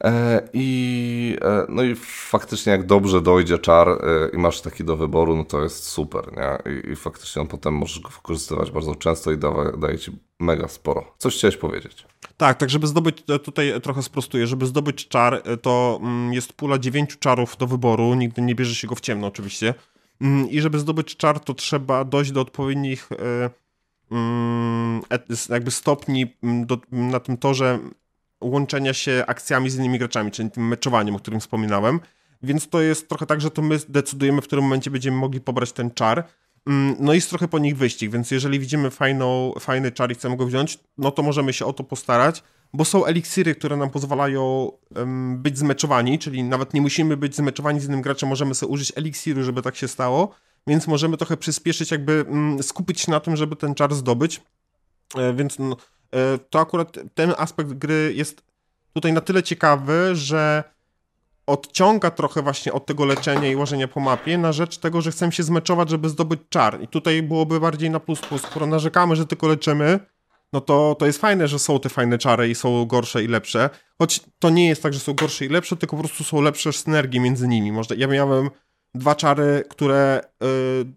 E, 0.00 0.48
I, 0.52 1.36
e, 1.42 1.66
no 1.68 1.82
i 1.82 1.94
faktycznie 2.04 2.72
jak 2.72 2.86
dobrze 2.86 3.20
dojdzie 3.20 3.58
czar 3.58 3.88
i 4.32 4.38
masz 4.38 4.60
taki 4.60 4.84
do 4.84 4.96
wyboru, 4.96 5.36
no 5.36 5.44
to 5.44 5.62
jest 5.62 5.84
super, 5.84 6.24
nie? 6.36 6.72
I, 6.72 6.92
i 6.92 6.96
faktycznie 6.96 7.42
on 7.42 7.48
potem 7.48 7.74
możesz 7.74 8.00
go 8.00 8.08
wykorzystywać 8.08 8.70
bardzo 8.70 8.94
często 8.94 9.32
i 9.32 9.38
daje, 9.38 9.72
daje 9.78 9.98
ci 9.98 10.12
mega 10.40 10.68
sporo. 10.68 11.14
Coś 11.18 11.34
chciałeś 11.34 11.56
powiedzieć? 11.56 12.06
Tak, 12.36 12.58
tak 12.58 12.70
żeby 12.70 12.86
zdobyć, 12.86 13.24
tutaj 13.44 13.80
trochę 13.82 14.02
sprostuję, 14.02 14.46
żeby 14.46 14.66
zdobyć 14.66 15.08
czar, 15.08 15.42
to 15.62 15.98
mm, 16.02 16.32
jest 16.32 16.52
pula 16.52 16.78
9 16.78 17.18
czarów 17.18 17.56
do 17.56 17.66
wyboru, 17.66 18.14
nigdy 18.14 18.42
nie 18.42 18.54
bierze 18.54 18.74
się 18.74 18.88
go 18.88 18.94
w 18.94 19.00
ciemno 19.00 19.26
oczywiście. 19.26 19.74
Mm, 20.20 20.50
I 20.50 20.60
żeby 20.60 20.78
zdobyć 20.78 21.16
czar, 21.16 21.40
to 21.40 21.54
trzeba 21.54 22.04
dojść 22.04 22.32
do 22.32 22.40
odpowiednich 22.40 23.08
e, 23.12 23.50
mm, 24.10 25.02
jakby 25.48 25.70
stopni 25.70 26.36
mm, 26.42 26.66
do, 26.66 26.78
na 26.92 27.20
tym 27.20 27.36
torze 27.36 27.78
łączenia 28.40 28.94
się 28.94 29.24
akcjami 29.26 29.70
z 29.70 29.76
innymi 29.76 29.98
graczami, 29.98 30.30
czyli 30.30 30.50
tym 30.50 30.68
meczowaniem, 30.68 31.14
o 31.14 31.18
którym 31.18 31.40
wspominałem. 31.40 32.00
Więc 32.42 32.68
to 32.68 32.80
jest 32.80 33.08
trochę 33.08 33.26
tak, 33.26 33.40
że 33.40 33.50
to 33.50 33.62
my 33.62 33.78
decydujemy, 33.88 34.42
w 34.42 34.44
którym 34.44 34.64
momencie 34.64 34.90
będziemy 34.90 35.16
mogli 35.16 35.40
pobrać 35.40 35.72
ten 35.72 35.90
czar. 35.90 36.24
No 37.00 37.12
i 37.12 37.16
jest 37.16 37.30
trochę 37.30 37.48
po 37.48 37.58
nich 37.58 37.76
wyścig, 37.76 38.10
więc 38.10 38.30
jeżeli 38.30 38.60
widzimy 38.60 38.90
fajną, 38.90 39.52
fajny 39.60 39.92
czar 39.92 40.12
i 40.12 40.14
chcemy 40.14 40.36
go 40.36 40.46
wziąć, 40.46 40.78
no 40.98 41.10
to 41.10 41.22
możemy 41.22 41.52
się 41.52 41.66
o 41.66 41.72
to 41.72 41.84
postarać 41.84 42.42
bo 42.72 42.84
są 42.84 43.04
eliksiry, 43.04 43.54
które 43.54 43.76
nam 43.76 43.90
pozwalają 43.90 44.72
um, 44.96 45.38
być 45.42 45.58
zmeczowani, 45.58 46.18
czyli 46.18 46.44
nawet 46.44 46.74
nie 46.74 46.80
musimy 46.80 47.16
być 47.16 47.36
zmeczowani 47.36 47.80
z 47.80 47.84
innym 47.84 48.02
graczem, 48.02 48.28
możemy 48.28 48.54
sobie 48.54 48.72
użyć 48.72 48.92
eliksiru, 48.96 49.42
żeby 49.42 49.62
tak 49.62 49.76
się 49.76 49.88
stało, 49.88 50.34
więc 50.66 50.86
możemy 50.86 51.16
trochę 51.16 51.36
przyspieszyć, 51.36 51.90
jakby 51.90 52.24
um, 52.28 52.62
skupić 52.62 53.00
się 53.00 53.10
na 53.10 53.20
tym, 53.20 53.36
żeby 53.36 53.56
ten 53.56 53.74
czar 53.74 53.94
zdobyć. 53.94 54.40
E, 55.16 55.34
więc 55.34 55.58
no, 55.58 55.76
e, 56.12 56.38
to 56.38 56.60
akurat 56.60 56.96
ten 57.14 57.34
aspekt 57.38 57.72
gry 57.72 58.12
jest 58.16 58.42
tutaj 58.92 59.12
na 59.12 59.20
tyle 59.20 59.42
ciekawy, 59.42 60.16
że 60.16 60.64
odciąga 61.46 62.10
trochę 62.10 62.42
właśnie 62.42 62.72
od 62.72 62.86
tego 62.86 63.04
leczenia 63.04 63.50
i 63.50 63.56
łożenia 63.56 63.88
po 63.88 64.00
mapie 64.00 64.38
na 64.38 64.52
rzecz 64.52 64.78
tego, 64.78 65.00
że 65.00 65.10
chcemy 65.10 65.32
się 65.32 65.42
zmeczować, 65.42 65.90
żeby 65.90 66.08
zdobyć 66.08 66.40
czar. 66.48 66.82
I 66.82 66.88
tutaj 66.88 67.22
byłoby 67.22 67.60
bardziej 67.60 67.90
na 67.90 68.00
plus 68.00 68.20
plus, 68.20 68.42
skoro 68.42 68.66
narzekamy, 68.66 69.16
że 69.16 69.26
tylko 69.26 69.48
leczymy, 69.48 70.00
no 70.52 70.60
to, 70.60 70.96
to 70.98 71.06
jest 71.06 71.20
fajne, 71.20 71.48
że 71.48 71.58
są 71.58 71.80
te 71.80 71.88
fajne 71.88 72.18
czary 72.18 72.48
i 72.48 72.54
są 72.54 72.86
gorsze 72.86 73.24
i 73.24 73.28
lepsze. 73.28 73.70
Choć 73.98 74.20
to 74.38 74.50
nie 74.50 74.68
jest 74.68 74.82
tak, 74.82 74.94
że 74.94 75.00
są 75.00 75.14
gorsze 75.14 75.44
i 75.44 75.48
lepsze, 75.48 75.76
tylko 75.76 75.96
po 75.96 76.02
prostu 76.02 76.24
są 76.24 76.40
lepsze 76.40 76.72
synergie 76.72 77.20
między 77.20 77.48
nimi. 77.48 77.72
Można, 77.72 77.96
ja 77.96 78.06
miałem 78.06 78.50
dwa 78.94 79.14
czary, 79.14 79.64
które 79.68 80.20
y, 80.42 80.46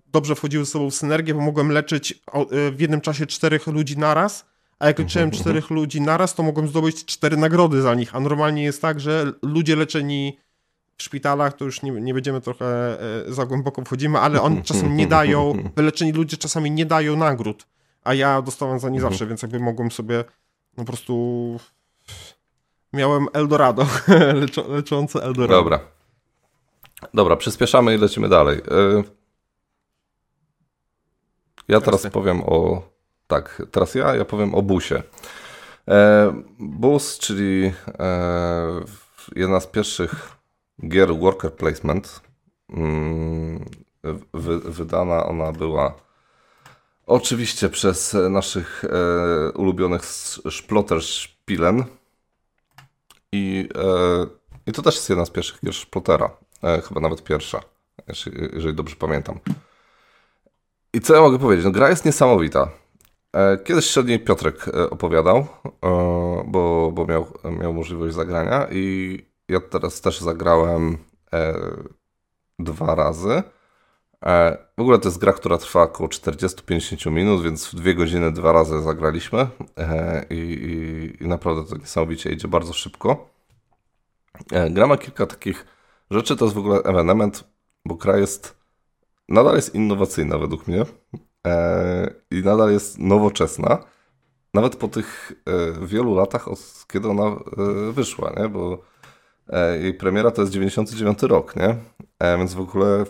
dobrze 0.07 0.35
wchodziły 0.35 0.65
ze 0.65 0.71
sobą 0.71 0.89
w 0.89 0.95
synergię, 0.95 1.33
bo 1.33 1.41
mogłem 1.41 1.71
leczyć 1.71 2.11
y, 2.11 2.71
w 2.71 2.79
jednym 2.79 3.01
czasie 3.01 3.25
czterech 3.25 3.67
ludzi 3.67 3.97
naraz, 3.97 4.45
a 4.79 4.87
jak 4.87 4.99
leczyłem 4.99 5.27
mhm, 5.27 5.41
czterech 5.41 5.69
ludzi 5.69 6.01
naraz, 6.01 6.35
to 6.35 6.43
mogłem 6.43 6.67
zdobyć 6.67 7.05
cztery 7.05 7.37
nagrody 7.37 7.81
za 7.81 7.95
nich. 7.95 8.15
A 8.15 8.19
normalnie 8.19 8.63
jest 8.63 8.81
tak, 8.81 8.99
że 8.99 9.33
ludzie 9.41 9.75
leczeni 9.75 10.37
w 10.97 11.03
szpitalach, 11.03 11.53
to 11.53 11.65
już 11.65 11.81
nie, 11.81 11.91
nie 11.91 12.13
będziemy 12.13 12.41
trochę 12.41 12.97
y, 13.27 13.33
za 13.33 13.45
głęboko 13.45 13.85
wchodzimy, 13.85 14.19
ale 14.19 14.41
oni 14.41 14.63
czasem 14.63 14.95
nie 14.95 15.07
dają, 15.07 15.53
wyleczeni 15.75 16.11
ludzie 16.11 16.37
czasami 16.37 16.71
nie 16.71 16.85
dają 16.85 17.15
nagród 17.15 17.67
a 18.03 18.13
ja 18.13 18.41
dostałem 18.41 18.79
za 18.79 18.89
nie 18.89 18.97
mhm. 18.97 19.11
zawsze, 19.11 19.27
więc 19.27 19.41
jakby 19.41 19.59
mogłem 19.59 19.91
sobie 19.91 20.23
po 20.75 20.85
prostu 20.85 21.57
miałem 22.93 23.27
Eldorado, 23.33 23.85
leczo, 24.41 24.67
leczące 24.67 25.23
Eldorado. 25.23 25.63
Dobra. 25.63 25.79
Dobra, 27.13 27.35
przyspieszamy 27.35 27.95
i 27.95 27.97
lecimy 27.97 28.29
dalej. 28.29 28.57
Y, 28.57 29.03
ja 31.67 31.81
teraz 31.81 32.07
powiem 32.11 32.43
o. 32.45 32.81
Tak, 33.27 33.61
teraz 33.71 33.95
ja, 33.95 34.15
ja 34.15 34.25
powiem 34.25 34.55
o 34.55 34.61
busie. 34.61 35.03
E, 35.87 36.33
bus, 36.59 37.17
czyli 37.17 37.73
e, 37.99 38.81
jedna 39.35 39.59
z 39.59 39.67
pierwszych 39.67 40.29
gier 40.87 41.15
Worker 41.15 41.53
Placement. 41.53 42.21
Mm, 42.69 43.65
wydana 44.63 45.25
ona 45.25 45.51
była 45.51 45.93
Oczywiście 47.05 47.69
przez 47.69 48.17
naszych 48.29 48.83
e, 48.85 49.51
ulubionych 49.51 50.05
Splotter 50.51 51.01
Spielen. 51.01 51.83
I, 53.31 53.69
e, 53.75 54.27
I 54.67 54.71
to 54.71 54.81
też 54.81 54.95
jest 54.95 55.09
jedna 55.09 55.25
z 55.25 55.29
pierwszych 55.29 55.61
gier 55.65 55.73
Splotera. 55.73 56.37
E, 56.63 56.81
chyba 56.81 57.01
nawet 57.01 57.23
pierwsza, 57.23 57.59
jeżeli 58.53 58.75
dobrze 58.75 58.95
pamiętam. 58.95 59.39
I 60.93 61.01
co 61.01 61.15
ja 61.15 61.21
mogę 61.21 61.39
powiedzieć? 61.39 61.65
No, 61.65 61.71
gra 61.71 61.89
jest 61.89 62.05
niesamowita. 62.05 62.71
E, 63.33 63.57
kiedyś 63.57 63.85
średniej 63.85 64.19
Piotrek 64.19 64.67
e, 64.67 64.89
opowiadał, 64.89 65.37
e, 65.37 65.47
bo, 66.47 66.91
bo 66.93 67.05
miał, 67.05 67.27
miał 67.61 67.73
możliwość 67.73 68.15
zagrania 68.15 68.67
i 68.71 69.17
ja 69.47 69.59
teraz 69.59 70.01
też 70.01 70.19
zagrałem 70.19 70.97
dwa 72.59 72.95
razy. 72.95 73.43
W 74.77 74.81
ogóle 74.81 74.99
to 74.99 75.07
jest 75.07 75.19
gra, 75.19 75.33
która 75.33 75.57
trwa 75.57 75.81
około 75.81 76.09
40-50 76.09 77.11
minut, 77.11 77.43
więc 77.43 77.67
w 77.67 77.75
dwie 77.75 77.95
godziny 77.95 78.31
dwa 78.31 78.51
razy 78.51 78.81
zagraliśmy 78.81 79.47
i, 80.29 80.35
i, 80.35 81.23
i 81.23 81.27
naprawdę 81.27 81.69
to 81.69 81.77
niesamowicie 81.77 82.31
idzie 82.31 82.47
bardzo 82.47 82.73
szybko. 82.73 83.29
Gra 84.69 84.87
ma 84.87 84.97
kilka 84.97 85.25
takich 85.25 85.65
rzeczy, 86.11 86.35
to 86.35 86.45
jest 86.45 86.55
w 86.55 86.59
ogóle 86.59 86.83
ewenement, 86.83 87.43
bo 87.85 87.95
gra 87.95 88.17
jest 88.17 88.61
nadal 89.31 89.55
jest 89.55 89.75
innowacyjna 89.75 90.37
według 90.37 90.67
mnie 90.67 90.85
e, 91.47 92.13
i 92.31 92.41
nadal 92.43 92.71
jest 92.71 92.99
nowoczesna. 92.99 93.83
Nawet 94.53 94.75
po 94.75 94.87
tych 94.87 95.31
e, 95.81 95.85
wielu 95.87 96.15
latach, 96.15 96.47
od 96.47 96.85
kiedy 96.87 97.09
ona 97.09 97.25
e, 97.25 97.37
wyszła, 97.91 98.33
nie? 98.37 98.49
bo 98.49 98.81
e, 99.49 99.77
jej 99.77 99.93
premiera 99.93 100.31
to 100.31 100.41
jest 100.41 100.53
99 100.53 101.23
rok, 101.23 101.55
nie? 101.55 101.75
E, 102.19 102.37
więc 102.37 102.53
w 102.53 102.59
ogóle 102.59 103.05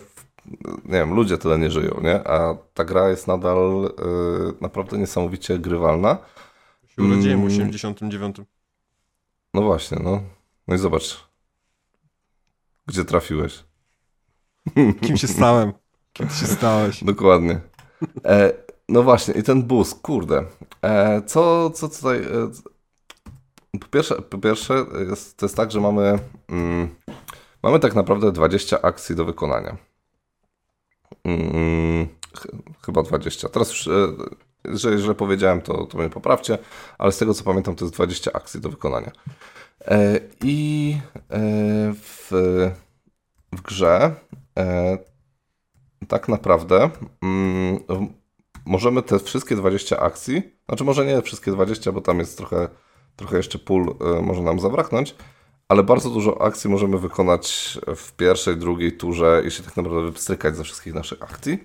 nie 0.84 0.92
wiem, 0.92 1.14
ludzie 1.14 1.38
tyle 1.38 1.58
nie 1.58 1.70
żyją, 1.70 2.00
nie? 2.02 2.28
A 2.28 2.56
ta 2.74 2.84
gra 2.84 3.08
jest 3.08 3.26
nadal 3.26 3.58
e, 3.58 4.12
naprawdę 4.60 4.98
niesamowicie 4.98 5.58
grywalna. 5.58 6.18
Się 6.88 7.02
urodziłem 7.02 7.42
w 7.42 7.46
89. 7.46 8.38
Mm. 8.38 8.46
No 9.54 9.62
właśnie, 9.62 9.98
no. 10.04 10.22
No 10.68 10.74
i 10.74 10.78
zobacz, 10.78 11.28
gdzie 12.86 13.04
trafiłeś. 13.04 13.64
Kim 15.06 15.16
się 15.16 15.28
stałem? 15.28 15.72
Kim 16.12 16.28
się 16.28 16.46
stałeś? 16.46 17.04
Dokładnie. 17.14 17.60
E, 18.24 18.52
no 18.88 19.02
właśnie, 19.02 19.34
i 19.34 19.42
ten 19.42 19.62
bus, 19.62 19.94
kurde. 19.94 20.44
E, 20.82 21.22
co, 21.26 21.70
co 21.70 21.88
tutaj... 21.88 22.18
E, 22.18 22.50
po 23.80 23.86
pierwsze, 23.86 24.22
po 24.22 24.38
pierwsze 24.38 24.74
jest, 25.08 25.36
to 25.36 25.46
jest 25.46 25.56
tak, 25.56 25.70
że 25.70 25.80
mamy, 25.80 26.18
mm, 26.48 26.88
mamy 27.62 27.78
tak 27.78 27.94
naprawdę 27.94 28.32
20 28.32 28.82
akcji 28.82 29.16
do 29.16 29.24
wykonania. 29.24 29.76
Mm, 31.24 32.08
ch 32.36 32.46
chyba 32.86 33.02
20. 33.02 33.48
Teraz 33.48 33.74
e, 34.74 34.98
źle 34.98 35.14
powiedziałem, 35.14 35.60
to, 35.60 35.86
to 35.86 35.98
mnie 35.98 36.10
poprawcie, 36.10 36.58
ale 36.98 37.12
z 37.12 37.18
tego 37.18 37.34
co 37.34 37.44
pamiętam, 37.44 37.74
to 37.74 37.84
jest 37.84 37.94
20 37.94 38.32
akcji 38.32 38.60
do 38.60 38.68
wykonania. 38.68 39.12
E, 39.80 40.20
I 40.44 40.96
e, 41.16 41.38
w, 41.94 42.30
w 43.52 43.60
grze 43.62 44.14
tak 46.08 46.28
naprawdę 46.28 46.90
mm, 47.22 47.78
możemy 48.66 49.02
te 49.02 49.18
wszystkie 49.18 49.56
20 49.56 50.00
akcji, 50.00 50.42
znaczy 50.68 50.84
może 50.84 51.06
nie 51.06 51.22
wszystkie 51.22 51.50
20, 51.50 51.92
bo 51.92 52.00
tam 52.00 52.18
jest 52.18 52.36
trochę, 52.36 52.68
trochę 53.16 53.36
jeszcze 53.36 53.58
pól 53.58 53.94
y, 54.18 54.22
może 54.22 54.42
nam 54.42 54.60
zabraknąć, 54.60 55.14
ale 55.72 55.82
bardzo 55.82 56.10
dużo 56.10 56.42
akcji 56.42 56.70
możemy 56.70 56.98
wykonać 56.98 57.78
w 57.96 58.12
pierwszej, 58.12 58.56
drugiej 58.56 58.92
turze 58.92 59.42
i 59.46 59.50
się 59.50 59.62
tak 59.62 59.76
naprawdę 59.76 60.02
wypstrykać 60.02 60.56
ze 60.56 60.64
wszystkich 60.64 60.94
naszych 60.94 61.22
akcji. 61.22 61.64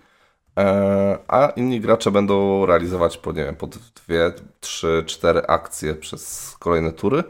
E, 0.60 1.18
a 1.28 1.48
inni 1.48 1.82
gracze 1.82 2.12
będą 2.12 2.66
realizować 2.66 3.18
po, 3.18 3.32
nie 3.32 3.44
wiem, 3.46 3.56
po 3.56 3.68
dwie, 3.68 4.32
trzy, 4.60 5.04
cztery 5.06 5.42
akcje 5.48 5.96
przez 5.96 6.56
kolejne 6.60 6.92
tury. 6.92 7.24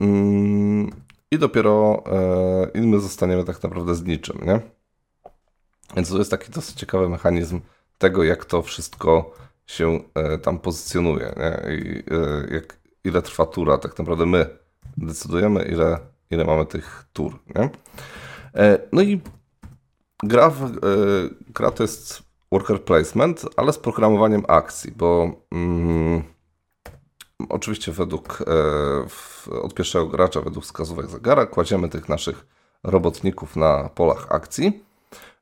Mm, 0.00 0.90
I 1.30 1.38
dopiero 1.38 2.04
e, 2.74 2.80
my 2.80 3.00
zostaniemy 3.00 3.44
tak 3.44 3.62
naprawdę 3.62 3.94
z 3.94 4.04
niczym, 4.04 4.38
nie? 4.46 4.60
Więc 5.96 6.08
to 6.08 6.18
jest 6.18 6.30
taki 6.30 6.52
dosyć 6.52 6.76
ciekawy 6.76 7.08
mechanizm 7.08 7.60
tego, 7.98 8.24
jak 8.24 8.44
to 8.44 8.62
wszystko 8.62 9.34
się 9.66 10.00
e, 10.14 10.38
tam 10.38 10.58
pozycjonuje. 10.58 11.34
Nie? 11.36 11.76
I 11.76 12.04
jak, 12.54 12.78
ile 13.04 13.22
trwa 13.22 13.46
tura. 13.46 13.78
Tak 13.78 13.98
naprawdę 13.98 14.26
my 14.26 14.63
decydujemy, 14.96 15.64
ile, 15.64 15.98
ile 16.30 16.44
mamy 16.44 16.66
tych 16.66 17.04
tur. 17.12 17.38
Nie? 17.54 17.70
E, 18.54 18.78
no 18.92 19.02
i 19.02 19.20
gra, 20.22 20.52
gra 21.48 21.70
to 21.70 21.82
jest 21.82 22.22
worker 22.52 22.84
placement, 22.84 23.42
ale 23.56 23.72
z 23.72 23.78
programowaniem 23.78 24.42
akcji, 24.48 24.92
bo 24.92 25.32
mm, 25.52 26.22
oczywiście 27.48 27.92
według 27.92 28.38
w, 29.08 29.48
od 29.48 29.74
pierwszego 29.74 30.06
gracza, 30.06 30.40
według 30.40 30.64
wskazówek 30.64 31.06
zegara, 31.06 31.46
kładziemy 31.46 31.88
tych 31.88 32.08
naszych 32.08 32.46
robotników 32.84 33.56
na 33.56 33.88
polach 33.94 34.26
akcji 34.30 34.84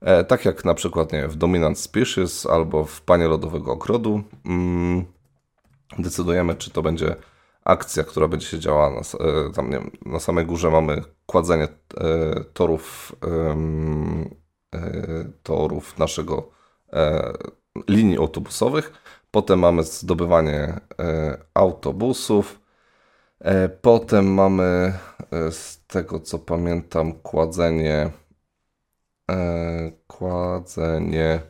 E, 0.03 0.25
tak 0.25 0.45
jak 0.45 0.65
na 0.65 0.75
przykład 0.75 1.13
nie, 1.13 1.29
w 1.29 1.37
Dominant 1.37 1.79
Species 1.79 2.47
albo 2.47 2.85
w 2.85 3.01
Panie 3.01 3.29
Lodowego 3.29 3.73
Ogrodu. 3.73 4.23
Mm, 4.47 5.05
decydujemy, 5.99 6.55
czy 6.55 6.71
to 6.71 6.83
będzie 6.83 7.17
akcja, 7.65 8.05
która 8.05 8.29
będzie 8.29 8.47
się 8.47 8.59
działała 8.59 8.91
na, 8.91 9.01
e, 9.01 9.53
tam, 9.53 9.71
nie 9.71 9.79
wiem, 9.79 9.91
na 10.07 10.21
samej 10.21 10.47
górze 10.47 10.71
mamy 10.71 11.03
kładzenie 11.27 11.65
e, 11.65 11.69
torów 12.53 13.17
torów 15.43 15.99
naszego 15.99 16.51
linii 17.89 18.19
autobusowych. 18.19 18.93
Potem 19.31 19.59
mamy 19.59 19.83
zdobywanie 19.83 20.81
autobusów. 21.55 22.61
Potem 23.83 24.35
mamy 24.35 24.93
z 25.51 25.87
tego 25.87 26.21
co 26.21 26.39
pamiętam 26.39 27.13
kładzenie 27.13 28.11
e, 29.31 29.93
kładzenie 30.07 31.41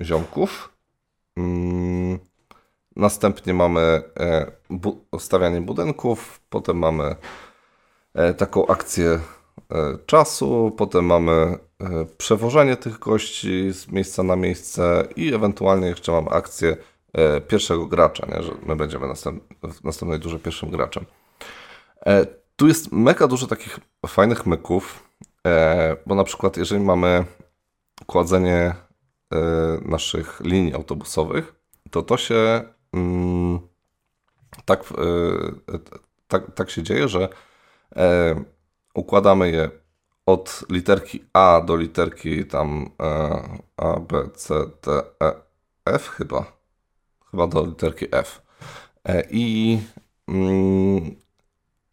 ziomków. 0.00 0.72
Następnie 2.96 3.54
mamy 3.54 3.80
e, 4.20 4.52
bu 4.70 5.04
stawianie 5.18 5.60
budynków, 5.60 6.40
potem 6.50 6.78
mamy 6.78 7.16
e, 8.14 8.34
taką 8.34 8.66
akcję 8.66 9.08
e, 9.08 9.20
czasu, 10.06 10.74
potem 10.76 11.04
mamy 11.04 11.58
przewożenie 12.18 12.76
tych 12.76 12.98
gości 12.98 13.72
z 13.72 13.88
miejsca 13.88 14.22
na 14.22 14.36
miejsce 14.36 15.04
i 15.16 15.34
ewentualnie 15.34 15.86
jeszcze 15.86 16.12
mamy 16.12 16.30
akcję 16.30 16.76
pierwszego 17.48 17.86
gracza, 17.86 18.26
nie? 18.26 18.42
że 18.42 18.52
my 18.66 18.76
będziemy 18.76 19.08
następ 19.08 19.44
w 19.62 19.84
następnej 19.84 20.20
durze 20.20 20.38
pierwszym 20.38 20.70
graczem. 20.70 21.04
Tu 22.56 22.68
jest 22.68 22.92
mega 22.92 23.28
dużo 23.28 23.46
takich 23.46 23.80
fajnych 24.06 24.46
myków, 24.46 25.08
bo 26.06 26.14
na 26.14 26.24
przykład, 26.24 26.56
jeżeli 26.56 26.80
mamy 26.80 27.24
kładzenie 28.06 28.74
naszych 29.84 30.40
linii 30.40 30.74
autobusowych, 30.74 31.54
to 31.90 32.02
to 32.02 32.16
się 32.16 32.62
tak, 34.64 34.80
e, 34.80 35.78
tak, 36.28 36.54
tak 36.54 36.70
się 36.70 36.82
dzieje, 36.82 37.08
że 37.08 37.28
układamy 38.94 39.50
je 39.50 39.70
od 40.26 40.64
literki 40.70 41.24
A 41.32 41.60
do 41.66 41.76
literki 41.76 42.46
tam 42.46 42.90
A, 43.76 44.00
B, 44.00 44.28
C, 44.34 44.54
D, 44.82 45.02
E, 45.22 45.34
F 45.84 46.08
chyba. 46.08 46.44
Chyba 47.30 47.46
do 47.46 47.66
literki 47.66 48.06
F. 48.10 48.42
I 49.30 49.78
mm, 50.28 51.16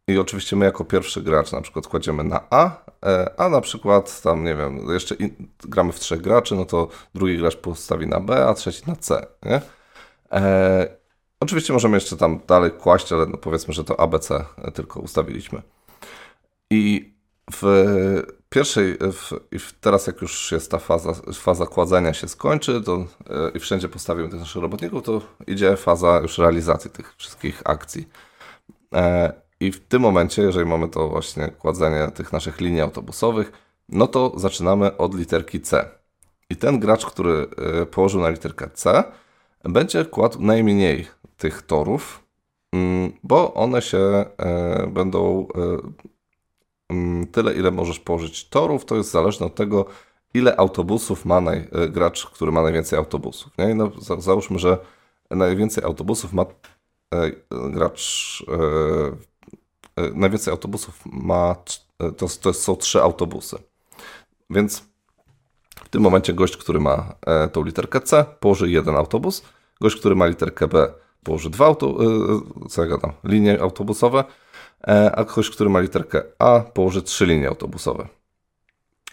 i 0.10 0.18
oczywiście 0.18 0.56
my 0.56 0.66
jako 0.66 0.86
pierwszy 0.86 1.22
gracz 1.22 1.52
na 1.52 1.62
przykład 1.62 1.88
kładziemy 1.88 2.24
na 2.24 2.48
A, 2.50 2.86
e, 3.06 3.40
a 3.40 3.50
na 3.50 3.62
przykład 3.62 4.22
tam, 4.22 4.44
nie 4.44 4.56
wiem, 4.56 4.94
jeszcze 4.94 5.16
in, 5.16 5.48
gramy 5.60 5.92
w 5.92 6.00
trzech 6.00 6.22
graczy, 6.22 6.56
no 6.56 6.66
to 6.66 6.88
drugi 7.16 7.38
gracz 7.38 7.56
postawi 7.56 8.08
na 8.08 8.20
B, 8.20 8.46
a 8.48 8.54
trzeci 8.54 8.84
na 8.88 8.96
C, 8.96 9.28
nie? 9.46 9.62
E, 10.32 10.88
oczywiście 11.40 11.74
możemy 11.74 11.98
jeszcze 11.98 12.18
tam 12.18 12.40
dalej 12.48 12.72
kłaść, 12.72 13.14
ale 13.14 13.26
no 13.26 13.38
powiedzmy, 13.38 13.74
że 13.74 13.84
to 13.84 14.00
ABC 14.00 14.46
tylko 14.74 15.00
ustawiliśmy. 15.00 15.62
I 16.70 17.14
w 17.52 17.64
pierwszej, 18.50 18.98
w, 19.60 19.80
teraz 19.82 20.08
jak 20.08 20.22
już 20.22 20.52
jest 20.52 20.72
ta 20.72 20.80
faza, 20.80 21.14
faza 21.34 21.66
kładzenia 21.66 22.14
się 22.14 22.28
skończy 22.28 22.82
to, 22.82 23.06
e, 23.30 23.50
i 23.54 23.60
wszędzie 23.60 23.90
postawimy 23.90 24.30
tych 24.30 24.40
naszych 24.40 24.62
robotników, 24.62 25.04
to 25.04 25.22
idzie 25.48 25.78
faza 25.78 26.20
już 26.22 26.38
realizacji 26.38 26.92
tych 26.92 27.16
wszystkich 27.18 27.62
akcji. 27.66 28.08
E, 28.96 29.34
i 29.60 29.72
w 29.72 29.80
tym 29.88 30.02
momencie, 30.02 30.42
jeżeli 30.42 30.66
mamy 30.66 30.90
to 30.90 31.10
właśnie 31.10 31.48
kładzenie 31.48 32.12
tych 32.12 32.34
naszych 32.34 32.60
linii 32.62 32.82
autobusowych, 32.82 33.52
no 33.90 34.08
to 34.08 34.34
zaczynamy 34.36 34.98
od 34.98 35.16
literki 35.16 35.62
C. 35.62 35.90
I 36.50 36.56
ten 36.56 36.80
gracz, 36.80 37.06
który 37.06 37.48
e, 37.82 37.86
położył 37.86 38.22
na 38.22 38.30
literkę 38.30 38.70
C, 38.74 39.04
będzie 39.64 40.06
kładł 40.06 40.42
najmniej 40.42 41.08
tych 41.38 41.62
torów, 41.62 42.24
mm, 42.74 43.12
bo 43.24 43.54
one 43.54 43.82
się 43.82 43.98
e, 43.98 44.88
będą 44.88 45.48
e, 45.56 45.78
mm, 46.90 47.28
tyle, 47.28 47.54
ile 47.54 47.72
możesz 47.72 48.00
położyć 48.00 48.50
torów, 48.50 48.86
to 48.86 48.96
jest 48.96 49.12
zależne 49.12 49.46
od 49.46 49.56
tego, 49.56 49.86
ile 50.34 50.58
autobusów 50.58 51.26
ma 51.26 51.42
naj, 51.42 51.68
gracz, 51.90 52.26
który 52.26 52.52
ma 52.52 52.62
najwięcej 52.62 53.00
autobusów. 53.00 53.58
Nie? 53.58 53.76
No, 53.76 53.92
załóżmy, 54.18 54.60
że 54.60 54.78
najwięcej 55.32 55.84
autobusów 55.84 56.34
ma 56.34 56.46
gracz 57.52 58.44
najwięcej 60.16 60.52
autobusów 60.52 61.02
ma, 61.06 61.56
to, 62.18 62.28
to 62.42 62.54
są 62.54 62.76
trzy 62.76 63.02
autobusy. 63.02 63.58
Więc 64.50 64.89
w 65.90 65.92
tym 65.92 66.02
momencie 66.02 66.34
gość, 66.34 66.58
który 66.58 66.80
ma 66.80 67.14
tą 67.52 67.64
literkę 67.64 68.02
C, 68.02 68.26
położy 68.40 68.70
jeden 68.70 68.96
autobus, 68.96 69.44
gość, 69.82 69.96
który 69.96 70.16
ma 70.16 70.28
literkę 70.28 70.68
B, 70.68 70.92
położy 71.24 71.50
dwa 71.50 71.66
auto, 71.66 71.98
co 72.70 72.82
ja 72.82 72.88
gadam, 72.88 73.12
linie 73.24 73.62
autobusowe, 73.62 74.24
a 75.16 75.24
gość, 75.24 75.50
który 75.50 75.70
ma 75.70 75.80
literkę 75.80 76.24
A, 76.40 76.60
położy 76.60 77.02
trzy 77.02 77.26
linie 77.26 77.48
autobusowe. 77.48 78.08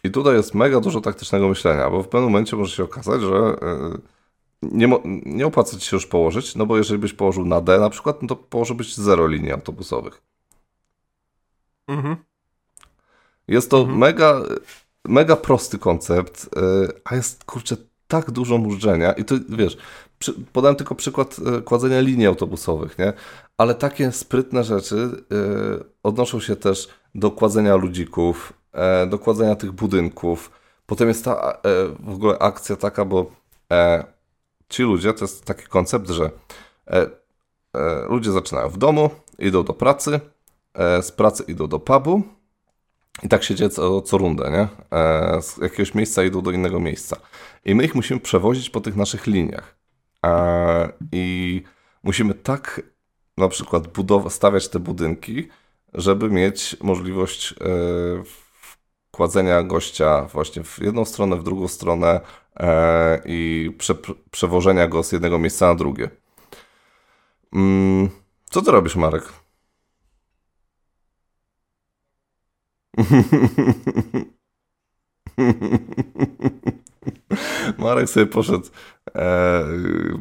I 0.04 0.10
tutaj 0.10 0.34
jest 0.36 0.54
mega 0.54 0.80
dużo 0.80 1.00
taktycznego 1.00 1.48
myślenia, 1.48 1.90
bo 1.90 2.02
w 2.02 2.08
pewnym 2.08 2.30
momencie 2.30 2.56
może 2.56 2.76
się 2.76 2.84
okazać, 2.84 3.20
że 3.20 3.56
nie, 4.62 4.88
nie 5.26 5.46
opłaca 5.46 5.78
ci 5.78 5.86
się 5.86 5.96
już 5.96 6.06
położyć, 6.06 6.54
no 6.56 6.66
bo 6.66 6.76
jeżeli 6.76 6.98
byś 6.98 7.12
położył 7.12 7.44
na 7.44 7.60
D 7.60 7.78
na 7.78 7.90
przykład, 7.90 8.22
no 8.22 8.28
to 8.28 8.36
położyłbyś 8.36 8.94
zero 8.94 9.26
linii 9.26 9.52
autobusowych. 9.52 10.22
Mhm. 11.88 12.16
Jest 13.48 13.70
to 13.70 13.78
mhm. 13.78 13.98
mega, 13.98 14.42
mega 15.08 15.36
prosty 15.36 15.78
koncept, 15.78 16.48
e, 16.56 16.60
a 17.04 17.14
jest 17.14 17.44
kurczę 17.44 17.76
tak 18.08 18.30
dużo 18.30 18.58
mużdżenia 18.58 19.12
i 19.12 19.24
to 19.24 19.34
wiesz, 19.48 19.76
przy, 20.18 20.32
podałem 20.52 20.76
tylko 20.76 20.94
przykład 20.94 21.36
e, 21.58 21.62
kładzenia 21.62 22.00
linii 22.00 22.26
autobusowych, 22.26 22.98
nie? 22.98 23.12
Ale 23.58 23.74
takie 23.74 24.12
sprytne 24.12 24.64
rzeczy 24.64 24.96
y, 24.96 25.84
odnoszą 26.02 26.40
się 26.40 26.56
też 26.56 26.88
do 27.14 27.30
kładzenia 27.30 27.76
ludzików, 27.76 28.52
y, 29.04 29.06
do 29.06 29.18
kładzenia 29.18 29.56
tych 29.56 29.72
budynków. 29.72 30.50
Potem 30.86 31.08
jest 31.08 31.24
ta 31.24 31.52
y, 31.52 31.56
w 32.00 32.14
ogóle 32.14 32.38
akcja 32.38 32.76
taka, 32.76 33.04
bo 33.04 33.30
ci 34.68 34.82
ludzie, 34.82 35.12
to 35.12 35.24
jest 35.24 35.44
taki 35.44 35.66
koncept, 35.66 36.10
że 36.10 36.30
e, 36.86 37.06
e, 37.74 38.06
ludzie 38.08 38.32
zaczynają 38.32 38.68
w 38.68 38.78
domu, 38.78 39.10
idą 39.38 39.62
do 39.62 39.74
pracy, 39.74 40.20
e, 40.74 41.02
z 41.02 41.12
pracy 41.12 41.44
idą 41.48 41.66
do 41.66 41.80
pubu 41.80 42.22
i 43.22 43.28
tak 43.28 43.44
się 43.44 43.54
dzieje 43.54 43.70
co, 43.70 44.02
co 44.02 44.18
rundę, 44.18 44.50
nie? 44.50 44.96
E, 44.98 45.42
z 45.42 45.56
jakiegoś 45.56 45.94
miejsca 45.94 46.24
idą 46.24 46.42
do 46.42 46.50
innego 46.50 46.80
miejsca. 46.80 47.16
I 47.64 47.74
my 47.74 47.84
ich 47.84 47.94
musimy 47.94 48.20
przewozić 48.20 48.70
po 48.70 48.80
tych 48.80 48.96
naszych 48.96 49.26
liniach. 49.26 49.76
E, 50.26 50.92
I 51.12 51.62
musimy 52.02 52.34
tak 52.34 52.82
na 53.36 53.48
przykład 53.48 53.84
stawiać 54.28 54.68
te 54.68 54.78
budynki, 54.78 55.48
żeby 55.94 56.30
mieć 56.30 56.76
możliwość 56.80 57.52
e, 57.52 57.56
kładzenia 59.10 59.62
gościa 59.62 60.22
właśnie 60.22 60.64
w 60.64 60.78
jedną 60.78 61.04
stronę, 61.04 61.36
w 61.36 61.42
drugą 61.42 61.68
stronę, 61.68 62.20
i 63.24 63.70
prze, 63.78 63.94
przewożenia 64.30 64.88
go 64.88 65.02
z 65.02 65.12
jednego 65.12 65.38
miejsca 65.38 65.66
na 65.66 65.74
drugie. 65.74 66.10
Mm, 67.54 68.10
co 68.50 68.62
ty 68.62 68.70
robisz, 68.70 68.96
Marek? 68.96 69.32
Marek 77.78 78.10
sobie 78.10 78.26
poszedł, 78.26 78.66
e, 79.14 79.64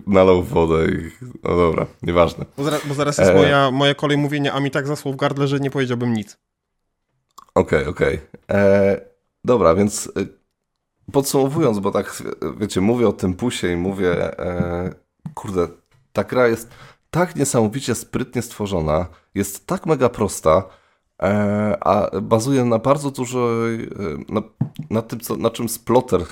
nalał 0.07 0.43
wodę 0.43 0.85
i 0.85 1.11
no 1.43 1.55
dobra, 1.55 1.85
nieważne. 2.03 2.45
Bo 2.57 2.63
zaraz, 2.63 2.87
bo 2.87 2.93
zaraz 2.93 3.17
jest 3.17 3.31
e, 3.31 3.35
moja, 3.35 3.71
moja 3.71 3.95
kolej 3.95 4.17
mówienia, 4.17 4.53
a 4.53 4.59
mi 4.59 4.71
tak 4.71 4.87
zasło 4.87 5.13
w 5.13 5.15
gardle, 5.15 5.47
że 5.47 5.59
nie 5.59 5.71
powiedziałbym 5.71 6.13
nic. 6.13 6.37
Okej, 7.55 7.79
okay, 7.79 7.89
okej. 7.89 8.19
Okay. 8.43 8.61
E, 8.61 9.01
dobra, 9.45 9.75
więc 9.75 10.11
podsumowując, 11.11 11.79
bo 11.79 11.91
tak, 11.91 12.23
wiecie, 12.57 12.81
mówię 12.81 13.07
o 13.07 13.13
tym 13.13 13.33
pusie 13.33 13.71
i 13.71 13.75
mówię, 13.75 14.39
e, 14.39 14.89
kurde, 15.33 15.67
ta 16.13 16.23
gra 16.23 16.47
jest 16.47 16.69
tak 17.11 17.35
niesamowicie 17.35 17.95
sprytnie 17.95 18.41
stworzona, 18.41 19.07
jest 19.35 19.67
tak 19.67 19.85
mega 19.85 20.09
prosta, 20.09 20.49
e, 20.49 20.63
a 21.79 22.21
bazuje 22.21 22.65
na 22.65 22.79
bardzo 22.79 23.11
dużo, 23.11 23.49
e, 24.29 24.33
na, 24.33 24.41
na 24.89 25.01
tym, 25.01 25.19
co, 25.19 25.35
na 25.35 25.49
czym 25.49 25.69
Splotter 25.69 26.21
e, 26.21 26.25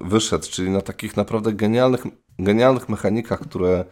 wyszedł, 0.00 0.46
czyli 0.50 0.70
na 0.70 0.80
takich 0.80 1.16
naprawdę 1.16 1.52
genialnych, 1.52 2.04
genialnych 2.38 2.88
mechanikach, 2.88 3.40
które 3.40 3.84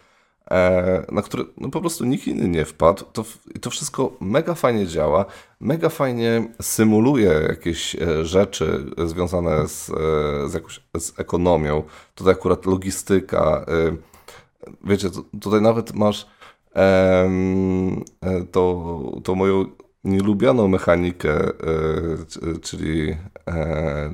E, 0.50 1.06
na 1.12 1.22
które 1.22 1.44
no 1.56 1.70
po 1.70 1.80
prostu 1.80 2.04
nikt 2.04 2.26
inny 2.26 2.48
nie 2.48 2.64
wpadł. 2.64 3.04
To, 3.12 3.24
to 3.60 3.70
wszystko 3.70 4.12
mega 4.20 4.54
fajnie 4.54 4.86
działa, 4.86 5.24
mega 5.60 5.88
fajnie 5.88 6.48
symuluje 6.62 7.30
jakieś 7.48 7.94
e, 7.96 8.24
rzeczy 8.24 8.86
związane 9.06 9.68
z, 9.68 9.90
e, 9.90 9.92
z, 10.48 10.54
jakąś, 10.54 10.80
z 10.98 11.20
ekonomią. 11.20 11.82
Tutaj 12.14 12.32
akurat 12.32 12.66
logistyka. 12.66 13.66
Wiecie, 14.84 15.08
tutaj 15.40 15.60
nawet 15.60 15.94
masz 15.94 16.26
to, 18.52 19.02
to 19.24 19.34
moją 19.34 19.64
nielubianą 20.07 20.68
mechanikę, 20.68 21.50
czyli, 22.62 23.16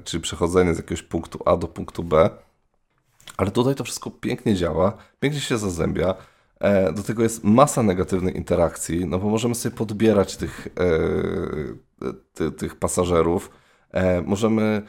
czyli 0.05 0.23
przechodzenie 0.23 0.75
z 0.75 0.77
jakiegoś 0.77 1.03
punktu 1.03 1.39
A 1.47 1.57
do 1.57 1.69
punktu 1.69 2.05
B 2.05 2.31
ale 3.37 3.51
tutaj 3.51 3.75
to 3.75 3.85
wszystko 3.85 4.11
pięknie 4.11 4.55
działa, 4.55 4.93
pięknie 5.21 5.41
się 5.41 5.59
zazębia. 5.59 6.15
E, 6.61 6.93
do 6.93 7.03
tego 7.03 7.23
jest 7.23 7.45
masa 7.45 7.83
negatywnej 7.83 8.37
interakcji, 8.37 9.07
no 9.07 9.19
bo 9.19 9.29
możemy 9.29 9.55
sobie 9.55 9.77
podbierać 9.77 10.37
tych, 10.37 10.69
e, 10.81 12.09
ty, 12.35 12.53
tych 12.53 12.77
pasażerów. 12.77 13.51
E, 13.91 14.23
możemy 14.23 14.83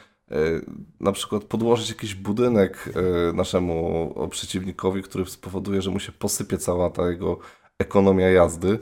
na 1.00 1.12
przykład 1.12 1.44
podłożyć 1.44 1.88
jakiś 1.88 2.14
budynek 2.14 2.92
naszemu 3.34 4.14
przeciwnikowi, 4.30 5.02
który 5.02 5.26
spowoduje, 5.26 5.82
że 5.82 5.90
mu 5.90 6.00
się 6.00 6.12
posypie 6.12 6.58
cała 6.58 6.90
ta 6.90 7.10
jego 7.10 7.38
ekonomia 7.78 8.30
jazdy. 8.30 8.78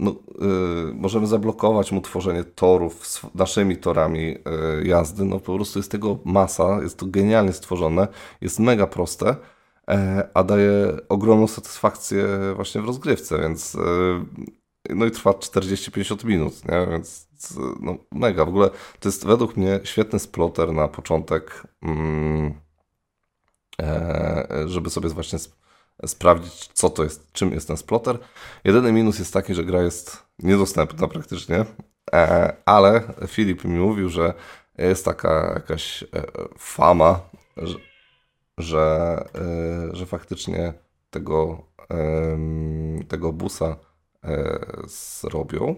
No, 0.00 0.10
y, 0.10 0.94
możemy 0.94 1.26
zablokować 1.26 1.92
mu 1.92 2.00
tworzenie 2.00 2.44
torów 2.44 3.06
z 3.06 3.22
naszymi 3.34 3.76
torami 3.76 4.36
y, 4.82 4.86
jazdy. 4.86 5.24
No 5.24 5.40
po 5.40 5.54
prostu 5.54 5.78
jest 5.78 5.90
tego 5.90 6.18
masa, 6.24 6.82
jest 6.82 6.98
to 6.98 7.06
genialnie 7.06 7.52
stworzone, 7.52 8.08
jest 8.40 8.58
mega 8.58 8.86
proste, 8.86 9.36
e, 9.88 10.28
a 10.34 10.44
daje 10.44 10.96
ogromną 11.08 11.46
satysfakcję 11.46 12.26
właśnie 12.56 12.80
w 12.80 12.84
rozgrywce, 12.84 13.38
więc 13.38 13.74
y, 13.74 13.78
no 14.90 15.06
i 15.06 15.10
trwa 15.10 15.30
40-50 15.30 16.24
minut, 16.24 16.68
nie? 16.68 16.86
więc 16.90 17.28
no, 17.80 17.96
mega. 18.12 18.44
W 18.44 18.48
ogóle 18.48 18.70
to 19.00 19.08
jest 19.08 19.26
według 19.26 19.56
mnie 19.56 19.80
świetny 19.84 20.18
sploter 20.18 20.72
na 20.72 20.88
początek, 20.88 21.66
mm, 21.82 22.54
e, 23.82 24.48
żeby 24.66 24.90
sobie 24.90 25.08
właśnie 25.08 25.38
sprawdzić, 26.06 26.68
co 26.72 26.90
to 26.90 27.04
jest, 27.04 27.32
czym 27.32 27.52
jest 27.52 27.68
ten 27.68 27.76
splotter. 27.76 28.18
Jedyny 28.64 28.92
minus 28.92 29.18
jest 29.18 29.32
taki, 29.32 29.54
że 29.54 29.64
gra 29.64 29.82
jest 29.82 30.22
niedostępna 30.38 31.08
praktycznie, 31.08 31.64
e, 32.12 32.56
ale 32.64 33.02
Filip 33.26 33.64
mi 33.64 33.78
mówił, 33.78 34.08
że 34.08 34.34
jest 34.78 35.04
taka 35.04 35.52
jakaś 35.54 36.02
e, 36.02 36.06
fama, 36.58 37.20
że, 37.56 37.78
że, 38.58 39.16
e, 39.34 39.96
że 39.96 40.06
faktycznie 40.06 40.72
tego, 41.10 41.70
tego 43.08 43.32
busa 43.32 43.76
zrobią 44.86 45.76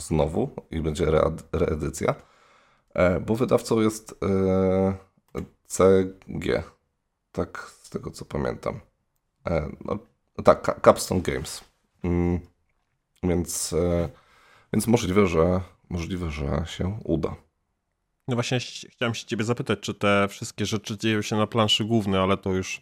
znowu 0.00 0.50
i 0.70 0.80
będzie 0.80 1.06
reedycja, 1.52 2.14
bo 3.26 3.34
wydawcą 3.34 3.80
jest 3.80 4.14
CG, 5.66 6.62
tak 7.32 7.70
z 7.82 7.90
tego 7.90 8.10
co 8.10 8.24
pamiętam. 8.24 8.80
E, 9.48 9.68
no, 9.84 9.98
tak, 10.44 10.80
Capstone 10.84 11.20
Games. 11.20 11.64
Mm, 12.04 12.40
więc, 13.22 13.72
e, 13.72 14.08
więc 14.72 14.86
możliwe, 14.86 15.26
że 15.26 15.60
możliwe, 15.90 16.30
że 16.30 16.64
się 16.66 16.98
uda. 17.04 17.36
No 18.28 18.36
właśnie 18.36 18.60
chciałem 18.60 19.14
się 19.14 19.26
ciebie 19.26 19.44
zapytać, 19.44 19.80
czy 19.80 19.94
te 19.94 20.26
wszystkie 20.28 20.66
rzeczy 20.66 20.98
dzieją 20.98 21.22
się 21.22 21.36
na 21.36 21.46
planszy 21.46 21.84
głównej, 21.84 22.20
ale 22.20 22.36
to 22.36 22.52
już 22.52 22.80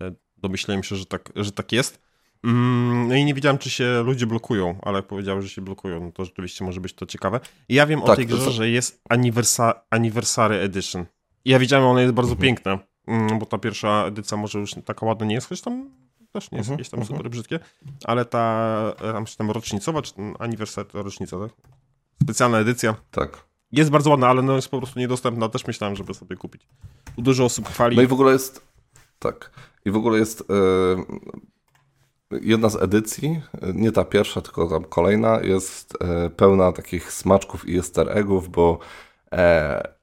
e, 0.00 0.12
domyślałem 0.36 0.82
się, 0.82 0.96
że 0.96 1.06
tak, 1.06 1.32
że 1.36 1.52
tak 1.52 1.72
jest. 1.72 2.06
Mm, 2.44 3.08
no 3.08 3.14
i 3.14 3.24
nie 3.24 3.34
wiedziałem, 3.34 3.58
czy 3.58 3.70
się 3.70 4.02
ludzie 4.02 4.26
blokują, 4.26 4.78
ale 4.82 5.02
jak 5.24 5.42
że 5.42 5.48
się 5.48 5.62
blokują, 5.62 6.00
no 6.00 6.12
to 6.12 6.24
rzeczywiście 6.24 6.64
może 6.64 6.80
być 6.80 6.92
to 6.92 7.06
ciekawe. 7.06 7.40
I 7.68 7.74
ja 7.74 7.86
wiem 7.86 8.00
tak, 8.00 8.08
o 8.08 8.16
tej 8.16 8.26
grze, 8.26 8.44
to... 8.44 8.50
że 8.50 8.70
jest 8.70 9.00
Anniversa 9.08 9.82
Anniversary 9.90 10.56
Edition. 10.56 11.04
Ja 11.44 11.58
widziałem, 11.58 11.86
ona 11.86 12.00
jest 12.00 12.14
bardzo 12.14 12.32
mhm. 12.32 12.46
piękna. 12.46 12.78
Mm, 13.06 13.38
bo 13.38 13.46
ta 13.46 13.58
pierwsza 13.58 14.04
edycja 14.06 14.36
może 14.36 14.58
już 14.58 14.74
taka 14.84 15.06
ładna 15.06 15.26
nie 15.26 15.34
jest, 15.34 15.48
choć 15.48 15.60
tam 15.60 15.90
też 16.32 16.50
nie 16.50 16.58
jest 16.58 16.68
mhm, 16.68 16.78
jakieś 16.78 16.90
tam 16.90 17.00
mhm. 17.00 17.16
super 17.16 17.30
brzydkie, 17.30 17.60
ale 18.04 18.24
ta 18.24 18.92
tam, 19.12 19.24
tam 19.38 19.50
rocznicowa, 19.50 20.02
czy 20.02 20.14
aniversary 20.38 20.88
rocznica, 20.92 21.38
tak? 21.38 21.50
Specjalna 22.22 22.58
edycja. 22.58 22.94
Tak. 23.10 23.44
Jest 23.72 23.90
bardzo 23.90 24.10
ładna, 24.10 24.28
ale 24.28 24.42
no 24.42 24.56
jest 24.56 24.68
po 24.68 24.78
prostu 24.78 24.98
niedostępna. 24.98 25.48
Też 25.48 25.66
myślałem, 25.66 25.96
żeby 25.96 26.14
sobie 26.14 26.36
kupić. 26.36 26.68
Dużo 27.18 27.44
osób 27.44 27.68
chwali. 27.68 27.96
No 27.96 28.02
i 28.02 28.06
w 28.06 28.12
ogóle 28.12 28.32
jest, 28.32 28.66
tak, 29.18 29.50
i 29.84 29.90
w 29.90 29.96
ogóle 29.96 30.18
jest 30.18 30.44
yy, 32.30 32.40
jedna 32.40 32.68
z 32.68 32.76
edycji, 32.76 33.40
nie 33.74 33.92
ta 33.92 34.04
pierwsza, 34.04 34.40
tylko 34.40 34.68
tam 34.68 34.84
kolejna, 34.84 35.40
jest 35.40 35.98
yy, 36.00 36.30
pełna 36.30 36.72
takich 36.72 37.12
smaczków 37.12 37.68
i 37.68 37.76
easter 37.76 38.18
eggów, 38.18 38.48
bo 38.48 38.78
e, 39.32 39.36
e, 39.36 39.95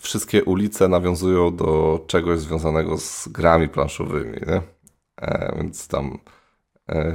wszystkie 0.00 0.44
ulice 0.44 0.88
nawiązują 0.88 1.56
do 1.56 2.00
czegoś 2.06 2.38
związanego 2.38 2.98
z 2.98 3.28
grami 3.28 3.68
planszowymi, 3.68 4.38
nie? 4.46 4.62
E, 5.20 5.56
więc 5.56 5.88
tam 5.88 6.18
e, 6.88 7.14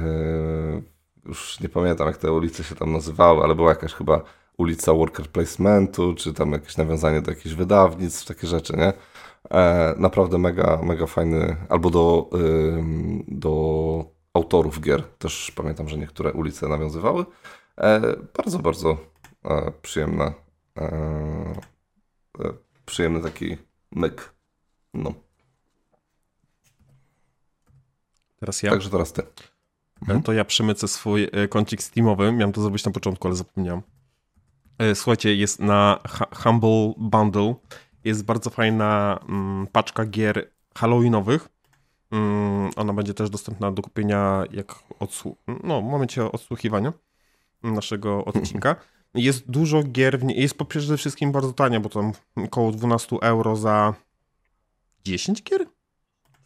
już 1.26 1.60
nie 1.60 1.68
pamiętam 1.68 2.06
jak 2.06 2.16
te 2.16 2.32
ulice 2.32 2.64
się 2.64 2.74
tam 2.74 2.92
nazywały, 2.92 3.44
ale 3.44 3.54
była 3.54 3.68
jakaś 3.68 3.92
chyba 3.92 4.22
ulica 4.56 4.92
worker 4.92 5.26
placementu, 5.26 6.14
czy 6.14 6.34
tam 6.34 6.52
jakieś 6.52 6.76
nawiązanie 6.76 7.22
do 7.22 7.30
jakichś 7.30 7.54
wydawnictw, 7.54 8.26
takie 8.26 8.46
rzeczy, 8.46 8.76
nie? 8.76 8.92
E, 9.50 9.94
naprawdę 9.98 10.38
mega, 10.38 10.80
mega 10.82 11.06
fajny, 11.06 11.56
albo 11.68 11.90
do, 11.90 12.30
do 13.28 14.04
autorów 14.34 14.80
gier, 14.80 15.02
też 15.18 15.52
pamiętam, 15.56 15.88
że 15.88 15.98
niektóre 15.98 16.32
ulice 16.32 16.68
nawiązywały. 16.68 17.24
E, 17.78 18.00
bardzo, 18.36 18.58
bardzo 18.58 18.96
e, 19.44 19.72
przyjemna, 19.82 20.32
przyjemny 22.86 23.22
taki 23.22 23.56
myk. 23.92 24.34
No. 24.94 25.14
Teraz 28.40 28.62
ja. 28.62 28.70
Także 28.70 28.90
teraz 28.90 29.12
ty. 29.12 29.22
Mhm. 30.02 30.22
To 30.22 30.32
ja 30.32 30.44
przemycę 30.44 30.88
swój 30.88 31.28
kącik 31.50 31.82
Steamowy. 31.82 32.32
Miałem 32.32 32.52
to 32.52 32.62
zrobić 32.62 32.84
na 32.84 32.92
początku, 32.92 33.28
ale 33.28 33.36
zapomniałem. 33.36 33.82
Słuchajcie, 34.94 35.34
jest 35.34 35.60
na 35.60 35.98
Humble 36.34 36.92
Bundle 36.96 37.54
jest 38.06 38.24
bardzo 38.24 38.50
fajna 38.50 39.20
mm, 39.28 39.66
paczka 39.66 40.04
gier 40.04 40.50
halloweenowych. 40.74 41.48
Mm, 42.10 42.70
ona 42.76 42.92
będzie 42.92 43.14
też 43.14 43.30
dostępna 43.30 43.72
do 43.72 43.82
kupienia 43.82 44.44
jak 44.50 44.74
odsłu 45.00 45.36
no, 45.64 45.82
w 45.82 45.84
momencie 45.84 46.32
odsłuchiwania 46.32 46.92
naszego 47.62 48.24
odcinka. 48.30 48.76
Jest 49.16 49.50
dużo 49.50 49.82
gier, 49.82 50.18
w 50.18 50.24
niej, 50.24 50.40
jest 50.40 50.54
przede 50.68 50.96
wszystkim 50.96 51.32
bardzo 51.32 51.52
tania, 51.52 51.80
bo 51.80 51.88
tam 51.88 52.12
około 52.36 52.72
12 52.72 53.16
euro 53.22 53.56
za 53.56 53.94
10 55.04 55.42
gier? 55.42 55.66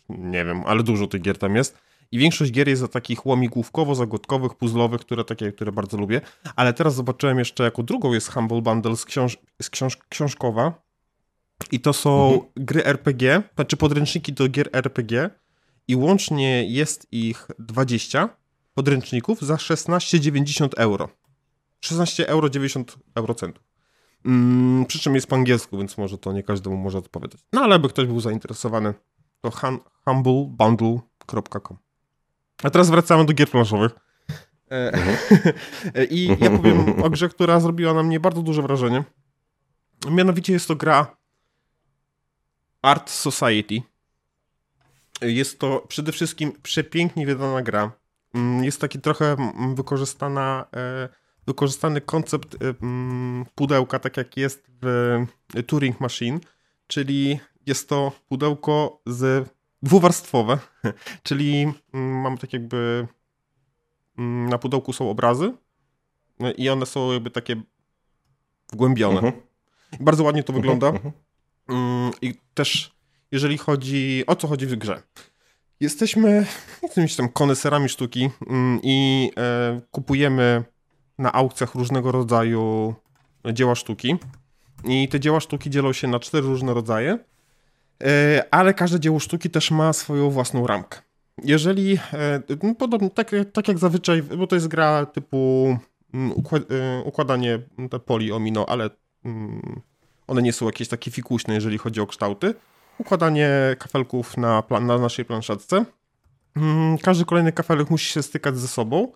Nie 0.08 0.44
wiem, 0.44 0.62
ale 0.66 0.82
dużo 0.82 1.06
tych 1.06 1.22
gier 1.22 1.38
tam 1.38 1.56
jest. 1.56 1.78
I 2.12 2.18
większość 2.18 2.52
gier 2.52 2.68
jest 2.68 2.80
za 2.80 2.88
takich 2.88 3.26
łamigłówkowo-zagodkowych, 3.26 4.54
puzzlowych, 4.54 5.00
które 5.00 5.24
takie, 5.24 5.52
które 5.52 5.72
bardzo 5.72 5.96
lubię. 5.96 6.20
Ale 6.56 6.72
teraz 6.72 6.94
zobaczyłem 6.94 7.38
jeszcze 7.38 7.64
jako 7.64 7.82
drugą 7.82 8.12
jest 8.12 8.32
Humble 8.32 8.62
Bundle 8.62 8.96
z, 8.96 9.04
książ 9.04 9.38
z 9.62 9.70
książ 9.70 9.96
książkowa, 9.96 10.90
i 11.72 11.80
to 11.80 11.92
są 11.92 12.32
mhm. 12.32 12.50
gry 12.56 12.84
RPG, 12.84 13.42
znaczy 13.54 13.76
podręczniki 13.76 14.32
do 14.32 14.48
gier 14.48 14.70
RPG 14.72 15.30
i 15.88 15.96
łącznie 15.96 16.64
jest 16.64 17.06
ich 17.12 17.48
20 17.58 18.28
podręczników 18.74 19.40
za 19.40 19.54
16,90 19.54 20.68
euro. 20.76 21.08
16 21.80 22.28
euro 22.28 22.50
90 22.50 22.96
eurocentów. 23.14 23.64
Mm, 24.24 24.86
przy 24.86 24.98
czym 24.98 25.14
jest 25.14 25.26
po 25.26 25.36
angielsku, 25.36 25.78
więc 25.78 25.98
może 25.98 26.18
to 26.18 26.32
nie 26.32 26.42
każdemu 26.42 26.76
może 26.76 26.98
odpowiadać. 26.98 27.40
No 27.52 27.60
ale 27.60 27.78
by 27.78 27.88
ktoś 27.88 28.06
był 28.06 28.20
zainteresowany, 28.20 28.94
to 29.40 29.50
humblebundle.com. 30.04 31.78
A 32.62 32.70
teraz 32.70 32.90
wracamy 32.90 33.24
do 33.24 33.32
gier 33.32 33.50
planszowych. 33.50 33.92
E. 34.70 34.92
I 36.10 36.36
ja 36.40 36.50
powiem 36.50 37.02
o 37.02 37.10
grze, 37.10 37.28
która 37.28 37.60
zrobiła 37.60 37.94
na 37.94 38.02
mnie 38.02 38.20
bardzo 38.20 38.42
duże 38.42 38.62
wrażenie. 38.62 39.04
Mianowicie 40.10 40.52
jest 40.52 40.68
to 40.68 40.76
gra 40.76 41.16
Art 42.82 43.10
Society. 43.10 43.82
Jest 45.20 45.58
to 45.58 45.84
przede 45.88 46.12
wszystkim 46.12 46.52
przepięknie 46.62 47.26
wydana 47.26 47.62
gra. 47.62 47.92
Mm, 48.34 48.64
jest 48.64 48.80
taki 48.80 49.00
trochę 49.00 49.32
mm, 49.32 49.74
wykorzystana, 49.74 50.66
e, 50.76 51.08
wykorzystany 51.46 52.00
koncept 52.00 52.54
e, 52.54 52.74
mm, 52.82 53.44
pudełka, 53.54 53.98
tak 53.98 54.16
jak 54.16 54.36
jest 54.36 54.66
w 54.82 55.26
Turing 55.66 56.00
Machine, 56.00 56.40
czyli 56.86 57.40
jest 57.66 57.88
to 57.88 58.12
pudełko 58.28 59.02
z 59.06 59.48
dwuwarstwowe, 59.82 60.58
czyli 61.22 61.72
mamy 61.92 62.38
tak 62.38 62.52
jakby 62.52 63.06
na 64.48 64.58
pudełku 64.58 64.92
są 64.92 65.10
obrazy 65.10 65.52
e, 66.40 66.50
i 66.50 66.68
one 66.68 66.86
są 66.86 67.12
jakby 67.12 67.30
takie 67.30 67.62
wgłębione. 68.72 69.18
Mhm. 69.18 69.42
Bardzo 70.00 70.24
ładnie 70.24 70.42
to 70.42 70.52
wygląda. 70.52 70.86
Mhm. 70.86 71.06
mhm. 71.06 71.24
Mm, 71.68 72.12
I 72.22 72.34
też, 72.54 72.96
jeżeli 73.32 73.58
chodzi, 73.58 74.24
o 74.26 74.36
co 74.36 74.48
chodzi 74.48 74.66
w 74.66 74.76
grze. 74.76 75.02
Jesteśmy 75.80 76.46
jakimiś 76.82 77.16
tam 77.16 77.28
koneserami 77.28 77.88
sztuki 77.88 78.30
mm, 78.46 78.80
i 78.82 79.30
e, 79.36 79.80
kupujemy 79.90 80.64
na 81.20 81.32
aukcjach 81.32 81.74
różnego 81.74 82.12
rodzaju 82.12 82.94
dzieła 83.52 83.74
sztuki. 83.74 84.16
I 84.84 85.08
te 85.08 85.20
dzieła 85.20 85.40
sztuki 85.40 85.70
dzielą 85.70 85.92
się 85.92 86.08
na 86.08 86.20
cztery 86.20 86.46
różne 86.46 86.74
rodzaje, 86.74 87.18
e, 88.02 88.44
ale 88.50 88.74
każde 88.74 89.00
dzieło 89.00 89.18
sztuki 89.18 89.50
też 89.50 89.70
ma 89.70 89.92
swoją 89.92 90.30
własną 90.30 90.66
ramkę. 90.66 90.98
Jeżeli, 91.44 91.98
e, 92.12 92.42
no 92.62 92.74
podobnie, 92.74 93.10
tak, 93.10 93.30
tak 93.52 93.68
jak 93.68 93.78
zazwyczaj, 93.78 94.22
bo 94.22 94.46
to 94.46 94.56
jest 94.56 94.68
gra 94.68 95.06
typu 95.06 95.78
mm, 96.14 96.32
układanie 97.04 97.58
poli 98.06 98.32
omino, 98.32 98.66
ale 98.68 98.90
one 100.26 100.42
nie 100.42 100.52
są 100.52 100.66
jakieś 100.66 100.88
takie 100.88 101.10
fikuśne, 101.10 101.54
jeżeli 101.54 101.78
chodzi 101.78 102.00
o 102.00 102.06
kształty. 102.06 102.54
Układanie 102.98 103.50
kafelków 103.78 104.36
na, 104.36 104.62
na 104.70 104.98
naszej 104.98 105.24
planszetce. 105.24 105.84
Mm, 106.56 106.98
każdy 106.98 107.24
kolejny 107.24 107.52
kafelek 107.52 107.90
musi 107.90 108.12
się 108.12 108.22
stykać 108.22 108.58
ze 108.58 108.68
sobą, 108.68 109.12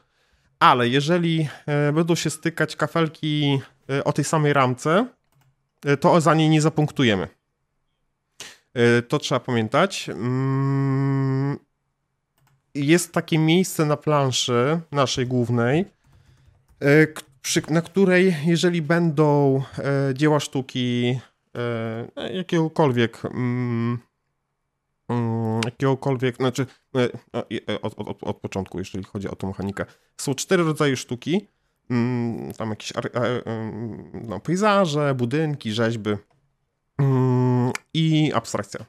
ale 0.64 0.88
jeżeli 0.88 1.48
e, 1.66 1.92
będą 1.92 2.14
się 2.14 2.30
stykać 2.30 2.76
kafelki 2.76 3.60
e, 3.90 4.04
o 4.04 4.12
tej 4.12 4.24
samej 4.24 4.52
ramce, 4.52 5.06
e, 5.84 5.96
to 5.96 6.20
za 6.20 6.34
nie 6.34 6.48
nie 6.48 6.60
zapunktujemy. 6.60 7.28
To 9.08 9.18
trzeba 9.18 9.40
pamiętać. 9.40 10.08
Mm, 10.08 11.58
jest 12.74 13.12
takie 13.12 13.38
miejsce 13.38 13.84
na 13.84 13.96
planszy 13.96 14.80
naszej 14.92 15.26
głównej, 15.26 15.84
na 17.70 17.82
której 17.82 18.36
jeżeli 18.46 18.82
będą 18.82 19.62
dzieła 20.14 20.40
sztuki 20.40 21.18
jakiegokolwiek 22.34 23.24
mm, 23.24 23.98
jakiegokolwiek, 25.64 26.36
znaczy 26.36 26.66
e, 26.96 27.08
e 27.68 27.80
od, 27.82 27.94
od, 27.96 28.22
od, 28.22 28.36
początku, 28.36 28.78
jeżeli 28.78 29.04
chodzi 29.04 29.28
o 29.28 29.36
tą 29.36 29.46
mechanikę. 29.46 29.84
Są 30.16 30.34
cztery 30.34 30.64
rodzaje 30.64 30.96
sztuki, 30.96 31.48
mm, 31.90 32.52
tam 32.52 32.70
jakieś 32.70 32.92
no, 34.14 34.40
pejzaże, 34.40 35.14
budynki, 35.14 35.72
rzeźby 35.72 36.10
mm, 36.98 37.72
i 37.94 38.32
abstrakcja. 38.34 38.84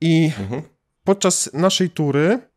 I 0.00 0.32
mhm. 0.38 0.62
podczas 1.04 1.50
naszej 1.52 1.90
tury 1.90 2.48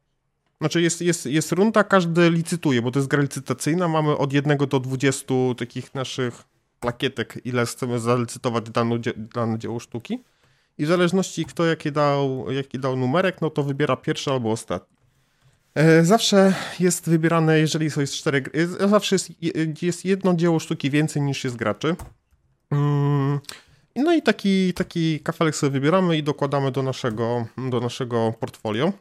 znaczy 0.61 0.81
jest, 0.81 1.01
jest, 1.01 1.25
jest 1.25 1.51
runda, 1.51 1.83
każdy 1.83 2.29
licytuje, 2.29 2.81
bo 2.81 2.91
to 2.91 2.99
jest 2.99 3.09
gra 3.09 3.21
licytacyjna. 3.21 3.87
Mamy 3.87 4.17
od 4.17 4.33
1 4.33 4.57
do 4.57 4.79
20 4.79 5.33
takich 5.57 5.93
naszych 5.95 6.43
plakietek, 6.79 7.37
ile 7.45 7.65
chcemy 7.65 7.99
zalicytować 7.99 8.69
dane, 8.69 8.99
dane 9.17 9.59
dzieło 9.59 9.79
sztuki. 9.79 10.23
I 10.81 10.85
w 10.85 10.87
zależności 10.87 11.45
kto 11.45 11.65
jaki 11.65 11.91
dał, 11.91 12.51
jaki 12.51 12.79
dał 12.79 12.95
numerek, 12.95 13.41
no 13.41 13.49
to 13.49 13.63
wybiera 13.63 13.95
pierwszy 13.95 14.31
albo 14.31 14.51
ostatni. 14.51 14.97
E, 15.75 16.05
zawsze 16.05 16.53
jest 16.79 17.09
wybierane, 17.09 17.59
jeżeli 17.59 17.91
są 17.91 18.01
jest 18.01 18.13
cztery 18.13 18.43
zawsze 18.89 19.15
jest, 19.15 19.29
jest 19.83 20.05
jedno 20.05 20.33
dzieło 20.33 20.59
sztuki 20.59 20.89
więcej 20.89 21.21
niż 21.21 21.43
jest 21.43 21.55
graczy. 21.55 21.95
Mm, 22.71 23.39
no 23.95 24.13
i 24.13 24.21
taki, 24.21 24.73
taki 24.73 25.19
kafelek 25.19 25.55
sobie 25.55 25.71
wybieramy 25.71 26.17
i 26.17 26.23
dokładamy 26.23 26.71
do 26.71 26.83
naszego, 26.83 27.45
do 27.69 27.79
naszego 27.79 28.33
portfolio. 28.39 28.93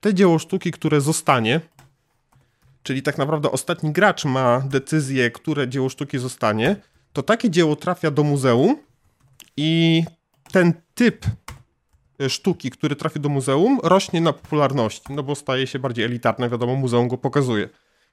Te 0.00 0.14
dzieło 0.14 0.38
sztuki, 0.38 0.70
które 0.70 1.00
zostanie, 1.00 1.60
czyli 2.82 3.02
tak 3.02 3.18
naprawdę 3.18 3.50
ostatni 3.50 3.92
gracz 3.92 4.24
ma 4.24 4.60
decyzję, 4.60 5.30
które 5.30 5.68
dzieło 5.68 5.88
sztuki 5.88 6.18
zostanie, 6.18 6.76
to 7.12 7.22
takie 7.22 7.50
dzieło 7.50 7.76
trafia 7.76 8.10
do 8.10 8.22
muzeum 8.22 8.76
i 9.56 10.02
ten 10.54 10.72
typ 10.94 11.26
sztuki, 12.28 12.70
który 12.70 12.96
trafi 12.96 13.20
do 13.20 13.28
muzeum, 13.28 13.80
rośnie 13.82 14.20
na 14.20 14.32
popularności, 14.32 15.12
no 15.12 15.22
bo 15.22 15.34
staje 15.34 15.66
się 15.66 15.78
bardziej 15.78 16.04
elitarne, 16.04 16.50
wiadomo, 16.50 16.74
muzeum 16.74 17.08
go 17.08 17.18
pokazuje. 17.18 17.68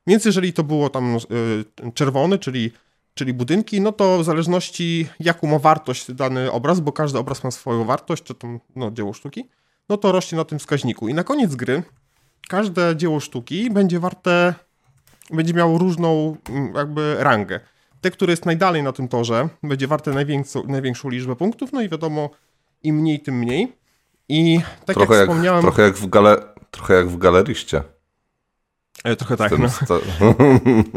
Więc 0.08 0.26
jeżeli 0.26 0.54
to 0.54 0.64
było 0.64 0.90
tam 0.90 1.18
y, 1.18 1.92
czerwony, 1.94 2.40
czyli 2.40 2.72
czyli 3.14 3.34
budynki, 3.34 3.82
no 3.82 3.92
to 3.92 4.20
w 4.20 4.24
zależności 4.24 5.08
jaką 5.20 5.48
ma 5.48 5.60
wartość 5.60 6.12
dany 6.12 6.52
obraz, 6.52 6.80
bo 6.80 6.92
każdy 6.92 7.20
obraz 7.20 7.44
ma 7.44 7.52
swoją 7.52 7.86
wartość, 7.86 8.24
czy 8.24 8.36
to 8.36 8.48
no, 8.76 8.92
dzieło 8.92 9.14
sztuki, 9.14 9.50
no 9.90 9.98
to 9.98 10.12
rośnie 10.12 10.38
na 10.38 10.46
tym 10.46 10.60
wskaźniku. 10.60 11.08
I 11.08 11.14
na 11.14 11.24
koniec 11.24 11.56
gry 11.56 11.84
każde 12.48 12.96
dzieło 12.96 13.20
sztuki 13.20 13.70
będzie 13.70 14.00
warte, 14.00 14.54
będzie 15.30 15.54
miało 15.54 15.78
różną 15.78 16.38
mm, 16.50 16.76
jakby 16.76 17.16
rangę. 17.20 17.60
Te, 18.02 18.12
które 18.12 18.34
jest 18.34 18.46
najdalej 18.46 18.84
na 18.84 18.92
tym 18.92 19.08
torze, 19.08 19.50
będzie 19.64 19.88
warte 19.88 20.12
największą, 20.12 20.64
największą 20.64 21.10
liczbę 21.10 21.36
punktów, 21.36 21.74
no 21.74 21.82
i 21.82 21.90
wiadomo, 21.90 22.30
im 22.84 22.96
mniej, 22.96 23.20
tym 23.20 23.40
mniej. 23.40 23.74
I 24.30 24.60
tak 24.86 24.96
trochę 24.96 25.16
jak 25.16 25.24
wspomniałem... 25.24 25.62
trochę, 25.62 25.84
jak 25.84 25.96
w 25.96 26.10
gale, 26.10 26.38
trochę 26.72 26.94
jak 26.94 27.10
w 27.10 27.18
galeriście. 27.18 27.84
E, 29.04 29.16
trochę 29.16 29.38
tak. 29.38 29.52
No. 29.60 29.68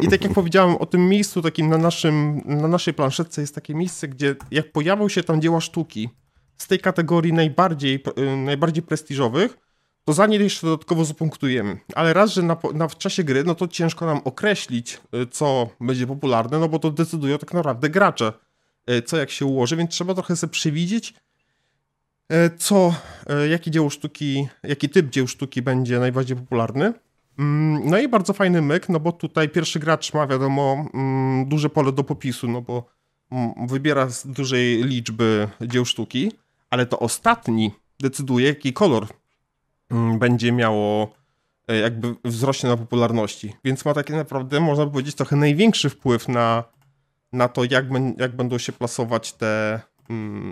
I 0.02 0.08
tak 0.08 0.24
jak 0.24 0.32
powiedziałem, 0.32 0.76
o 0.76 0.86
tym 0.86 1.08
miejscu 1.08 1.42
takim 1.42 1.68
na, 1.68 1.78
naszym, 1.78 2.42
na 2.44 2.68
naszej 2.68 2.94
planszetce 2.94 3.40
jest 3.40 3.54
takie 3.54 3.74
miejsce, 3.74 4.08
gdzie 4.08 4.36
jak 4.50 4.72
pojawią 4.72 5.08
się 5.08 5.22
tam 5.22 5.40
dzieła 5.40 5.60
sztuki 5.60 6.08
z 6.58 6.66
tej 6.66 6.78
kategorii 6.78 7.32
najbardziej, 7.32 8.04
e, 8.16 8.36
najbardziej 8.36 8.82
prestiżowych, 8.82 9.58
to 10.04 10.12
za 10.12 10.26
nie 10.26 10.36
jeszcze 10.36 10.66
dodatkowo 10.66 11.04
zapunktujemy. 11.04 11.78
Ale 11.94 12.12
raz, 12.12 12.32
że 12.32 12.42
na, 12.42 12.56
na, 12.74 12.88
w 12.88 12.98
czasie 12.98 13.24
gry, 13.24 13.44
no 13.44 13.54
to 13.54 13.68
ciężko 13.68 14.06
nam 14.06 14.20
określić, 14.24 15.00
y, 15.14 15.26
co 15.26 15.68
będzie 15.80 16.06
popularne, 16.06 16.58
no 16.58 16.68
bo 16.68 16.78
to 16.78 16.90
decydują 16.90 17.38
tak 17.38 17.54
naprawdę 17.54 17.90
gracze, 17.90 18.32
y, 18.90 19.02
co 19.02 19.16
jak 19.16 19.30
się 19.30 19.46
ułoży, 19.46 19.76
więc 19.76 19.90
trzeba 19.90 20.14
trochę 20.14 20.36
sobie 20.36 20.50
przewidzieć, 20.50 21.14
y, 22.32 22.56
co, 22.58 22.94
jaki 23.50 23.70
dzieło 23.70 23.90
sztuki, 23.90 24.48
jaki 24.62 24.88
typ 24.88 25.10
dzieł 25.10 25.26
sztuki 25.28 25.62
będzie 25.62 25.98
najbardziej 25.98 26.36
popularny. 26.36 26.92
Mm, 27.38 27.90
no 27.90 27.98
i 27.98 28.08
bardzo 28.08 28.32
fajny 28.32 28.62
myk, 28.62 28.88
no 28.88 29.00
bo 29.00 29.12
tutaj 29.12 29.48
pierwszy 29.48 29.78
gracz 29.78 30.14
ma 30.14 30.26
wiadomo 30.26 30.86
mm, 30.94 31.48
duże 31.48 31.70
pole 31.70 31.92
do 31.92 32.04
popisu, 32.04 32.48
no 32.48 32.62
bo 32.62 32.86
mm, 33.30 33.66
wybiera 33.66 34.08
z 34.08 34.26
dużej 34.26 34.84
liczby 34.84 35.48
dzieł 35.60 35.84
sztuki, 35.84 36.32
ale 36.70 36.86
to 36.86 36.98
ostatni 36.98 37.70
decyduje, 38.00 38.46
jaki 38.46 38.72
kolor 38.72 39.06
będzie 40.18 40.52
miało 40.52 41.12
e, 41.68 41.76
jakby 41.76 42.14
wzrośnie 42.24 42.68
na 42.68 42.76
popularności. 42.76 43.56
Więc 43.64 43.84
ma 43.84 43.94
tak 43.94 44.10
naprawdę, 44.10 44.60
można 44.60 44.86
powiedzieć, 44.86 45.14
trochę 45.14 45.36
największy 45.36 45.90
wpływ 45.90 46.28
na, 46.28 46.64
na 47.32 47.48
to, 47.48 47.64
jak, 47.64 47.84
jak 48.18 48.36
będą 48.36 48.58
się 48.58 48.72
plasować 48.72 49.32
te, 49.32 49.80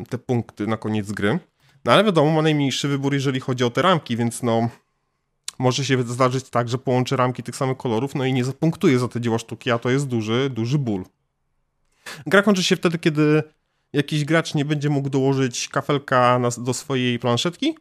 te 0.09 0.19
punkty 0.19 0.67
na 0.67 0.77
koniec 0.77 1.13
gry. 1.13 1.39
No 1.85 1.93
ale 1.93 2.05
wiadomo, 2.05 2.31
ma 2.31 2.43
najmniejszy 2.43 2.89
wybór, 2.89 3.15
jeżeli 3.15 3.41
chodzi 3.41 3.65
o 3.65 3.71
te 3.71 3.83
ramki, 3.83 4.17
więc 4.17 4.43
no 4.43 4.69
może 5.59 5.85
się 5.85 6.03
zdarzyć 6.03 6.51
tak, 6.51 6.69
że 6.69 6.79
połączy 6.79 7.17
ramki 7.17 7.43
tych 7.43 7.57
samych 7.57 7.77
kolorów, 7.77 8.15
no 8.15 8.25
i 8.25 8.33
nie 8.33 8.45
zapunktuje 8.45 8.99
za 8.99 9.09
te 9.09 9.21
dzieła 9.21 9.39
sztuki, 9.39 9.71
a 9.71 9.79
to 9.79 9.91
jest 9.91 10.07
duży, 10.07 10.51
duży 10.51 10.79
ból. 10.79 11.05
Gra 12.27 12.43
kończy 12.43 12.63
się 12.63 12.77
wtedy, 12.77 12.99
kiedy 12.99 13.43
jakiś 13.93 14.25
gracz 14.25 14.55
nie 14.55 14.65
będzie 14.65 14.91
mógł 14.91 15.11
dołożyć 15.11 15.69
kafelka 15.69 16.39
na, 16.39 16.49
do 16.59 16.75
swojej 16.75 17.19
planszetki 17.19 17.75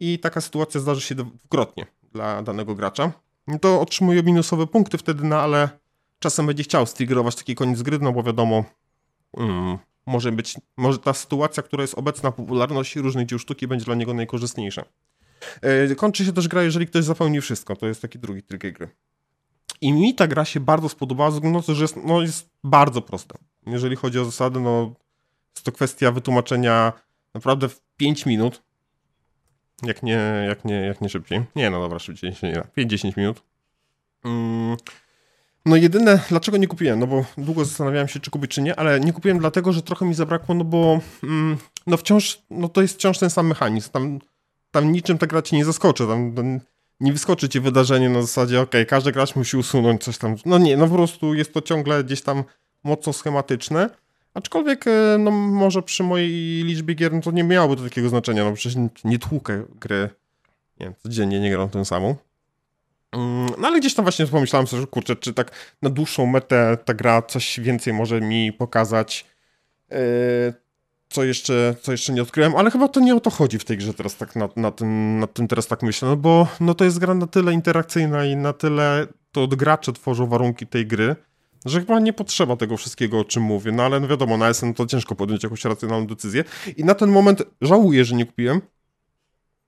i 0.00 0.18
taka 0.18 0.40
sytuacja 0.40 0.80
zdarzy 0.80 1.00
się 1.00 1.14
dwukrotnie 1.14 1.86
dla 2.12 2.42
danego 2.42 2.74
gracza. 2.74 3.12
To 3.60 3.80
otrzymuje 3.80 4.22
minusowe 4.22 4.66
punkty 4.66 4.98
wtedy, 4.98 5.24
no 5.24 5.36
ale 5.36 5.68
czasem 6.18 6.46
będzie 6.46 6.62
chciał 6.62 6.86
striggerować 6.86 7.34
taki 7.34 7.54
koniec 7.54 7.82
gry, 7.82 7.98
no 7.98 8.12
bo 8.12 8.22
wiadomo, 8.22 8.64
mm, 9.36 9.78
może 10.06 10.32
być, 10.32 10.54
może 10.76 10.98
ta 10.98 11.12
sytuacja, 11.12 11.62
która 11.62 11.82
jest 11.82 11.94
obecna 11.94 12.30
w 12.30 12.34
popularności 12.34 13.00
różnych 13.00 13.26
dzieł 13.26 13.38
sztuki 13.38 13.66
będzie 13.66 13.84
dla 13.84 13.94
niego 13.94 14.14
najkorzystniejsza. 14.14 14.84
E, 15.62 15.94
kończy 15.94 16.24
się 16.24 16.32
też 16.32 16.48
gra, 16.48 16.62
jeżeli 16.62 16.86
ktoś 16.86 17.04
zapełni 17.04 17.40
wszystko. 17.40 17.76
To 17.76 17.86
jest 17.86 18.02
taki 18.02 18.18
drugi 18.18 18.42
tryg 18.42 18.78
gry. 18.78 18.88
I 19.80 19.92
mi 19.92 20.14
ta 20.14 20.26
gra 20.26 20.44
się 20.44 20.60
bardzo 20.60 20.88
spodobała, 20.88 21.30
ze 21.30 21.34
względu 21.34 21.58
na 21.58 21.64
to, 21.64 21.74
że 21.74 21.84
jest, 21.84 21.96
no, 22.04 22.22
jest 22.22 22.50
bardzo 22.64 23.02
prosta. 23.02 23.38
Jeżeli 23.66 23.96
chodzi 23.96 24.18
o 24.18 24.24
zasady, 24.24 24.60
no 24.60 24.94
jest 25.54 25.64
to 25.64 25.72
kwestia 25.72 26.12
wytłumaczenia 26.12 26.92
naprawdę 27.34 27.68
w 27.68 27.80
5 27.96 28.26
minut. 28.26 28.62
Jak 29.82 30.02
nie, 30.02 30.44
jak 30.48 30.64
nie, 30.64 30.74
jak 30.74 31.00
nie 31.00 31.08
szybciej. 31.08 31.42
Nie, 31.56 31.70
no 31.70 31.80
dobra, 31.80 31.98
szybciej 31.98 32.34
się 32.34 32.46
nie 32.46 32.54
da. 32.54 32.62
5-10 32.78 33.16
minut. 33.16 33.42
Mm. 34.24 34.76
No 35.66 35.76
jedyne, 35.76 36.20
dlaczego 36.28 36.56
nie 36.56 36.68
kupiłem, 36.68 36.98
no 36.98 37.06
bo 37.06 37.24
długo 37.38 37.64
zastanawiałem 37.64 38.08
się, 38.08 38.20
czy 38.20 38.30
kupić, 38.30 38.50
czy 38.50 38.62
nie, 38.62 38.76
ale 38.76 39.00
nie 39.00 39.12
kupiłem 39.12 39.38
dlatego, 39.38 39.72
że 39.72 39.82
trochę 39.82 40.06
mi 40.06 40.14
zabrakło, 40.14 40.54
no 40.54 40.64
bo 40.64 41.00
mm, 41.22 41.56
no 41.86 41.96
wciąż, 41.96 42.42
no 42.50 42.68
to 42.68 42.82
jest 42.82 42.94
wciąż 42.94 43.18
ten 43.18 43.30
sam 43.30 43.46
mechanizm. 43.46 43.90
Tam 43.90 44.18
tam 44.70 44.92
niczym 44.92 45.18
ta 45.18 45.26
gra 45.26 45.42
ci 45.42 45.56
nie 45.56 45.64
zaskoczy, 45.64 46.06
tam, 46.06 46.32
tam 46.34 46.60
nie 47.00 47.12
wyskoczy 47.12 47.48
ci 47.48 47.60
wydarzenie 47.60 48.08
na 48.08 48.22
zasadzie, 48.22 48.60
ok, 48.60 48.72
każdy 48.88 49.12
gracz 49.12 49.36
musi 49.36 49.56
usunąć 49.56 50.04
coś 50.04 50.18
tam. 50.18 50.36
No 50.46 50.58
nie, 50.58 50.76
no 50.76 50.88
po 50.88 50.94
prostu 50.94 51.34
jest 51.34 51.54
to 51.54 51.62
ciągle 51.62 52.04
gdzieś 52.04 52.22
tam 52.22 52.44
mocno 52.84 53.12
schematyczne. 53.12 53.90
Aczkolwiek, 54.38 54.86
e, 54.86 55.18
no 55.18 55.30
może 55.30 55.82
przy 55.82 56.02
mojej 56.02 56.30
liczbie 56.64 56.94
gier, 56.94 57.12
no 57.12 57.20
to 57.20 57.30
nie 57.30 57.44
miałoby 57.44 57.76
to 57.76 57.82
takiego 57.82 58.08
znaczenia, 58.08 58.44
no 58.44 58.52
przecież 58.52 58.76
nie 59.04 59.18
tłukę 59.18 59.64
gry, 59.80 60.10
nie 60.80 60.86
wiem, 60.86 60.94
codziennie 61.02 61.40
nie 61.40 61.50
gram 61.50 61.68
tę 61.68 61.84
samą. 61.84 62.16
Mm, 63.12 63.50
no 63.58 63.68
ale 63.68 63.80
gdzieś 63.80 63.94
tam 63.94 64.04
właśnie 64.04 64.26
pomyślałem 64.26 64.66
sobie, 64.66 64.80
że 64.80 64.86
kurczę, 64.86 65.16
czy 65.16 65.34
tak 65.34 65.50
na 65.82 65.90
dłuższą 65.90 66.26
metę 66.26 66.78
ta 66.84 66.94
gra 66.94 67.22
coś 67.22 67.60
więcej 67.60 67.92
może 67.92 68.20
mi 68.20 68.52
pokazać. 68.52 69.26
Yy, 69.90 69.96
co 71.08 71.24
jeszcze, 71.24 71.74
co 71.82 71.92
jeszcze 71.92 72.12
nie 72.12 72.22
odkryłem, 72.22 72.56
ale 72.56 72.70
chyba 72.70 72.88
to 72.88 73.00
nie 73.00 73.14
o 73.14 73.20
to 73.20 73.30
chodzi 73.30 73.58
w 73.58 73.64
tej 73.64 73.76
grze 73.76 73.94
teraz 73.94 74.16
tak 74.16 74.36
na, 74.56 74.70
tym, 74.70 75.24
tym 75.34 75.48
teraz 75.48 75.66
tak 75.66 75.82
myślę, 75.82 76.08
no 76.08 76.16
bo 76.16 76.48
no 76.60 76.74
to 76.74 76.84
jest 76.84 76.98
gra 76.98 77.14
na 77.14 77.26
tyle 77.26 77.52
interakcyjna 77.52 78.24
i 78.24 78.36
na 78.36 78.52
tyle 78.52 79.06
to 79.32 79.48
gracze 79.48 79.92
tworzą 79.92 80.26
warunki 80.26 80.66
tej 80.66 80.86
gry, 80.86 81.16
że 81.68 81.80
chyba 81.80 82.00
nie 82.00 82.12
potrzeba 82.12 82.56
tego 82.56 82.76
wszystkiego, 82.76 83.20
o 83.20 83.24
czym 83.24 83.42
mówię, 83.42 83.72
no 83.72 83.82
ale 83.82 84.00
no 84.00 84.08
wiadomo, 84.08 84.36
na 84.36 84.54
SN 84.54 84.74
to 84.74 84.86
ciężko 84.86 85.14
podjąć 85.14 85.42
jakąś 85.42 85.64
racjonalną 85.64 86.06
decyzję. 86.06 86.44
I 86.76 86.84
na 86.84 86.94
ten 86.94 87.10
moment 87.10 87.42
żałuję, 87.60 88.04
że 88.04 88.14
nie 88.16 88.26
kupiłem, 88.26 88.60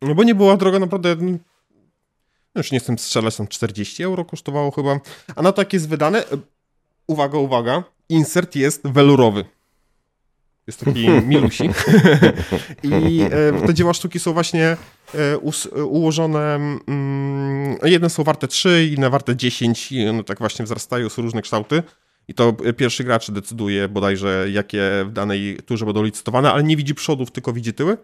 no 0.02 0.14
bo 0.14 0.24
nie 0.24 0.34
była 0.34 0.56
droga 0.56 0.78
naprawdę, 0.78 1.16
no 1.20 1.38
już 2.54 2.72
nie 2.72 2.80
chcę 2.80 2.98
strzelać, 2.98 3.36
tam 3.36 3.48
40 3.48 4.02
euro 4.02 4.24
kosztowało 4.24 4.70
chyba, 4.70 5.00
a 5.36 5.42
na 5.42 5.52
to 5.52 5.62
jak 5.62 5.72
jest 5.72 5.88
wydane, 5.88 6.24
uwaga, 7.06 7.38
uwaga, 7.38 7.84
insert 8.08 8.56
jest 8.56 8.82
welurowy. 8.84 9.44
Jest 10.66 10.84
taki 10.84 11.08
milusik. 11.28 11.72
I 12.82 13.20
e, 13.20 13.66
te 13.66 13.74
dzieła 13.74 13.94
sztuki 13.94 14.18
są 14.18 14.32
właśnie 14.32 14.76
e, 15.14 15.38
ułożone, 15.84 16.54
mm, 16.88 17.76
jedne 17.84 18.10
są 18.10 18.24
warte 18.24 18.48
3, 18.48 18.90
inne 18.96 19.10
warte 19.10 19.36
10 19.36 19.92
i 19.92 20.08
one 20.08 20.24
tak 20.24 20.38
właśnie 20.38 20.64
wzrastają, 20.64 21.08
są 21.08 21.22
różne 21.22 21.42
kształty. 21.42 21.82
I 22.28 22.34
to 22.34 22.52
pierwszy 22.52 23.04
gracz 23.04 23.30
decyduje 23.30 23.88
bodajże, 23.88 24.46
jakie 24.52 25.04
w 25.06 25.12
danej 25.12 25.58
turze 25.66 25.86
będą 25.86 26.02
licytowane, 26.02 26.52
ale 26.52 26.62
nie 26.62 26.76
widzi 26.76 26.94
przodów, 26.94 27.30
tylko 27.30 27.52
widzi 27.52 27.74
tyły. 27.74 27.96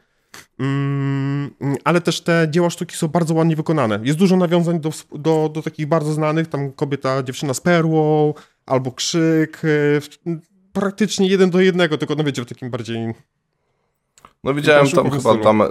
Mm, 0.60 1.50
ale 1.84 2.00
też 2.00 2.20
te 2.20 2.46
dzieła 2.50 2.70
sztuki 2.70 2.96
są 2.96 3.08
bardzo 3.08 3.34
ładnie 3.34 3.56
wykonane. 3.56 4.00
Jest 4.02 4.18
dużo 4.18 4.36
nawiązań 4.36 4.80
do, 4.80 4.90
do, 5.12 5.50
do 5.54 5.62
takich 5.62 5.86
bardzo 5.86 6.12
znanych, 6.12 6.46
tam 6.46 6.72
kobieta, 6.72 7.22
dziewczyna 7.22 7.54
z 7.54 7.60
perłą, 7.60 8.34
albo 8.66 8.92
krzyk. 8.92 9.62
Praktycznie 10.80 11.28
jeden 11.28 11.50
do 11.50 11.60
jednego, 11.60 11.98
tylko 11.98 12.14
no 12.14 12.24
wiecie, 12.24 12.42
w 12.42 12.46
takim 12.46 12.70
bardziej... 12.70 13.14
No 14.44 14.54
widziałem 14.54 14.90
tam 14.90 15.10
chyba 15.10 15.34
damę, 15.34 15.68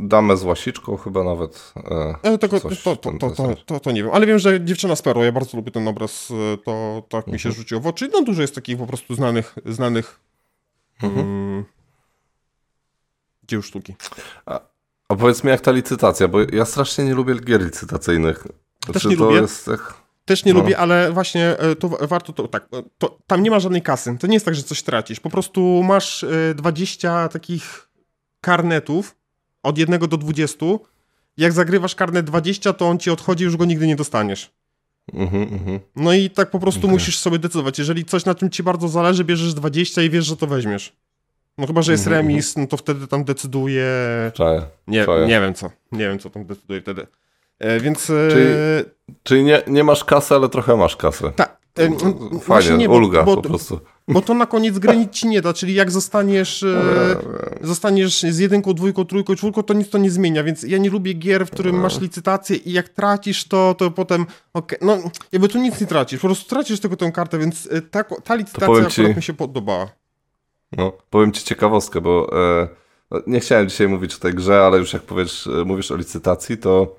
damę 0.00 0.36
z 0.36 0.44
łasiczką 0.44 0.96
chyba 0.96 1.24
nawet. 1.24 1.72
E, 1.76 2.14
e 2.22 2.38
to, 2.38 2.48
to, 2.48 2.60
to, 2.60 2.96
to, 2.96 3.54
to, 3.66 3.80
to, 3.80 3.92
nie 3.92 4.02
wiem, 4.02 4.12
ale 4.14 4.26
wiem, 4.26 4.38
że 4.38 4.64
dziewczyna 4.64 4.96
z 4.96 5.02
Perło, 5.02 5.24
ja 5.24 5.32
bardzo 5.32 5.56
lubię 5.56 5.70
ten 5.70 5.88
obraz, 5.88 6.30
e, 6.30 6.58
to 6.58 7.02
tak 7.08 7.26
mi 7.26 7.38
się 7.38 7.48
mhm. 7.48 7.62
rzuciło 7.62 7.80
w 7.80 7.86
oczy. 7.86 8.10
No 8.12 8.22
dużo 8.22 8.42
jest 8.42 8.54
takich 8.54 8.78
po 8.78 8.86
prostu 8.86 9.14
znanych, 9.14 9.54
znanych 9.66 10.20
mhm. 11.02 11.26
um, 11.26 11.64
dzieł 13.48 13.62
sztuki. 13.62 13.94
A, 14.46 14.60
powiedz 15.08 15.44
mi 15.44 15.50
jak 15.50 15.60
ta 15.60 15.70
licytacja, 15.70 16.28
bo 16.28 16.38
ja 16.52 16.64
strasznie 16.64 17.04
nie 17.04 17.14
lubię 17.14 17.34
gier 17.34 17.64
licytacyjnych. 17.64 18.38
Znaczy, 18.84 18.92
Też 18.92 19.04
nie 19.04 19.16
lubię. 19.16 19.36
Jest, 19.36 19.70
też 20.24 20.44
nie 20.44 20.54
no. 20.54 20.60
lubię, 20.60 20.78
ale 20.78 21.12
właśnie 21.12 21.58
e, 21.58 21.76
to 21.76 21.88
warto 21.88 22.32
to 22.32 22.48
tak. 22.48 22.68
E, 22.72 22.82
to, 22.98 23.18
tam 23.26 23.42
nie 23.42 23.50
ma 23.50 23.60
żadnej 23.60 23.82
kasy. 23.82 24.16
To 24.20 24.26
nie 24.26 24.34
jest 24.34 24.46
tak, 24.46 24.54
że 24.54 24.62
coś 24.62 24.82
tracisz. 24.82 25.20
Po 25.20 25.30
prostu 25.30 25.82
masz 25.82 26.24
20 26.54 27.24
e, 27.24 27.28
takich 27.28 27.88
karnetów 28.40 29.16
od 29.62 29.78
1 29.78 30.00
do 30.00 30.16
20. 30.16 30.66
Jak 31.36 31.52
zagrywasz 31.52 31.94
karnet 31.94 32.26
20, 32.26 32.72
to 32.72 32.88
on 32.88 32.98
ci 32.98 33.10
odchodzi, 33.10 33.44
już 33.44 33.56
go 33.56 33.64
nigdy 33.64 33.86
nie 33.86 33.96
dostaniesz. 33.96 34.50
Mhm, 35.12 35.42
mhm. 35.42 35.80
No 35.96 36.12
i 36.12 36.30
tak 36.30 36.50
po 36.50 36.58
prostu 36.58 36.80
okay. 36.80 36.90
musisz 36.90 37.18
sobie 37.18 37.38
decydować. 37.38 37.78
Jeżeli 37.78 38.04
coś 38.04 38.24
na 38.24 38.34
czym 38.34 38.50
ci 38.50 38.62
bardzo 38.62 38.88
zależy, 38.88 39.24
bierzesz 39.24 39.54
20 39.54 40.02
i 40.02 40.10
wiesz, 40.10 40.26
że 40.26 40.36
to 40.36 40.46
weźmiesz. 40.46 40.92
No 41.58 41.66
chyba, 41.66 41.82
że 41.82 41.92
jest 41.92 42.06
mhm, 42.06 42.26
remis, 42.26 42.56
no 42.56 42.66
to 42.66 42.76
wtedy 42.76 43.06
tam 43.06 43.24
decyduje. 43.24 43.86
Czaję. 44.34 44.62
Nie, 44.86 45.06
nie 45.26 45.40
wiem 45.40 45.54
co. 45.54 45.70
Nie 45.92 46.08
wiem, 46.08 46.18
co 46.18 46.30
tam 46.30 46.44
decyduje 46.44 46.80
wtedy. 46.80 47.06
E, 47.58 47.80
więc... 47.80 48.10
E, 48.10 48.28
czyli, 48.30 48.46
czyli 49.22 49.44
nie, 49.44 49.62
nie 49.66 49.84
masz 49.84 50.04
kasy, 50.04 50.34
ale 50.34 50.48
trochę 50.48 50.76
masz 50.76 50.96
kasę. 50.96 51.32
Tak. 51.36 51.64
E, 51.78 52.38
Fajnie, 52.40 52.76
nie, 52.76 52.88
ulga 52.88 53.22
bo, 53.22 53.36
po 53.36 53.42
prostu. 53.42 53.80
Bo 54.08 54.22
to 54.22 54.34
na 54.34 54.46
koniec 54.46 54.78
gry 54.78 54.96
nic 54.96 55.12
ci 55.12 55.28
nie 55.28 55.42
da, 55.42 55.52
czyli 55.52 55.74
jak 55.74 55.90
zostaniesz, 55.90 56.64
zostaniesz 57.60 58.20
z 58.20 58.38
jedynką, 58.38 58.74
dwójką, 58.74 59.04
trójką, 59.04 59.34
czwórką, 59.34 59.62
to 59.62 59.74
nic 59.74 59.90
to 59.90 59.98
nie 59.98 60.10
zmienia, 60.10 60.44
więc 60.44 60.62
ja 60.62 60.78
nie 60.78 60.90
lubię 60.90 61.12
gier, 61.12 61.46
w 61.46 61.50
którym 61.50 61.80
masz 61.80 62.00
licytację 62.00 62.56
i 62.56 62.72
jak 62.72 62.88
tracisz 62.88 63.48
to, 63.48 63.74
to 63.78 63.90
potem, 63.90 64.26
okay, 64.52 64.78
no 64.82 64.98
jakby 65.32 65.48
tu 65.48 65.58
nic 65.58 65.80
nie 65.80 65.86
tracisz, 65.86 66.20
po 66.20 66.28
prostu 66.28 66.48
tracisz 66.48 66.80
tylko 66.80 66.96
tę 66.96 67.12
kartę, 67.12 67.38
więc 67.38 67.68
ta, 67.90 68.04
ta 68.04 68.34
licytacja 68.34 68.86
ci, 68.86 69.02
mi 69.02 69.22
się 69.22 69.34
podobała. 69.34 69.88
No, 70.76 70.92
powiem 71.10 71.32
ci 71.32 71.44
ciekawostkę, 71.44 72.00
bo 72.00 72.30
e, 72.32 72.68
no, 73.10 73.20
nie 73.26 73.40
chciałem 73.40 73.68
dzisiaj 73.68 73.88
mówić 73.88 74.14
o 74.14 74.18
tej 74.18 74.34
grze, 74.34 74.62
ale 74.62 74.78
już 74.78 74.92
jak 74.92 75.02
powiesz, 75.02 75.48
mówisz 75.64 75.90
o 75.90 75.96
licytacji, 75.96 76.58
to 76.58 76.96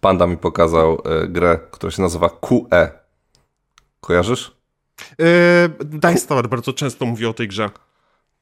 Panda 0.00 0.26
mi 0.26 0.36
pokazał 0.36 1.02
e, 1.04 1.28
grę, 1.28 1.58
która 1.70 1.90
się 1.90 2.02
nazywa 2.02 2.28
QE. 2.28 2.90
Kojarzysz? 4.00 4.58
Yy, 5.18 5.26
Dice 5.84 6.26
Tower 6.26 6.48
bardzo 6.48 6.72
często 6.72 7.06
mówi 7.06 7.26
o 7.26 7.34
tej 7.34 7.48
grze. 7.48 7.70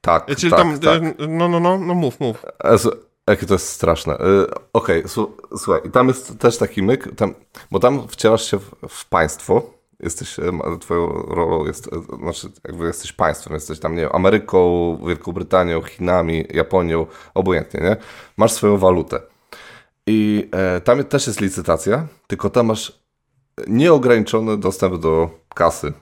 Tak, 0.00 0.26
Czyli 0.36 0.50
tak, 0.50 0.60
tam, 0.60 0.78
tak. 0.78 1.02
no, 1.28 1.48
no, 1.48 1.60
no, 1.60 1.78
no 1.78 1.94
mów, 1.94 2.20
mów. 2.20 2.44
Jakie 3.28 3.46
to 3.46 3.54
jest 3.54 3.68
straszne. 3.68 4.14
Okej, 4.72 5.04
okay, 5.04 5.26
słuchaj, 5.58 5.90
tam 5.92 6.08
jest 6.08 6.38
też 6.38 6.58
taki 6.58 6.82
myk, 6.82 7.08
tam, 7.16 7.34
bo 7.70 7.78
tam 7.78 8.08
wcielasz 8.08 8.50
się 8.50 8.58
w, 8.58 8.74
w 8.88 9.08
państwo, 9.08 9.70
jesteś, 10.00 10.36
twoją 10.80 11.06
rolą 11.12 11.66
jest, 11.66 11.90
znaczy 12.22 12.48
jakby 12.64 12.86
jesteś 12.86 13.12
państwem, 13.12 13.54
jesteś 13.54 13.80
tam, 13.80 13.94
nie 13.94 14.02
wiem, 14.02 14.10
Ameryką, 14.12 14.96
Wielką 15.06 15.32
Brytanią, 15.32 15.82
Chinami, 15.82 16.44
Japonią, 16.50 17.06
obojętnie, 17.34 17.80
nie? 17.80 17.96
Masz 18.36 18.52
swoją 18.52 18.78
walutę. 18.78 19.20
I 20.06 20.48
e, 20.52 20.80
tam 20.80 21.04
też 21.04 21.26
jest 21.26 21.40
licytacja, 21.40 22.06
tylko 22.26 22.50
tam 22.50 22.66
masz 22.66 23.06
nieograniczony 23.66 24.58
dostęp 24.58 24.96
do 24.96 25.30
kasy. 25.54 25.92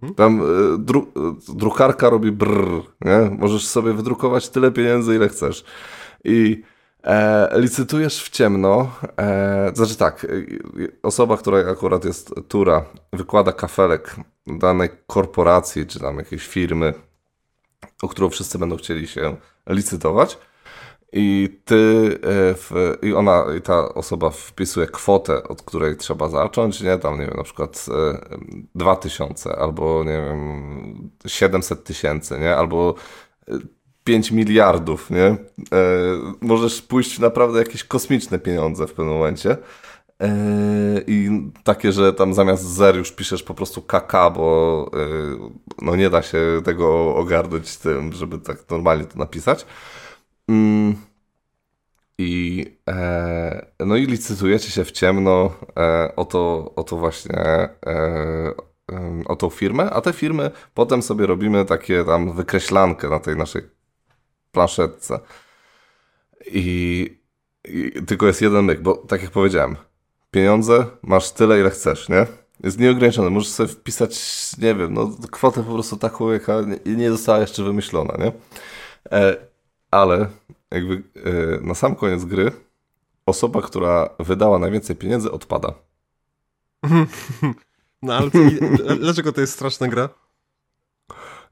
Hmm? 0.00 0.14
Tam 0.14 0.40
e, 0.40 0.78
dru, 0.78 1.12
e, 1.16 1.54
drukarka 1.54 2.10
robi 2.10 2.32
brrr, 2.32 2.82
nie? 3.00 3.30
Możesz 3.38 3.68
sobie 3.68 3.92
wydrukować 3.92 4.48
tyle 4.48 4.70
pieniędzy, 4.70 5.14
ile 5.14 5.28
chcesz. 5.28 5.64
I 6.24 6.62
e, 7.04 7.60
licytujesz 7.60 8.24
w 8.24 8.30
ciemno. 8.30 8.90
E, 9.16 9.70
znaczy 9.74 9.96
tak, 9.96 10.24
e, 10.24 10.28
osoba, 11.02 11.36
która 11.36 11.58
akurat 11.58 12.04
jest 12.04 12.34
tura, 12.48 12.84
wykłada 13.12 13.52
kafelek 13.52 14.16
danej 14.46 14.88
korporacji, 15.06 15.86
czy 15.86 16.00
tam 16.00 16.18
jakiejś 16.18 16.46
firmy, 16.46 16.94
o 18.02 18.08
którą 18.08 18.28
wszyscy 18.28 18.58
będą 18.58 18.76
chcieli 18.76 19.06
się 19.08 19.36
licytować. 19.68 20.38
I 21.12 21.48
ty, 21.64 22.18
e, 22.22 22.54
w, 22.54 22.98
i 23.02 23.14
ona, 23.14 23.44
i 23.58 23.60
ta 23.60 23.94
osoba 23.94 24.30
wpisuje 24.30 24.86
kwotę, 24.86 25.42
od 25.42 25.62
której 25.62 25.96
trzeba 25.96 26.28
zacząć, 26.28 26.80
nie? 26.80 26.98
Tam, 26.98 27.20
nie 27.20 27.26
wiem, 27.26 27.36
na 27.36 27.42
przykład 27.42 27.86
2000 28.74 29.50
e, 29.50 29.58
albo, 29.58 30.04
nie 30.04 30.12
wiem, 30.12 31.10
700 31.26 31.84
tysięcy, 31.84 32.38
nie? 32.38 32.56
Albo 32.56 32.94
5 34.06 34.30
miliardów, 34.30 35.10
nie? 35.10 35.24
E, 35.24 35.36
możesz 36.40 36.82
pójść 36.82 37.18
naprawdę 37.18 37.58
jakieś 37.58 37.84
kosmiczne 37.84 38.38
pieniądze 38.38 38.86
w 38.86 38.92
pewnym 38.92 39.14
momencie. 39.14 39.56
E, 40.22 40.28
I 41.06 41.30
takie, 41.64 41.92
że 41.92 42.12
tam 42.12 42.34
zamiast 42.34 42.64
zer 42.64 42.96
już 42.96 43.12
piszesz 43.12 43.42
po 43.42 43.54
prostu 43.54 43.82
KK, 43.82 44.12
bo 44.34 44.90
e, 44.94 44.98
no 45.82 45.96
nie 45.96 46.10
da 46.10 46.22
się 46.22 46.38
tego 46.64 47.16
ogarnąć 47.16 47.76
tym, 47.76 48.12
żeby 48.12 48.38
tak 48.38 48.70
normalnie 48.70 49.04
to 49.04 49.18
napisać. 49.18 49.66
Mm. 50.48 50.96
I, 52.18 52.64
e, 52.88 53.66
no 53.80 53.96
i 53.96 54.06
licytujecie 54.06 54.70
się 54.70 54.84
w 54.84 54.92
ciemno 54.92 55.50
e, 55.76 56.16
o, 56.16 56.24
to, 56.24 56.72
o 56.76 56.84
to 56.84 56.96
właśnie, 56.96 57.38
e, 57.38 58.54
o 59.26 59.36
tą 59.36 59.50
firmę, 59.50 59.90
a 59.90 60.00
te 60.00 60.12
firmy 60.12 60.50
potem 60.74 61.02
sobie 61.02 61.26
robimy 61.26 61.64
takie 61.64 62.04
tam 62.04 62.32
wykreślankę 62.32 63.08
na 63.08 63.18
tej 63.18 63.36
naszej 63.36 63.62
planszetce. 64.52 65.18
I, 66.46 67.18
I, 67.68 67.92
tylko 68.06 68.26
jest 68.26 68.42
jeden 68.42 68.64
myk, 68.64 68.80
bo 68.80 68.96
tak 68.96 69.22
jak 69.22 69.30
powiedziałem, 69.30 69.76
pieniądze 70.30 70.86
masz 71.02 71.30
tyle, 71.30 71.60
ile 71.60 71.70
chcesz, 71.70 72.08
nie? 72.08 72.26
Jest 72.64 72.78
nieograniczone. 72.78 73.30
Możesz 73.30 73.48
sobie 73.48 73.68
wpisać, 73.68 74.18
nie 74.58 74.74
wiem, 74.74 74.94
no 74.94 75.10
kwotę 75.30 75.62
po 75.62 75.72
prostu 75.72 75.96
taką, 75.96 76.32
jaka 76.32 76.54
nie, 76.86 76.96
nie 76.96 77.10
została 77.10 77.38
jeszcze 77.38 77.62
wymyślona, 77.62 78.16
nie? 78.24 78.32
Ale 79.90 80.28
jakby 80.70 80.94
e, 80.94 81.60
na 81.60 81.74
sam 81.74 81.94
koniec 81.94 82.24
gry 82.24 82.52
osoba, 83.26 83.62
która 83.62 84.08
wydała 84.18 84.58
najwięcej 84.58 84.96
pieniędzy 84.96 85.32
odpada. 85.32 85.74
No 88.02 88.14
ale 88.14 88.30
to, 88.30 88.38
dlaczego 89.00 89.32
to 89.32 89.40
jest 89.40 89.52
straszna 89.52 89.88
gra? 89.88 90.08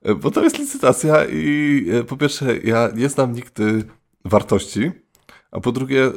E, 0.02 0.14
bo 0.14 0.30
to 0.30 0.44
jest 0.44 0.58
licytacja 0.58 1.24
i 1.24 1.86
e, 1.92 2.04
po 2.04 2.16
pierwsze 2.16 2.58
ja 2.58 2.88
nie 2.94 3.08
znam 3.08 3.32
nigdy 3.32 3.84
wartości, 4.24 4.92
a 5.50 5.60
po 5.60 5.72
drugie 5.72 6.12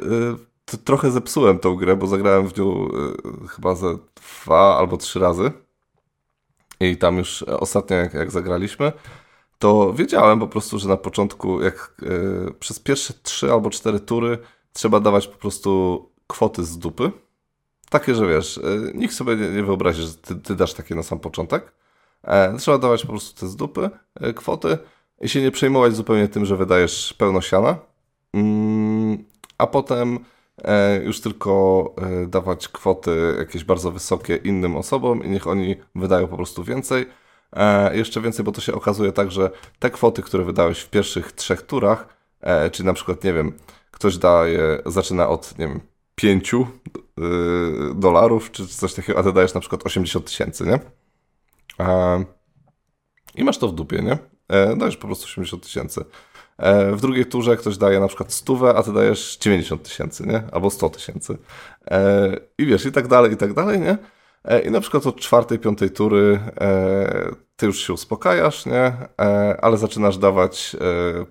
trochę 0.84 1.10
zepsułem 1.10 1.58
tą 1.58 1.76
grę, 1.76 1.96
bo 1.96 2.06
zagrałem 2.06 2.48
w 2.48 2.58
nią 2.58 2.88
chyba 3.48 3.74
ze 3.74 3.98
dwa 4.14 4.78
albo 4.78 4.96
trzy 4.96 5.18
razy. 5.18 5.52
I 6.80 6.96
tam 6.96 7.18
już 7.18 7.42
ostatnio 7.42 7.96
jak, 7.96 8.14
jak 8.14 8.30
zagraliśmy, 8.30 8.92
to 9.58 9.92
wiedziałem 9.92 10.40
po 10.40 10.48
prostu, 10.48 10.78
że 10.78 10.88
na 10.88 10.96
początku, 10.96 11.62
jak 11.62 11.94
e, 12.02 12.50
przez 12.52 12.78
pierwsze 12.78 13.14
trzy 13.22 13.52
albo 13.52 13.70
cztery 13.70 14.00
tury 14.00 14.38
trzeba 14.72 15.00
dawać 15.00 15.28
po 15.28 15.38
prostu 15.38 16.02
kwoty 16.26 16.64
z 16.64 16.78
dupy. 16.78 17.10
Takie, 17.90 18.14
że 18.14 18.26
wiesz, 18.26 18.58
e, 18.58 18.62
nikt 18.94 19.14
sobie 19.14 19.36
nie, 19.36 19.48
nie 19.48 19.62
wyobrazi, 19.62 20.02
że 20.02 20.14
ty, 20.14 20.34
ty, 20.34 20.56
dasz 20.56 20.74
takie 20.74 20.94
na 20.94 21.02
sam 21.02 21.18
początek. 21.18 21.72
E, 22.22 22.56
trzeba 22.56 22.78
dawać 22.78 23.02
po 23.02 23.08
prostu 23.08 23.40
te 23.40 23.48
z 23.48 23.56
dupy 23.56 23.90
kwoty 24.36 24.78
i 25.20 25.28
się 25.28 25.42
nie 25.42 25.50
przejmować 25.50 25.94
zupełnie 25.96 26.28
tym, 26.28 26.44
że 26.44 26.56
wydajesz 26.56 27.14
pełno 27.18 27.40
siana. 27.40 27.78
Mm, 28.34 29.24
a 29.58 29.66
potem 29.66 30.18
już 31.04 31.20
tylko 31.20 31.94
dawać 32.28 32.68
kwoty 32.68 33.34
jakieś 33.38 33.64
bardzo 33.64 33.90
wysokie 33.90 34.36
innym 34.36 34.76
osobom 34.76 35.24
i 35.24 35.28
niech 35.28 35.46
oni 35.46 35.76
wydają 35.94 36.28
po 36.28 36.36
prostu 36.36 36.64
więcej 36.64 37.06
E, 37.52 37.96
jeszcze 37.96 38.20
więcej, 38.20 38.44
bo 38.44 38.52
to 38.52 38.60
się 38.60 38.74
okazuje 38.74 39.12
tak, 39.12 39.30
że 39.30 39.50
te 39.78 39.90
kwoty, 39.90 40.22
które 40.22 40.44
wydałeś 40.44 40.80
w 40.80 40.90
pierwszych 40.90 41.32
trzech 41.32 41.62
turach, 41.62 42.08
e, 42.40 42.70
czyli 42.70 42.86
na 42.86 42.92
przykład, 42.92 43.24
nie 43.24 43.32
wiem, 43.32 43.52
ktoś 43.90 44.16
daje, 44.16 44.82
zaczyna 44.86 45.28
od, 45.28 45.58
nie 45.58 45.68
wiem, 45.68 45.80
5 46.14 46.54
y, 46.54 46.58
dolarów, 47.94 48.50
czy 48.50 48.66
coś 48.66 48.94
takiego, 48.94 49.18
a 49.18 49.22
ty 49.22 49.32
dajesz 49.32 49.54
na 49.54 49.60
przykład 49.60 49.86
80 49.86 50.26
tysięcy, 50.26 50.66
nie? 50.66 50.80
E, 51.86 52.24
I 53.34 53.44
masz 53.44 53.58
to 53.58 53.68
w 53.68 53.74
dupie, 53.74 54.02
nie? 54.02 54.18
E, 54.48 54.76
dajesz 54.76 54.96
po 54.96 55.06
prostu 55.06 55.24
80 55.24 55.62
tysięcy. 55.62 56.04
E, 56.58 56.92
w 56.92 57.00
drugiej 57.00 57.26
turze 57.26 57.56
ktoś 57.56 57.76
daje 57.76 58.00
na 58.00 58.08
przykład 58.08 58.32
100, 58.32 58.76
a 58.76 58.82
ty 58.82 58.92
dajesz 58.92 59.36
90 59.36 59.82
tysięcy, 59.82 60.26
nie? 60.26 60.42
Albo 60.52 60.70
100 60.70 60.90
tysięcy. 60.90 61.38
E, 61.90 62.36
I 62.58 62.66
wiesz, 62.66 62.86
i 62.86 62.92
tak 62.92 63.08
dalej, 63.08 63.32
i 63.32 63.36
tak 63.36 63.52
dalej, 63.52 63.80
nie? 63.80 63.98
E, 64.44 64.60
I 64.60 64.70
na 64.70 64.80
przykład 64.80 65.06
od 65.06 65.20
czwartej, 65.20 65.58
piątej 65.58 65.90
tury 65.90 66.40
e, 66.60 67.34
ty 67.56 67.66
już 67.66 67.86
się 67.86 67.92
uspokajasz, 67.92 68.66
nie? 68.66 68.92
E, 69.20 69.58
ale 69.62 69.76
zaczynasz 69.76 70.18
dawać 70.18 70.76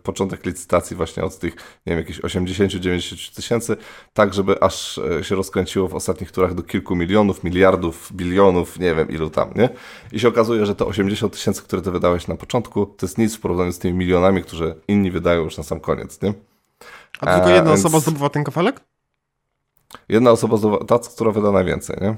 początek 0.03 0.45
licytacji 0.45 0.95
właśnie 0.95 1.23
od 1.23 1.39
tych, 1.39 1.53
nie 1.55 1.95
wiem, 1.95 1.97
jakichś 1.97 2.19
80-90 2.19 3.35
tysięcy, 3.35 3.77
tak 4.13 4.33
żeby 4.33 4.61
aż 4.61 4.99
się 5.21 5.35
rozkręciło 5.35 5.87
w 5.87 5.95
ostatnich 5.95 6.31
turach 6.31 6.53
do 6.53 6.63
kilku 6.63 6.95
milionów, 6.95 7.43
miliardów, 7.43 8.09
bilionów, 8.13 8.79
nie 8.79 8.95
wiem 8.95 9.09
ilu 9.09 9.29
tam, 9.29 9.49
nie? 9.55 9.69
I 10.11 10.19
się 10.19 10.27
okazuje, 10.27 10.65
że 10.65 10.75
te 10.75 10.85
80 10.85 11.33
tysięcy, 11.33 11.61
które 11.61 11.81
ty 11.81 11.91
wydałeś 11.91 12.27
na 12.27 12.35
początku, 12.35 12.85
to 12.85 13.05
jest 13.05 13.17
nic 13.17 13.35
w 13.35 13.39
porównaniu 13.39 13.71
z 13.71 13.79
tymi 13.79 13.97
milionami, 13.97 14.43
które 14.43 14.75
inni 14.87 15.11
wydają 15.11 15.43
już 15.43 15.57
na 15.57 15.63
sam 15.63 15.79
koniec, 15.79 16.21
nie? 16.21 16.33
A 17.19 17.35
tylko 17.35 17.49
jedna 17.49 17.71
więc... 17.71 17.85
osoba 17.85 17.99
zdobywa 17.99 18.29
ten 18.29 18.43
kafelek? 18.43 18.81
Jedna 20.09 20.31
osoba 20.31 20.57
zdobywa, 20.57 20.85
ta, 20.85 20.99
która 20.99 21.31
wyda 21.31 21.51
najwięcej, 21.51 21.97
nie? 22.01 22.15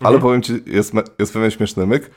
Ale 0.00 0.16
mhm. 0.16 0.22
powiem 0.22 0.42
ci, 0.42 0.52
jest, 0.66 0.92
jest 1.18 1.32
pewien 1.32 1.50
śmieszny 1.50 1.86
myk. 1.86 2.10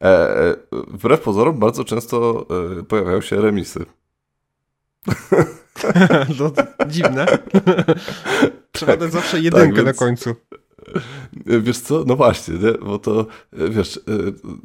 E, 0.00 0.06
e, 0.06 0.56
wbrew 0.72 1.20
pozorom 1.20 1.58
bardzo 1.58 1.84
często 1.84 2.46
e, 2.80 2.82
pojawiają 2.82 3.20
się 3.20 3.40
remisy. 3.40 3.84
to 6.38 6.52
dziwne. 6.86 7.26
Trzeba 8.72 8.96
dać 8.96 9.12
zawsze 9.12 9.36
tak, 9.36 9.44
jedynkę 9.44 9.66
tak, 9.66 9.76
więc... 9.76 9.86
na 9.86 10.06
końcu. 10.06 10.30
E, 10.30 11.60
wiesz 11.60 11.78
co? 11.78 12.04
No 12.06 12.16
właśnie, 12.16 12.54
nie? 12.54 12.72
bo 12.72 12.98
to 12.98 13.26
e, 13.52 13.68
wiesz, 13.70 14.00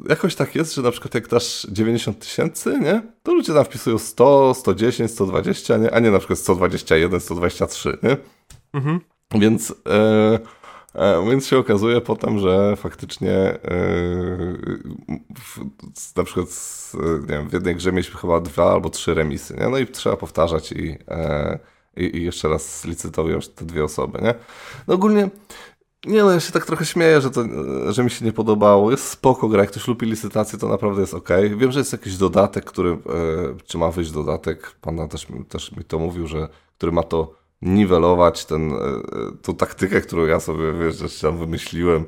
jakoś 0.08 0.34
tak 0.34 0.54
jest, 0.54 0.74
że 0.74 0.82
na 0.82 0.90
przykład 0.90 1.14
jak 1.14 1.28
dasz 1.28 1.66
90 1.70 2.18
tysięcy, 2.18 2.78
nie? 2.80 3.02
To 3.22 3.34
ludzie 3.34 3.54
tam 3.54 3.64
wpisują 3.64 3.98
100, 3.98 4.54
110, 4.54 5.10
120, 5.10 5.76
nie? 5.76 5.94
A 5.94 5.98
nie 5.98 6.10
na 6.10 6.18
przykład 6.18 6.38
121, 6.38 7.20
123, 7.20 7.98
nie? 8.02 8.16
Mhm. 8.72 9.00
Więc 9.34 9.74
E, 9.88 10.38
więc 11.30 11.46
się 11.46 11.58
okazuje 11.58 12.00
potem, 12.00 12.38
że 12.38 12.76
faktycznie 12.76 13.32
e, 13.32 13.58
na 16.16 16.24
przykład 16.24 16.48
nie 17.20 17.26
wiem, 17.26 17.48
w 17.48 17.52
jednej 17.52 17.76
grze 17.76 17.92
mieliśmy 17.92 18.20
chyba 18.20 18.40
dwa 18.40 18.72
albo 18.72 18.90
trzy 18.90 19.14
remisy, 19.14 19.56
nie? 19.60 19.68
no 19.68 19.78
i 19.78 19.86
trzeba 19.86 20.16
powtarzać 20.16 20.72
i, 20.72 20.98
e, 21.08 21.58
i, 21.96 22.16
i 22.16 22.24
jeszcze 22.24 22.48
raz 22.48 22.84
licytują 22.84 23.38
te 23.54 23.64
dwie 23.64 23.84
osoby. 23.84 24.18
Nie? 24.22 24.34
No 24.88 24.94
ogólnie 24.94 25.30
nie 26.06 26.22
no, 26.22 26.30
ja 26.30 26.40
się 26.40 26.52
tak 26.52 26.66
trochę 26.66 26.84
śmieję, 26.84 27.20
że, 27.20 27.30
to, 27.30 27.44
że 27.92 28.04
mi 28.04 28.10
się 28.10 28.24
nie 28.24 28.32
podobało. 28.32 28.90
Jest 28.90 29.08
spoko 29.08 29.48
gra, 29.48 29.60
jak 29.60 29.70
ktoś 29.70 29.88
lubi 29.88 30.06
licytację, 30.06 30.58
to 30.58 30.68
naprawdę 30.68 31.00
jest 31.00 31.14
ok. 31.14 31.28
Wiem, 31.56 31.72
że 31.72 31.78
jest 31.78 31.92
jakiś 31.92 32.16
dodatek, 32.16 32.64
który, 32.64 32.98
czy 33.64 33.78
ma 33.78 33.90
wyjść 33.90 34.10
dodatek, 34.10 34.76
pan 34.80 35.08
też, 35.08 35.26
też 35.48 35.72
mi 35.72 35.84
to 35.84 35.98
mówił, 35.98 36.26
że 36.26 36.48
który 36.76 36.92
ma 36.92 37.02
to 37.02 37.34
niwelować 37.62 38.44
ten, 38.44 38.72
e, 38.72 38.76
tą 39.42 39.54
taktykę, 39.56 40.00
którą 40.00 40.26
ja 40.26 40.40
sobie, 40.40 40.72
wiesz, 40.72 41.20
tam 41.20 41.38
wymyśliłem. 41.38 42.06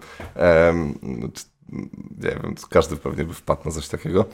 nie 2.19 2.31
wiem, 2.31 2.55
każdy 2.71 2.97
pewnie 2.97 3.25
by 3.25 3.35
wpadł 3.35 3.63
na 3.65 3.71
coś 3.71 3.89
takiego. 3.89 4.25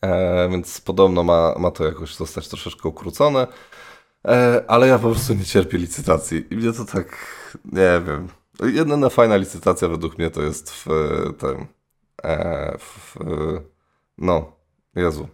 E, 0.00 0.48
więc 0.48 0.80
podobno 0.80 1.22
ma, 1.22 1.54
ma 1.58 1.70
to 1.70 1.84
jakoś 1.84 2.14
zostać 2.14 2.48
troszeczkę 2.48 2.88
ukrócone. 2.88 3.46
E, 4.28 4.64
ale 4.68 4.88
ja 4.88 4.98
po 4.98 5.10
prostu 5.10 5.34
nie 5.34 5.44
cierpię 5.44 5.78
licytacji. 5.78 6.46
I 6.50 6.56
mnie 6.56 6.72
to 6.72 6.84
tak, 6.84 7.16
nie 7.64 8.02
wiem. 8.06 8.28
Jedyna 8.62 9.08
fajna 9.08 9.36
licytacja 9.36 9.88
według 9.88 10.18
mnie 10.18 10.30
to 10.30 10.42
jest 10.42 10.70
w 10.70 10.86
tym, 11.38 11.66
w, 12.78 13.16
no, 14.18 14.52
Jezu, 14.94 15.28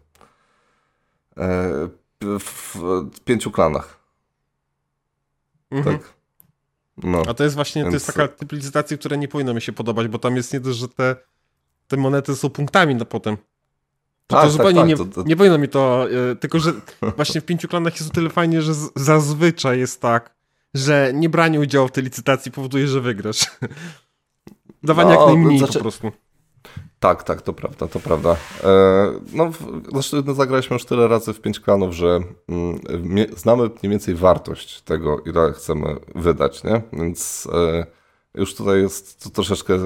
w, 2.21 2.77
w 3.15 3.21
pięciu 3.21 3.51
klanach. 3.51 4.04
Mhm. 5.75 5.99
Tak. 5.99 6.15
No. 6.97 7.23
A 7.29 7.35
to 7.35 7.45
jest 7.45 7.57
właśnie 7.57 7.83
Więc... 7.83 7.93
to 7.93 7.97
jest 7.97 8.07
taka 8.07 8.29
typ 8.29 8.53
licytacji, 8.53 8.99
która 8.99 9.17
nie 9.17 9.29
powinna 9.29 9.55
mi 9.55 9.63
się 9.63 9.73
podobać, 9.73 10.09
bo 10.09 10.19
tam 10.19 10.37
jest 10.37 10.53
nie 10.53 10.61
dość, 10.61 10.79
że 10.79 10.89
te, 10.89 11.17
te 11.89 11.97
monety 11.97 12.37
są 12.37 12.51
punktami 12.51 12.95
na 12.95 13.05
potem. 13.05 13.37
To, 14.27 14.37
tak, 14.37 14.45
to 14.45 14.51
zupełnie 14.51 14.75
tak, 14.75 14.83
tak, 14.83 14.89
nie, 14.89 14.97
to, 14.97 15.23
to... 15.23 15.29
nie 15.29 15.37
powinno 15.37 15.59
mi 15.59 15.69
to. 15.69 16.09
Yy, 16.09 16.37
tylko, 16.37 16.59
że 16.59 16.73
właśnie 17.17 17.41
w 17.41 17.45
pięciu 17.45 17.69
klanach 17.69 17.95
jest 17.95 18.11
o 18.11 18.15
tyle 18.15 18.31
fajnie, 18.31 18.63
że 18.63 18.75
z, 18.75 18.93
zazwyczaj 18.97 19.79
jest 19.79 20.01
tak, 20.01 20.35
że 20.75 21.11
nie 21.15 21.29
branie 21.29 21.61
udziału 21.61 21.89
w 21.89 21.93
tej 21.93 22.05
licytacji 22.05 22.53
powoduje, 22.53 22.89
że 22.89 23.01
wygrasz. 23.01 23.51
Dawanie 24.83 25.15
no, 25.15 25.21
jak 25.21 25.29
najmniej 25.29 25.59
znaczy... 25.59 25.73
po 25.73 25.81
prostu. 25.81 26.13
Tak, 27.05 27.23
tak, 27.23 27.43
to 27.43 27.53
prawda, 27.53 27.89
to 27.89 28.01
prawda. 28.01 28.37
E, 28.65 29.13
no, 29.33 29.51
zresztą 29.93 30.17
no, 30.27 30.35
zagraliśmy 30.35 30.75
już 30.75 30.85
tyle 30.85 31.09
razy 31.09 31.33
w 31.33 31.41
pięć 31.41 31.61
klanów, 31.61 31.95
że 31.95 32.21
mm, 32.49 32.81
znamy 33.37 33.63
mniej 33.63 33.91
więcej 33.91 34.15
wartość 34.15 34.81
tego, 34.81 35.21
ile 35.27 35.53
chcemy 35.53 35.97
wydać, 36.15 36.65
nie? 36.65 36.83
Więc 36.93 37.49
e, 37.53 37.87
już 38.35 38.55
tutaj 38.55 38.81
jest 38.81 39.25
to 39.25 39.31
troszeczkę 39.31 39.79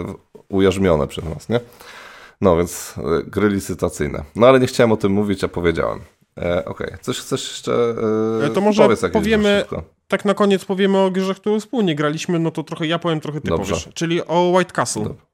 ujarzmione 0.48 1.06
przez 1.06 1.24
nas, 1.24 1.48
nie? 1.48 1.60
No 2.40 2.56
więc 2.56 2.94
e, 2.98 3.22
gry 3.22 3.48
licytacyjne. 3.48 4.24
No 4.36 4.46
ale 4.46 4.60
nie 4.60 4.66
chciałem 4.66 4.92
o 4.92 4.96
tym 4.96 5.12
mówić, 5.12 5.44
a 5.44 5.48
powiedziałem. 5.48 6.00
E, 6.36 6.64
Okej, 6.64 6.86
okay. 6.86 6.98
coś 7.02 7.18
chcesz 7.18 7.48
jeszcze 7.48 7.94
e, 8.46 8.50
To 8.50 8.60
może 8.60 8.88
powiemy, 9.12 9.64
tak 10.08 10.24
na 10.24 10.34
koniec 10.34 10.64
powiemy 10.64 10.98
o 10.98 11.10
grze, 11.10 11.34
którą 11.34 11.60
wspólnie 11.60 11.94
graliśmy, 11.94 12.38
no 12.38 12.50
to 12.50 12.62
trochę 12.62 12.86
ja 12.86 12.98
powiem, 12.98 13.20
trochę 13.20 13.40
ty 13.40 13.48
Dobrze. 13.48 13.74
powiesz. 13.74 13.88
Czyli 13.94 14.26
o 14.26 14.52
White 14.56 14.72
Castle. 14.72 15.04
Dobrze. 15.04 15.27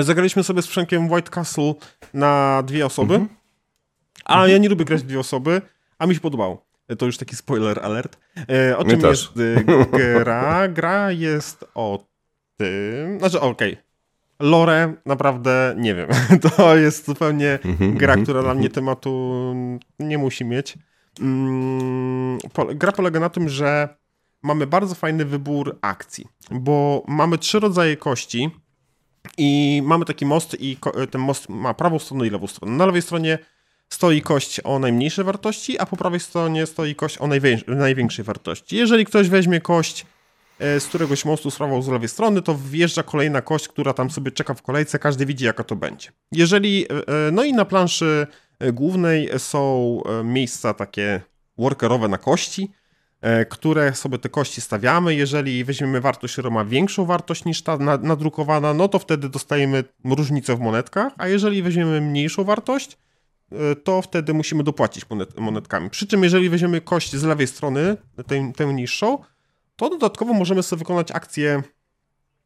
Zagraliśmy 0.00 0.42
sobie 0.42 0.62
z 0.62 0.66
Przemkiem 0.66 1.10
White 1.10 1.30
Castle 1.30 1.74
na 2.14 2.62
dwie 2.66 2.86
osoby, 2.86 3.14
mhm. 3.14 3.36
a 4.24 4.32
mhm. 4.32 4.50
ja 4.50 4.58
nie 4.58 4.68
lubię 4.68 4.84
grać 4.84 5.02
w 5.02 5.06
dwie 5.06 5.20
osoby, 5.20 5.62
a 5.98 6.06
mi 6.06 6.14
się 6.14 6.20
podobało. 6.20 6.66
To 6.98 7.06
już 7.06 7.18
taki 7.18 7.36
spoiler 7.36 7.80
alert. 7.82 8.18
E, 8.48 8.78
o 8.78 8.84
czym 8.84 9.00
jest 9.00 9.32
e, 9.36 9.64
gra? 9.84 10.68
Gra 10.78 11.12
jest 11.12 11.64
o 11.74 12.06
tym... 12.56 13.18
Znaczy, 13.18 13.40
okej. 13.40 13.72
Okay. 13.72 13.82
Lore 14.40 14.94
naprawdę 15.06 15.74
nie 15.78 15.94
wiem. 15.94 16.08
To 16.56 16.76
jest 16.76 17.06
zupełnie 17.06 17.58
mhm, 17.64 17.94
gra, 17.94 18.12
mhm, 18.12 18.24
która 18.24 18.42
dla 18.42 18.54
mnie 18.54 18.70
tematu 18.70 19.54
nie 19.98 20.18
musi 20.18 20.44
mieć. 20.44 20.78
Mm, 21.20 22.38
gra 22.74 22.92
polega 22.92 23.20
na 23.20 23.28
tym, 23.28 23.48
że 23.48 23.88
mamy 24.42 24.66
bardzo 24.66 24.94
fajny 24.94 25.24
wybór 25.24 25.78
akcji, 25.80 26.26
bo 26.50 27.04
mamy 27.08 27.38
trzy 27.38 27.60
rodzaje 27.60 27.96
kości 27.96 28.50
i 29.38 29.82
mamy 29.84 30.04
taki 30.04 30.26
most 30.26 30.56
i 30.60 30.76
ten 31.10 31.20
most 31.20 31.48
ma 31.48 31.74
prawą 31.74 31.98
stronę 31.98 32.26
i 32.26 32.30
lewą 32.30 32.46
stronę. 32.46 32.76
Na 32.76 32.86
lewej 32.86 33.02
stronie 33.02 33.38
stoi 33.88 34.22
kość 34.22 34.60
o 34.64 34.78
najmniejszej 34.78 35.24
wartości, 35.24 35.78
a 35.78 35.86
po 35.86 35.96
prawej 35.96 36.20
stronie 36.20 36.66
stoi 36.66 36.94
kość 36.94 37.18
o 37.18 37.26
największej 37.66 38.24
wartości. 38.24 38.76
Jeżeli 38.76 39.04
ktoś 39.04 39.28
weźmie 39.28 39.60
kość 39.60 40.06
e, 40.58 40.80
z 40.80 40.86
któregoś 40.86 41.24
mostu 41.24 41.50
z 41.50 41.56
prawą 41.56 41.82
z 41.82 41.88
lewej 41.88 42.08
strony, 42.08 42.42
to 42.42 42.54
wjeżdża 42.54 43.02
kolejna 43.02 43.42
kość, 43.42 43.68
która 43.68 43.92
tam 43.92 44.10
sobie 44.10 44.30
czeka 44.30 44.54
w 44.54 44.62
kolejce, 44.62 44.98
każdy 44.98 45.26
widzi 45.26 45.44
jaka 45.44 45.64
to 45.64 45.76
będzie. 45.76 46.10
Jeżeli, 46.32 46.84
e, 46.84 46.88
e, 46.88 47.30
no 47.32 47.44
i 47.44 47.52
na 47.52 47.64
planszy 47.64 48.26
głównej 48.72 49.30
są 49.38 50.02
miejsca 50.24 50.74
takie 50.74 51.20
workerowe 51.58 52.08
na 52.08 52.18
kości, 52.18 52.70
które 53.50 53.94
sobie 53.94 54.18
te 54.18 54.28
kości 54.28 54.60
stawiamy. 54.60 55.14
Jeżeli 55.14 55.64
weźmiemy 55.64 56.00
wartość, 56.00 56.32
która 56.32 56.50
ma 56.50 56.64
większą 56.64 57.04
wartość 57.04 57.44
niż 57.44 57.62
ta 57.62 57.76
nadrukowana, 57.98 58.74
no 58.74 58.88
to 58.88 58.98
wtedy 58.98 59.28
dostajemy 59.28 59.84
różnicę 60.04 60.56
w 60.56 60.60
monetkach, 60.60 61.12
a 61.18 61.28
jeżeli 61.28 61.62
weźmiemy 61.62 62.00
mniejszą 62.00 62.44
wartość, 62.44 62.98
E, 63.52 63.76
to 63.76 64.02
wtedy 64.02 64.34
musimy 64.34 64.62
dopłacić 64.62 65.10
monet, 65.10 65.40
monetkami. 65.40 65.90
Przy 65.90 66.06
czym 66.06 66.22
jeżeli 66.22 66.48
weźmiemy 66.48 66.80
kość 66.80 67.16
z 67.16 67.22
lewej 67.22 67.46
strony, 67.46 67.96
tę, 68.56 68.74
niższą, 68.74 69.18
to 69.76 69.90
dodatkowo 69.90 70.32
możemy 70.32 70.62
sobie 70.62 70.78
wykonać 70.78 71.10
akcję 71.10 71.62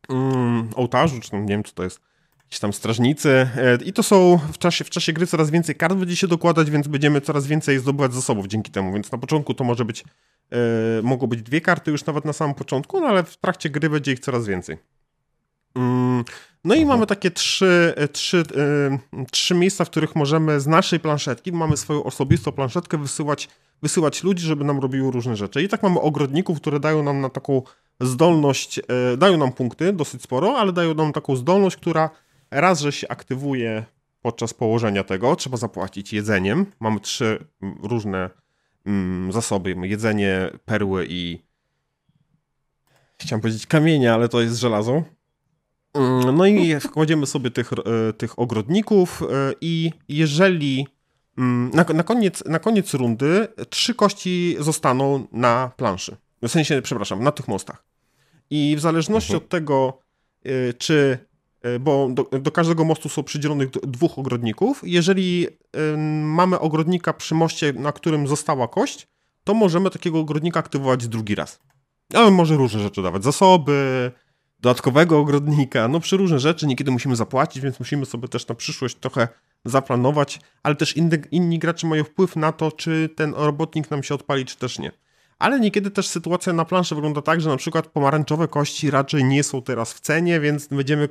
um, 0.08 0.70
ołtarzu, 0.74 1.20
czy 1.20 1.36
nie 1.36 1.46
wiem 1.48 1.64
co 1.64 1.72
to 1.72 1.84
jest, 1.84 2.00
jakieś 2.46 2.58
tam 2.58 2.72
strażnicy 2.72 3.48
e, 3.56 3.78
i 3.84 3.92
to 3.92 4.02
są 4.02 4.38
w 4.52 4.58
czasie, 4.58 4.84
w 4.84 4.90
czasie 4.90 5.12
gry 5.12 5.26
coraz 5.26 5.50
więcej 5.50 5.74
kart 5.74 5.94
będzie 5.94 6.16
się 6.16 6.28
dokładać, 6.28 6.70
więc 6.70 6.88
będziemy 6.88 7.20
coraz 7.20 7.46
więcej 7.46 7.78
zdobywać 7.78 8.14
zasobów 8.14 8.46
dzięki 8.46 8.70
temu, 8.70 8.92
więc 8.92 9.12
na 9.12 9.18
początku 9.18 9.54
to 9.54 9.64
może 9.64 9.84
być, 9.84 10.04
e, 10.50 10.56
mogą 11.02 11.26
być 11.26 11.42
dwie 11.42 11.60
karty 11.60 11.90
już 11.90 12.06
nawet 12.06 12.24
na 12.24 12.32
samym 12.32 12.54
początku, 12.54 13.00
no 13.00 13.06
ale 13.06 13.24
w 13.24 13.36
trakcie 13.36 13.70
gry 13.70 13.90
będzie 13.90 14.12
ich 14.12 14.20
coraz 14.20 14.46
więcej. 14.46 14.78
Mm, 15.76 16.24
no 16.64 16.74
i 16.74 16.86
mamy 16.86 17.06
takie 17.06 17.30
trzy, 17.30 17.94
trzy, 18.12 18.42
yy, 19.12 19.26
trzy 19.30 19.54
miejsca, 19.54 19.84
w 19.84 19.90
których 19.90 20.16
możemy 20.16 20.60
z 20.60 20.66
naszej 20.66 21.00
planszetki, 21.00 21.52
mamy 21.52 21.76
swoją 21.76 22.04
osobistą 22.04 22.52
planszetkę, 22.52 22.98
wysyłać, 22.98 23.48
wysyłać 23.82 24.24
ludzi, 24.24 24.46
żeby 24.46 24.64
nam 24.64 24.78
robiły 24.80 25.12
różne 25.12 25.36
rzeczy. 25.36 25.62
I 25.62 25.68
tak 25.68 25.82
mamy 25.82 26.00
ogrodników, 26.00 26.60
które 26.60 26.80
dają 26.80 27.02
nam 27.02 27.20
na 27.20 27.28
taką 27.28 27.62
zdolność, 28.00 28.80
dają 29.18 29.36
nam 29.36 29.52
punkty, 29.52 29.92
dosyć 29.92 30.22
sporo, 30.22 30.58
ale 30.58 30.72
dają 30.72 30.94
nam 30.94 31.12
taką 31.12 31.36
zdolność, 31.36 31.76
która 31.76 32.10
raz, 32.50 32.80
że 32.80 32.92
się 32.92 33.08
aktywuje 33.08 33.84
podczas 34.22 34.54
położenia 34.54 35.04
tego, 35.04 35.36
trzeba 35.36 35.56
zapłacić 35.56 36.12
jedzeniem. 36.12 36.66
Mamy 36.80 37.00
trzy 37.00 37.44
różne 37.82 38.30
mm, 38.86 39.32
zasoby, 39.32 39.76
jedzenie, 39.82 40.50
perły 40.64 41.06
i 41.08 41.46
chciałem 43.18 43.40
powiedzieć 43.40 43.66
kamienia, 43.66 44.14
ale 44.14 44.28
to 44.28 44.40
jest 44.40 44.56
żelazo. 44.56 45.02
Mm, 45.94 46.36
no 46.36 46.46
i 46.46 46.74
kładziemy 46.94 47.26
sobie 47.26 47.50
tych, 47.50 47.72
e, 47.72 48.12
tych 48.12 48.38
ogrodników 48.38 49.22
e, 49.22 49.26
i 49.60 49.92
jeżeli 50.08 50.86
mm, 51.38 51.70
na, 51.74 51.84
na, 51.84 52.02
koniec, 52.02 52.44
na 52.44 52.58
koniec 52.58 52.94
rundy 52.94 53.48
trzy 53.70 53.94
kości 53.94 54.56
zostaną 54.58 55.26
na 55.32 55.70
planszy. 55.76 56.16
W 56.42 56.48
sensie, 56.48 56.82
przepraszam, 56.82 57.22
na 57.22 57.32
tych 57.32 57.48
mostach. 57.48 57.84
I 58.50 58.74
w 58.76 58.80
zależności 58.80 59.32
mhm. 59.32 59.44
od 59.44 59.48
tego, 59.48 59.98
e, 60.44 60.72
czy 60.72 61.18
bo 61.80 62.08
do, 62.10 62.24
do, 62.40 62.50
każdego 62.52 62.84
mostu 62.84 63.08
są 63.08 63.22
przydzielonych 63.22 63.70
dwóch 63.70 64.18
ogrodników. 64.18 64.80
Jeżeli 64.84 65.46
mamy 66.22 66.58
ogrodnika 66.58 67.12
przy 67.12 67.34
moście, 67.34 67.72
na 67.72 67.92
którym 67.92 68.26
została 68.26 68.68
kość, 68.68 69.08
to 69.44 69.54
możemy 69.54 69.90
takiego 69.90 70.18
ogrodnika 70.18 70.60
aktywować 70.60 71.08
drugi 71.08 71.34
raz. 71.34 71.60
Ale 72.14 72.30
może 72.30 72.56
różne 72.56 72.80
rzeczy 72.80 73.02
dawać, 73.02 73.24
zasoby, 73.24 74.12
dodatkowego 74.60 75.18
ogrodnika, 75.18 75.88
no 75.88 76.00
przy 76.00 76.16
różne 76.16 76.38
rzeczy, 76.38 76.66
niekiedy 76.66 76.90
musimy 76.90 77.16
zapłacić, 77.16 77.62
więc 77.62 77.78
musimy 77.78 78.06
sobie 78.06 78.28
też 78.28 78.48
na 78.48 78.54
przyszłość 78.54 78.96
trochę 78.96 79.28
zaplanować, 79.64 80.40
ale 80.62 80.74
też 80.74 80.96
inny, 80.96 81.22
inni 81.30 81.58
gracze 81.58 81.86
mają 81.86 82.04
wpływ 82.04 82.36
na 82.36 82.52
to, 82.52 82.72
czy 82.72 83.08
ten 83.16 83.34
robotnik 83.34 83.90
nam 83.90 84.02
się 84.02 84.14
odpali, 84.14 84.44
czy 84.44 84.56
też 84.56 84.78
nie. 84.78 84.92
Ale 85.38 85.60
niekiedy 85.60 85.90
też 85.90 86.08
sytuacja 86.08 86.52
na 86.52 86.64
planszy 86.64 86.94
wygląda 86.94 87.22
tak, 87.22 87.40
że 87.40 87.50
na 87.50 87.56
przykład 87.56 87.86
pomarańczowe 87.86 88.48
kości 88.48 88.90
raczej 88.90 89.24
nie 89.24 89.42
są 89.42 89.62
teraz 89.62 89.92
w 89.92 90.00
cenie, 90.00 90.40
więc 90.40 90.66
będziemy 90.66 91.08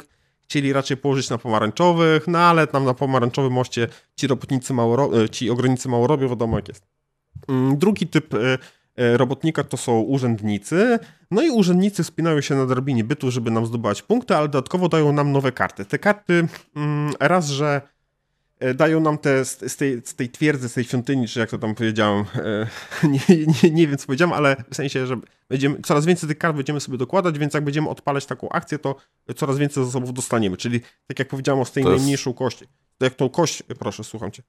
chcieli 0.47 0.73
raczej 0.73 0.97
położyć 0.97 1.29
na 1.29 1.37
pomarańczowych, 1.37 2.27
no 2.27 2.39
ale 2.39 2.67
tam 2.67 2.85
na 2.85 2.93
pomarańczowym 2.93 3.53
moście 3.53 3.87
ci 4.15 4.27
robotnicy 4.27 4.73
mało, 4.73 5.23
e, 5.23 5.29
ci 5.29 5.49
ogrodnicy 5.49 5.89
mało 5.89 6.07
robią, 6.07 6.29
wiadomo 6.29 6.55
jak 6.55 6.67
jest. 6.67 6.83
Mm, 7.49 7.77
drugi 7.77 8.07
typ 8.07 8.33
e, 8.33 8.57
E, 8.95 9.17
robotnika 9.17 9.63
to 9.63 9.77
są 9.77 9.99
urzędnicy. 9.99 10.99
No 11.31 11.41
i 11.41 11.49
urzędnicy 11.49 12.03
spinają 12.03 12.41
się 12.41 12.55
na 12.55 12.65
drabinie 12.65 13.03
bytu, 13.03 13.31
żeby 13.31 13.51
nam 13.51 13.65
zdobywać 13.65 14.01
punkty, 14.01 14.35
ale 14.35 14.47
dodatkowo 14.47 14.89
dają 14.89 15.11
nam 15.11 15.31
nowe 15.31 15.51
karty. 15.51 15.85
Te 15.85 15.99
karty 15.99 16.47
mm, 16.75 17.13
raz, 17.19 17.47
że 17.47 17.81
dają 18.76 18.99
nam 18.99 19.18
te 19.18 19.45
z 19.45 19.76
tej, 19.76 20.01
z 20.06 20.16
tej 20.16 20.30
twierdzy, 20.30 20.70
z 20.70 20.74
tej 20.74 20.84
świątyni, 20.84 21.28
czy 21.28 21.39
jak 21.39 21.49
to 21.49 21.58
tam 21.58 21.76
powiedziałem, 21.76 22.26
e, 22.36 22.68
nie, 23.08 23.45
nie, 23.64 23.72
nie 23.72 23.88
wiem 23.88 23.97
co 23.97 24.06
powiedziałem, 24.06 24.34
ale 24.34 24.56
w 24.72 24.76
sensie, 24.76 25.08
że 25.08 25.18
będziemy, 25.49 25.82
coraz 25.82 26.06
więcej 26.06 26.30
tych 26.30 26.38
kart 26.38 26.56
będziemy 26.56 26.80
sobie 26.80 26.97
dokładać, 26.97 27.39
więc 27.39 27.53
jak 27.53 27.64
będziemy 27.64 27.89
odpalać 27.89 28.26
taką 28.26 28.49
akcję, 28.49 28.80
to 28.80 28.95
coraz 29.36 29.58
więcej 29.58 29.86
zasobów 29.86 30.14
dostaniemy. 30.14 30.58
Czyli 30.58 30.82
tak 31.08 31.20
jak 31.20 31.28
powiedziałem 31.28 31.62
o 31.62 31.66
z 31.66 31.72
tej 31.72 31.84
jest... 31.84 31.95
najmniejszą 31.95 32.34
kości. 32.34 32.66
To 32.97 33.06
jak 33.06 33.14
tą 33.14 33.30
kość, 33.30 33.64
proszę, 33.80 34.03
słucham 34.03 34.32
cię. 34.32 34.43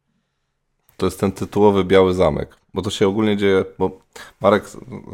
To 0.97 1.07
jest 1.07 1.21
ten 1.21 1.33
tytułowy 1.33 1.85
Biały 1.85 2.15
Zamek, 2.15 2.57
bo 2.75 2.83
to 2.83 2.91
się 2.91 3.09
ogólnie 3.09 3.37
dzieje, 3.37 3.65
bo 3.79 4.01
Marek 4.41 4.65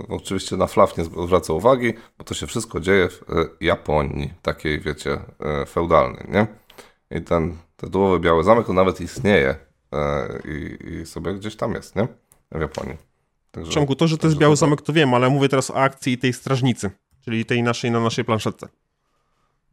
oczywiście 0.09 0.57
na 0.57 0.66
flaw 0.66 0.99
nie 0.99 1.05
zwraca 1.05 1.53
uwagi, 1.53 1.95
bo 2.18 2.24
to 2.24 2.34
się 2.34 2.47
wszystko 2.47 2.80
dzieje 2.80 3.09
w 3.09 3.22
e, 3.22 3.47
Japonii, 3.61 4.32
takiej 4.43 4.80
wiecie, 4.80 5.20
e, 5.40 5.66
feudalnej, 5.66 6.26
nie? 6.28 6.47
I 7.18 7.22
ten 7.22 7.57
tytułowy 7.86 8.20
Biały 8.20 8.44
Zamek 8.44 8.66
to 8.66 8.72
nawet 8.72 9.00
istnieje 9.00 9.56
e, 9.92 10.28
i, 10.44 10.86
i 10.86 11.06
sobie 11.06 11.34
gdzieś 11.34 11.56
tam 11.56 11.72
jest, 11.72 11.96
nie? 11.96 12.08
W 12.52 12.60
Japonii. 12.60 12.96
Także, 13.50 13.72
Ciągu 13.72 13.94
to, 13.94 14.08
że 14.08 14.18
to 14.18 14.26
jest 14.26 14.38
Biały 14.38 14.56
Zamek 14.56 14.82
to 14.82 14.92
wiem, 14.92 15.14
ale 15.14 15.30
mówię 15.30 15.48
teraz 15.48 15.70
o 15.70 15.76
akcji 15.76 16.18
tej 16.18 16.32
strażnicy, 16.32 16.90
czyli 17.24 17.44
tej 17.44 17.62
naszej 17.62 17.90
na 17.90 18.00
naszej 18.00 18.24
planszetce. 18.24 18.68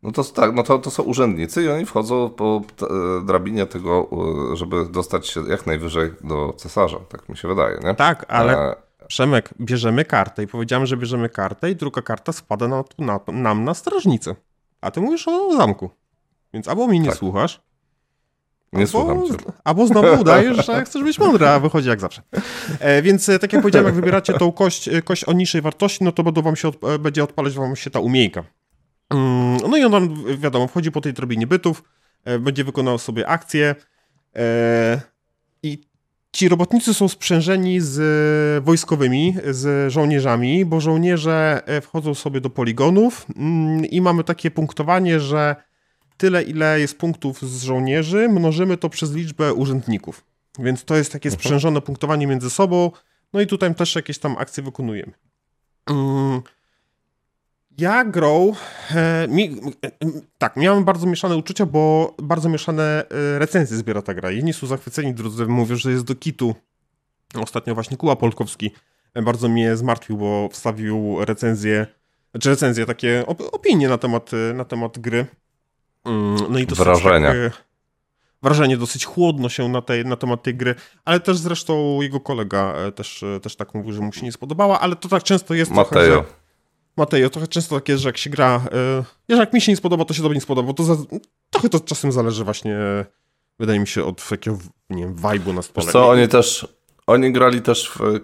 No 0.03 0.11
to 0.11 0.23
tak, 0.23 0.55
no 0.55 0.63
to, 0.63 0.79
to 0.79 0.91
są 0.91 1.03
urzędnicy 1.03 1.63
i 1.63 1.69
oni 1.69 1.85
wchodzą 1.85 2.29
po 2.29 2.61
e, 2.81 3.25
drabinie 3.25 3.65
tego, 3.65 4.09
żeby 4.53 4.85
dostać 4.85 5.27
się 5.27 5.49
jak 5.49 5.67
najwyżej 5.67 6.11
do 6.23 6.53
cesarza, 6.57 6.99
tak 7.09 7.29
mi 7.29 7.37
się 7.37 7.47
wydaje, 7.47 7.79
nie? 7.83 7.95
Tak, 7.95 8.25
ale 8.27 8.71
e... 8.71 8.75
Przemek, 9.07 9.49
bierzemy 9.61 10.05
kartę 10.05 10.43
i 10.43 10.47
powiedziałem, 10.47 10.85
że 10.85 10.97
bierzemy 10.97 11.29
kartę 11.29 11.71
i 11.71 11.75
druga 11.75 12.01
karta 12.01 12.31
spada 12.31 12.67
na, 12.67 12.83
na, 12.97 13.19
nam 13.27 13.63
na 13.63 13.73
strażnicę. 13.73 14.35
A 14.81 14.91
ty 14.91 15.01
mówisz 15.01 15.27
o 15.27 15.57
zamku. 15.57 15.89
Więc 16.53 16.67
albo 16.67 16.87
mi 16.87 16.99
nie 16.99 17.09
tak. 17.09 17.17
słuchasz, 17.17 17.61
nie 18.73 18.79
albo, 18.79 18.91
słucham 18.91 19.27
cię. 19.27 19.33
Albo 19.63 19.87
znowu 19.87 20.21
udajesz, 20.21 20.65
że 20.65 20.85
chcesz 20.85 21.03
być 21.03 21.19
mądry, 21.19 21.47
a 21.47 21.59
wychodzi 21.59 21.89
jak 21.89 21.99
zawsze. 21.99 22.21
E, 22.79 23.01
więc 23.01 23.29
e, 23.29 23.39
tak 23.39 23.53
jak 23.53 23.61
powiedziałem, 23.61 23.85
jak 23.85 23.95
wybieracie 23.95 24.33
tą 24.33 24.51
kość, 24.51 24.87
e, 24.87 25.01
kość 25.01 25.23
o 25.23 25.33
niższej 25.33 25.61
wartości, 25.61 26.03
no 26.03 26.11
to 26.11 26.23
będą 26.23 26.41
wam 26.41 26.55
się 26.55 26.67
od, 26.67 26.83
e, 26.83 26.99
będzie 26.99 27.23
odpalać 27.23 27.53
wam 27.53 27.75
się 27.75 27.89
ta 27.89 27.99
umiejka. 27.99 28.43
Mm, 29.09 29.57
no 29.69 29.77
i 29.77 29.83
on, 29.83 30.23
wiadomo, 30.37 30.67
wchodzi 30.67 30.91
po 30.91 31.01
tej 31.01 31.13
drobinie 31.13 31.47
bytów, 31.47 31.83
e, 32.25 32.39
będzie 32.39 32.63
wykonał 32.63 32.97
sobie 32.97 33.27
akcję 33.27 33.75
e, 34.35 35.01
i 35.63 35.81
ci 36.31 36.49
robotnicy 36.49 36.93
są 36.93 37.07
sprzężeni 37.07 37.81
z 37.81 38.63
wojskowymi, 38.63 39.35
z 39.49 39.93
żołnierzami, 39.93 40.65
bo 40.65 40.81
żołnierze 40.81 41.61
wchodzą 41.81 42.13
sobie 42.13 42.41
do 42.41 42.49
poligonów 42.49 43.25
mm, 43.35 43.85
i 43.85 44.01
mamy 44.01 44.23
takie 44.23 44.51
punktowanie, 44.51 45.19
że 45.19 45.55
tyle, 46.19 46.43
ile 46.43 46.79
jest 46.79 46.97
punktów 46.97 47.41
z 47.41 47.63
żołnierzy, 47.63 48.29
mnożymy 48.29 48.77
to 48.77 48.89
przez 48.89 49.13
liczbę 49.13 49.53
urzędników. 49.53 50.23
Więc 50.59 50.85
to 50.85 50.95
jest 50.95 51.11
takie 51.11 51.29
mhm. 51.29 51.39
sprzężone 51.39 51.81
punktowanie 51.81 52.27
między 52.27 52.49
sobą. 52.49 52.91
No 53.33 53.41
i 53.41 53.47
tutaj 53.47 53.75
też 53.75 53.95
jakieś 53.95 54.19
tam 54.19 54.37
akcje 54.37 54.63
wykonujemy. 54.63 55.11
Mm. 55.89 56.41
Ja 57.77 58.05
grą, 58.05 58.53
e, 58.95 59.27
mi, 59.27 59.61
e, 59.85 59.91
tak, 60.37 60.57
miałem 60.57 60.83
bardzo 60.83 61.07
mieszane 61.07 61.37
uczucia, 61.37 61.65
bo 61.65 62.15
bardzo 62.21 62.49
mieszane 62.49 62.83
e, 63.09 63.39
recenzje 63.39 63.77
zbiera 63.77 64.01
ta 64.01 64.13
gra. 64.13 64.31
Jedni 64.31 64.53
są 64.53 64.67
zachwyceni, 64.67 65.13
drudzy 65.13 65.45
mówią, 65.45 65.75
że 65.75 65.91
jest 65.91 66.03
do 66.03 66.15
kitu. 66.15 66.55
Ostatnio 67.35 67.73
właśnie 67.73 67.97
Kuła 67.97 68.15
Polkowski 68.15 68.71
bardzo 69.23 69.49
mnie 69.49 69.77
zmartwił, 69.77 70.17
bo 70.17 70.49
wstawił 70.51 71.25
recenzję, 71.25 71.87
czy 72.41 72.49
recenzję, 72.49 72.85
takie 72.85 73.23
op 73.27 73.41
opinie 73.51 73.89
na 73.89 73.97
temat, 73.97 74.31
na 74.53 74.65
temat 74.65 74.99
gry. 74.99 75.25
Mm, 76.05 76.37
no 76.49 76.59
i 76.59 76.67
to 76.67 76.75
Wrażenia. 76.75 77.27
Tak, 77.27 77.63
wrażenie 78.43 78.77
dosyć 78.77 79.05
chłodno 79.05 79.49
się 79.49 79.69
na, 79.69 79.81
tej, 79.81 80.05
na 80.05 80.15
temat 80.15 80.43
tej 80.43 80.55
gry, 80.55 80.75
ale 81.05 81.19
też 81.19 81.37
zresztą 81.37 82.01
jego 82.01 82.19
kolega 82.19 82.75
też, 82.95 83.25
też 83.41 83.55
tak 83.55 83.73
mówił, 83.73 83.93
że 83.93 84.01
mu 84.01 84.13
się 84.13 84.25
nie 84.25 84.31
spodobała, 84.31 84.79
ale 84.79 84.95
to 84.95 85.09
tak 85.09 85.23
często 85.23 85.53
jest 85.53 85.71
Mateo. 85.71 85.89
Trochę, 85.89 86.11
że 86.11 86.23
Mateo, 86.97 87.29
trochę 87.29 87.47
często 87.47 87.75
tak 87.75 87.89
jest, 87.89 88.03
że 88.03 88.09
jak 88.09 88.17
się 88.17 88.29
gra, 88.29 88.61
yy, 89.27 89.37
jak 89.37 89.53
mi 89.53 89.61
się 89.61 89.71
nie 89.71 89.75
spodoba, 89.75 90.05
to 90.05 90.13
się 90.13 90.23
tobie 90.23 90.35
nie 90.35 90.41
spodoba, 90.41 90.67
bo 90.67 90.73
to 90.73 90.83
za, 90.83 90.95
trochę 91.49 91.69
to 91.69 91.79
czasem 91.79 92.11
zależy 92.11 92.43
właśnie, 92.43 92.77
wydaje 93.59 93.79
mi 93.79 93.87
się, 93.87 94.03
od 94.03 94.29
takiego, 94.29 94.57
nie 94.89 95.03
wiem, 95.03 95.15
vibe'u 95.15 95.53
na 95.53 95.61
stole. 95.61 95.91
co, 95.91 96.09
oni 96.09 96.27
też, 96.27 96.67
oni 97.07 97.31
grali 97.31 97.61
też 97.61 97.89
w, 97.89 98.19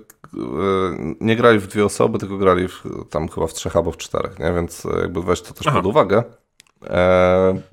nie 1.21 1.35
grali 1.35 1.59
w 1.59 1.67
dwie 1.67 1.85
osoby, 1.85 2.19
tylko 2.19 2.37
grali 2.37 2.67
w, 2.67 2.83
tam 3.09 3.29
chyba 3.29 3.47
w 3.47 3.53
trzech 3.53 3.75
albo 3.75 3.91
w 3.91 3.97
czterech, 3.97 4.39
nie? 4.39 4.53
Więc 4.53 4.83
jakby 5.01 5.23
weź 5.23 5.41
to 5.41 5.53
też 5.53 5.67
Aha. 5.67 5.77
pod 5.77 5.85
uwagę, 5.85 6.17
e, 6.17 6.23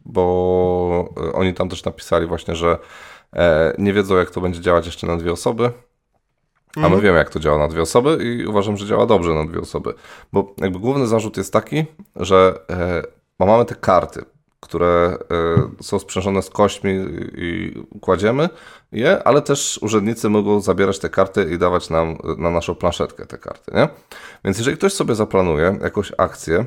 bo 0.04 1.14
oni 1.34 1.54
tam 1.54 1.68
też 1.68 1.84
napisali 1.84 2.26
właśnie, 2.26 2.54
że 2.54 2.78
e, 3.32 3.74
nie 3.78 3.92
wiedzą, 3.92 4.16
jak 4.16 4.30
to 4.30 4.40
będzie 4.40 4.60
działać 4.60 4.86
jeszcze 4.86 5.06
na 5.06 5.16
dwie 5.16 5.32
osoby, 5.32 5.72
a 6.76 6.80
my 6.80 6.86
mhm. 6.86 7.02
wiemy, 7.02 7.18
jak 7.18 7.30
to 7.30 7.40
działa 7.40 7.58
na 7.58 7.68
dwie 7.68 7.82
osoby 7.82 8.18
i 8.24 8.46
uważam, 8.46 8.76
że 8.76 8.86
działa 8.86 9.06
dobrze 9.06 9.34
na 9.34 9.44
dwie 9.44 9.60
osoby. 9.60 9.94
Bo 10.32 10.54
jakby 10.58 10.78
główny 10.78 11.06
zarzut 11.06 11.36
jest 11.36 11.52
taki, 11.52 11.84
że 12.16 12.58
e, 12.70 13.02
mamy 13.38 13.64
te 13.64 13.74
karty, 13.74 14.24
które 14.60 15.18
e, 15.78 15.82
są 15.82 15.98
sprzężone 15.98 16.42
z 16.42 16.50
kośćmi 16.50 16.92
i 17.34 17.74
kładziemy 18.00 18.48
je, 18.92 19.22
ale 19.24 19.42
też 19.42 19.78
urzędnicy 19.82 20.28
mogą 20.28 20.60
zabierać 20.60 20.98
te 20.98 21.08
karty 21.08 21.50
i 21.54 21.58
dawać 21.58 21.90
nam 21.90 22.18
na 22.38 22.50
naszą 22.50 22.74
planszetkę 22.74 23.26
te 23.26 23.38
karty, 23.38 23.72
nie? 23.74 23.88
Więc 24.44 24.58
jeżeli 24.58 24.76
ktoś 24.76 24.92
sobie 24.92 25.14
zaplanuje 25.14 25.78
jakąś 25.82 26.12
akcję 26.18 26.58
e, 26.58 26.64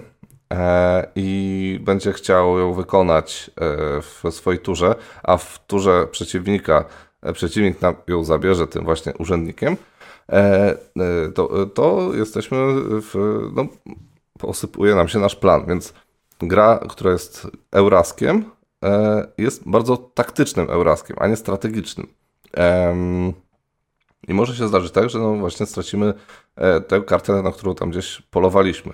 i 1.15 1.79
będzie 1.83 2.13
chciał 2.13 2.59
ją 2.59 2.73
wykonać 2.73 3.51
e, 3.55 4.01
w 4.01 4.23
swojej 4.31 4.59
turze, 4.59 4.95
a 5.23 5.37
w 5.37 5.65
turze 5.67 6.07
przeciwnika 6.11 6.85
e, 7.21 7.33
przeciwnik 7.33 7.77
ją 8.07 8.23
zabierze 8.23 8.67
tym 8.67 8.83
właśnie 8.83 9.13
urzędnikiem, 9.13 9.77
E, 10.31 10.71
e, 10.99 11.31
to, 11.31 11.65
to 11.65 12.13
jesteśmy 12.13 12.57
w, 13.01 13.41
no, 13.53 13.65
posypuje 14.39 14.95
nam 14.95 15.07
się 15.07 15.19
nasz 15.19 15.35
plan, 15.35 15.65
więc 15.67 15.93
gra, 16.39 16.79
która 16.89 17.11
jest 17.11 17.47
Euraskiem, 17.71 18.45
e, 18.83 19.27
jest 19.37 19.69
bardzo 19.69 19.97
taktycznym 19.97 20.69
Euraskiem, 20.69 21.17
a 21.19 21.27
nie 21.27 21.35
strategicznym. 21.35 22.07
I 24.27 24.33
może 24.33 24.55
się 24.55 24.67
zdarzyć 24.67 24.91
tak, 24.91 25.09
że 25.09 25.19
no 25.19 25.35
właśnie 25.35 25.65
stracimy 25.65 26.13
tę 26.87 27.01
kartę, 27.01 27.41
na 27.41 27.51
którą 27.51 27.75
tam 27.75 27.89
gdzieś 27.89 28.21
polowaliśmy. 28.21 28.93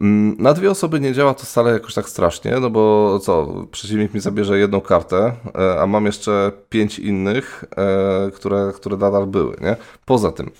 Mm, 0.00 0.36
na 0.38 0.52
dwie 0.52 0.70
osoby 0.70 1.00
nie 1.00 1.12
działa 1.12 1.34
to 1.34 1.44
wcale 1.44 1.72
jakoś 1.72 1.94
tak 1.94 2.08
strasznie, 2.08 2.56
no 2.60 2.70
bo 2.70 3.18
co, 3.18 3.48
przeciwnik 3.70 4.14
mi 4.14 4.20
zabierze 4.20 4.58
jedną 4.58 4.80
kartę, 4.80 5.32
e, 5.58 5.80
a 5.80 5.86
mam 5.86 6.06
jeszcze 6.06 6.52
pięć 6.68 6.98
innych, 6.98 7.64
e, 7.76 8.30
które, 8.30 8.72
które 8.74 8.96
nadal 8.96 9.26
były, 9.26 9.56
nie? 9.60 9.76
Poza 10.04 10.32
tym, 10.32 10.50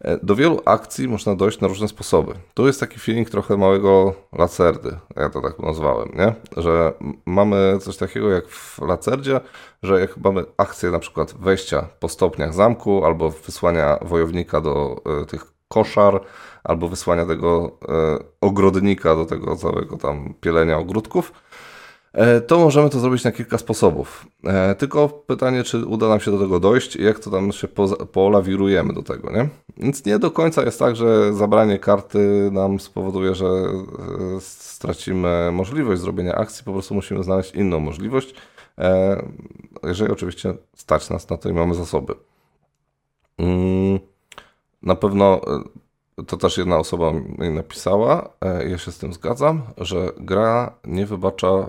e, 0.00 0.18
do 0.22 0.36
wielu 0.36 0.60
akcji 0.64 1.08
można 1.08 1.34
dojść 1.34 1.60
na 1.60 1.68
różne 1.68 1.88
sposoby. 1.88 2.34
Tu 2.54 2.66
jest 2.66 2.80
taki 2.80 2.98
feeling 2.98 3.30
trochę 3.30 3.56
małego 3.56 4.14
lacerdy, 4.32 4.96
ja 5.16 5.30
to 5.30 5.40
tak 5.40 5.58
nazwałem, 5.58 6.08
nie? 6.14 6.34
Że 6.56 6.92
mamy 7.26 7.78
coś 7.80 7.96
takiego 7.96 8.30
jak 8.30 8.48
w 8.48 8.78
lacerdzie, 8.78 9.40
że 9.82 10.00
jak 10.00 10.16
mamy 10.16 10.44
akcję 10.56 10.90
na 10.90 10.98
przykład 10.98 11.34
wejścia 11.40 11.86
po 12.00 12.08
stopniach 12.08 12.54
zamku 12.54 13.04
albo 13.04 13.30
wysłania 13.30 13.98
wojownika 14.02 14.60
do 14.60 15.02
tych 15.28 15.58
koszar, 15.68 16.20
albo 16.68 16.88
wysłania 16.88 17.26
tego 17.26 17.78
e, 17.88 18.18
ogrodnika 18.40 19.16
do 19.16 19.26
tego 19.26 19.56
całego 19.56 19.96
tam 19.96 20.34
pielenia 20.40 20.78
ogródków, 20.78 21.32
e, 22.12 22.40
to 22.40 22.58
możemy 22.58 22.90
to 22.90 23.00
zrobić 23.00 23.24
na 23.24 23.32
kilka 23.32 23.58
sposobów. 23.58 24.26
E, 24.44 24.74
tylko 24.74 25.08
pytanie, 25.08 25.62
czy 25.62 25.86
uda 25.86 26.08
nam 26.08 26.20
się 26.20 26.30
do 26.30 26.38
tego 26.38 26.60
dojść 26.60 26.96
i 26.96 27.04
jak 27.04 27.18
to 27.18 27.30
tam 27.30 27.52
się 27.52 27.68
polawirujemy 28.12 28.92
do 28.92 29.02
tego, 29.02 29.32
nie? 29.32 29.48
Więc 29.76 30.04
nie 30.04 30.18
do 30.18 30.30
końca 30.30 30.62
jest 30.62 30.78
tak, 30.78 30.96
że 30.96 31.34
zabranie 31.34 31.78
karty 31.78 32.50
nam 32.52 32.80
spowoduje, 32.80 33.34
że 33.34 33.46
stracimy 34.40 35.50
możliwość 35.52 36.00
zrobienia 36.00 36.34
akcji, 36.34 36.64
po 36.64 36.72
prostu 36.72 36.94
musimy 36.94 37.22
znaleźć 37.24 37.54
inną 37.54 37.80
możliwość, 37.80 38.34
jeżeli 39.82 40.12
oczywiście 40.12 40.54
stać 40.76 41.10
nas 41.10 41.30
na 41.30 41.36
to 41.36 41.48
i 41.48 41.52
mamy 41.52 41.74
zasoby. 41.74 42.14
Mm, 43.38 43.98
na 44.82 44.94
pewno 44.94 45.40
to 46.26 46.36
też 46.36 46.58
jedna 46.58 46.78
osoba 46.78 47.12
mi 47.12 47.50
napisała, 47.50 48.30
e, 48.40 48.68
ja 48.68 48.78
się 48.78 48.92
z 48.92 48.98
tym 48.98 49.12
zgadzam, 49.12 49.62
że 49.76 50.12
gra 50.18 50.74
nie 50.84 51.06
wybacza 51.06 51.68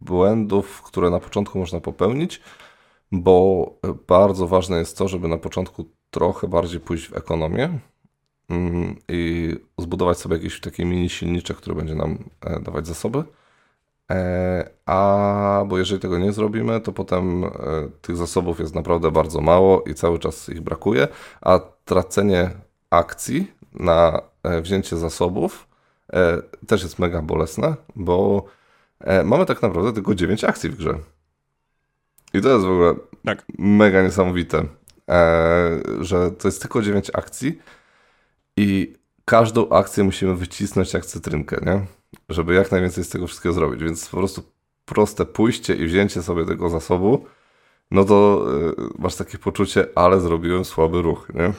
błędów, 0.00 0.82
które 0.82 1.10
na 1.10 1.20
początku 1.20 1.58
można 1.58 1.80
popełnić, 1.80 2.40
bo 3.12 3.66
bardzo 4.06 4.46
ważne 4.46 4.78
jest 4.78 4.98
to, 4.98 5.08
żeby 5.08 5.28
na 5.28 5.38
początku 5.38 5.84
trochę 6.10 6.48
bardziej 6.48 6.80
pójść 6.80 7.08
w 7.08 7.16
ekonomię 7.16 7.78
mm, 8.48 8.96
i 9.08 9.54
zbudować 9.78 10.18
sobie 10.18 10.36
jakiś 10.36 10.60
taki 10.60 10.84
mini 10.84 11.08
silniczek, 11.08 11.56
który 11.56 11.76
będzie 11.76 11.94
nam 11.94 12.18
e, 12.40 12.60
dawać 12.60 12.86
zasoby. 12.86 13.24
E, 14.10 14.70
a 14.86 15.64
bo 15.68 15.78
jeżeli 15.78 16.00
tego 16.00 16.18
nie 16.18 16.32
zrobimy, 16.32 16.80
to 16.80 16.92
potem 16.92 17.44
tych 18.02 18.16
zasobów 18.16 18.60
jest 18.60 18.74
naprawdę 18.74 19.10
bardzo 19.10 19.40
mało 19.40 19.82
i 19.82 19.94
cały 19.94 20.18
czas 20.18 20.48
ich 20.48 20.60
brakuje, 20.60 21.08
a 21.40 21.60
tracenie 21.84 22.50
akcji 22.90 23.52
na 23.74 24.22
e, 24.42 24.60
wzięcie 24.60 24.96
zasobów 24.96 25.66
e, 26.12 26.42
też 26.66 26.82
jest 26.82 26.98
mega 26.98 27.22
bolesne, 27.22 27.74
bo 27.96 28.44
e, 29.00 29.24
mamy 29.24 29.46
tak 29.46 29.62
naprawdę 29.62 29.92
tylko 29.92 30.14
9 30.14 30.44
akcji 30.44 30.70
w 30.70 30.76
grze. 30.76 30.98
I 32.34 32.40
to 32.40 32.48
jest 32.48 32.66
w 32.66 32.70
ogóle 32.70 32.94
tak. 33.24 33.44
mega 33.58 34.02
niesamowite, 34.02 34.64
że 36.00 36.30
to 36.30 36.48
jest 36.48 36.60
tylko 36.60 36.82
9 36.82 37.10
akcji 37.14 37.58
i 38.56 38.94
każdą 39.24 39.68
akcję 39.68 40.04
musimy 40.04 40.34
wycisnąć 40.36 40.92
jak 40.92 41.06
cytrynkę, 41.06 41.60
nie? 41.66 41.86
Żeby 42.28 42.54
jak 42.54 42.72
najwięcej 42.72 43.04
z 43.04 43.08
tego 43.08 43.26
wszystkiego 43.26 43.52
zrobić. 43.52 43.82
Więc 43.82 44.08
po 44.08 44.16
prostu 44.16 44.42
proste 44.84 45.26
pójście 45.26 45.74
i 45.74 45.86
wzięcie 45.86 46.22
sobie 46.22 46.46
tego 46.46 46.68
zasobu, 46.68 47.26
no 47.90 48.04
to 48.04 48.46
masz 48.98 49.16
takie 49.16 49.38
poczucie, 49.38 49.86
ale 49.94 50.20
zrobiłem 50.20 50.64
słaby 50.64 51.02
ruch, 51.02 51.28
nie? 51.34 51.52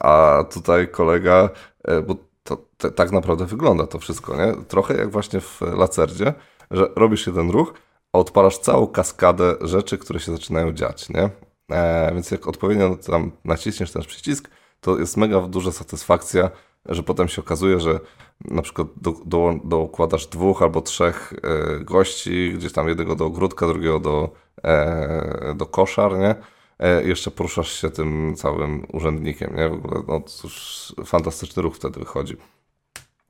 A 0.00 0.44
tutaj 0.52 0.88
kolega, 0.88 1.50
e, 1.84 2.02
bo 2.02 2.16
to, 2.44 2.56
to, 2.76 2.90
tak 2.90 3.12
naprawdę 3.12 3.46
wygląda 3.46 3.86
to 3.86 3.98
wszystko, 3.98 4.36
nie? 4.36 4.54
Trochę 4.68 4.96
jak 4.96 5.10
właśnie 5.10 5.40
w 5.40 5.60
Lacerdzie, 5.60 6.34
że 6.70 6.88
robisz 6.96 7.26
jeden 7.26 7.50
ruch, 7.50 7.74
a 8.12 8.18
odpalasz 8.18 8.58
całą 8.58 8.86
kaskadę 8.86 9.54
rzeczy, 9.60 9.98
które 9.98 10.20
się 10.20 10.32
zaczynają 10.32 10.72
dziać, 10.72 11.08
nie? 11.08 11.30
E, 11.70 12.14
więc 12.14 12.30
jak 12.30 12.46
odpowiednio 12.46 12.96
tam 12.96 13.32
naciśniesz 13.44 13.92
ten 13.92 14.02
przycisk, 14.02 14.50
to 14.80 14.98
jest 14.98 15.16
mega 15.16 15.40
duża 15.40 15.72
satysfakcja, 15.72 16.50
że 16.86 17.02
potem 17.02 17.28
się 17.28 17.42
okazuje, 17.42 17.80
że 17.80 18.00
na 18.44 18.62
przykład 18.62 18.88
do, 18.96 19.14
do, 19.24 19.54
dokładasz 19.64 20.26
dwóch 20.26 20.62
albo 20.62 20.80
trzech 20.80 21.32
e, 21.32 21.84
gości, 21.84 22.52
gdzieś 22.54 22.72
tam 22.72 22.88
jednego 22.88 23.16
do 23.16 23.26
ogródka, 23.26 23.66
drugiego 23.66 24.00
do, 24.00 24.30
e, 24.64 25.54
do 25.56 25.66
koszar, 25.66 26.18
nie? 26.18 26.34
E, 26.78 27.02
jeszcze 27.04 27.30
poruszasz 27.30 27.80
się 27.80 27.90
tym 27.90 28.34
całym 28.36 28.86
urzędnikiem, 28.92 29.56
nie? 29.56 29.68
W 29.68 29.72
ogóle, 29.72 30.02
no 30.08 30.20
cóż, 30.20 30.94
fantastyczny 31.04 31.62
ruch 31.62 31.76
wtedy 31.76 32.00
wychodzi. 32.00 32.36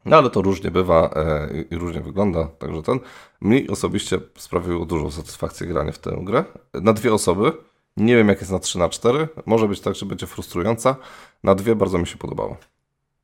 No 0.04 0.16
ale 0.16 0.30
to 0.30 0.42
różnie 0.42 0.70
bywa 0.70 1.10
e, 1.16 1.48
i 1.70 1.76
różnie 1.76 2.00
wygląda, 2.00 2.44
także 2.44 2.82
ten 2.82 3.00
mi 3.40 3.68
osobiście 3.68 4.20
sprawiło 4.36 4.86
dużą 4.86 5.10
satysfakcję 5.10 5.66
granie 5.66 5.92
w 5.92 5.98
tę 5.98 6.18
grę. 6.22 6.44
Na 6.74 6.92
dwie 6.92 7.14
osoby, 7.14 7.52
nie 7.96 8.16
wiem 8.16 8.28
jak 8.28 8.40
jest 8.40 8.52
na 8.52 8.58
3 8.58 8.78
na 8.78 8.88
4, 8.88 9.28
może 9.46 9.68
być 9.68 9.80
tak, 9.80 9.94
że 9.94 10.06
będzie 10.06 10.26
frustrująca. 10.26 10.96
Na 11.42 11.54
dwie 11.54 11.74
bardzo 11.74 11.98
mi 11.98 12.06
się 12.06 12.16
podobało. 12.16 12.56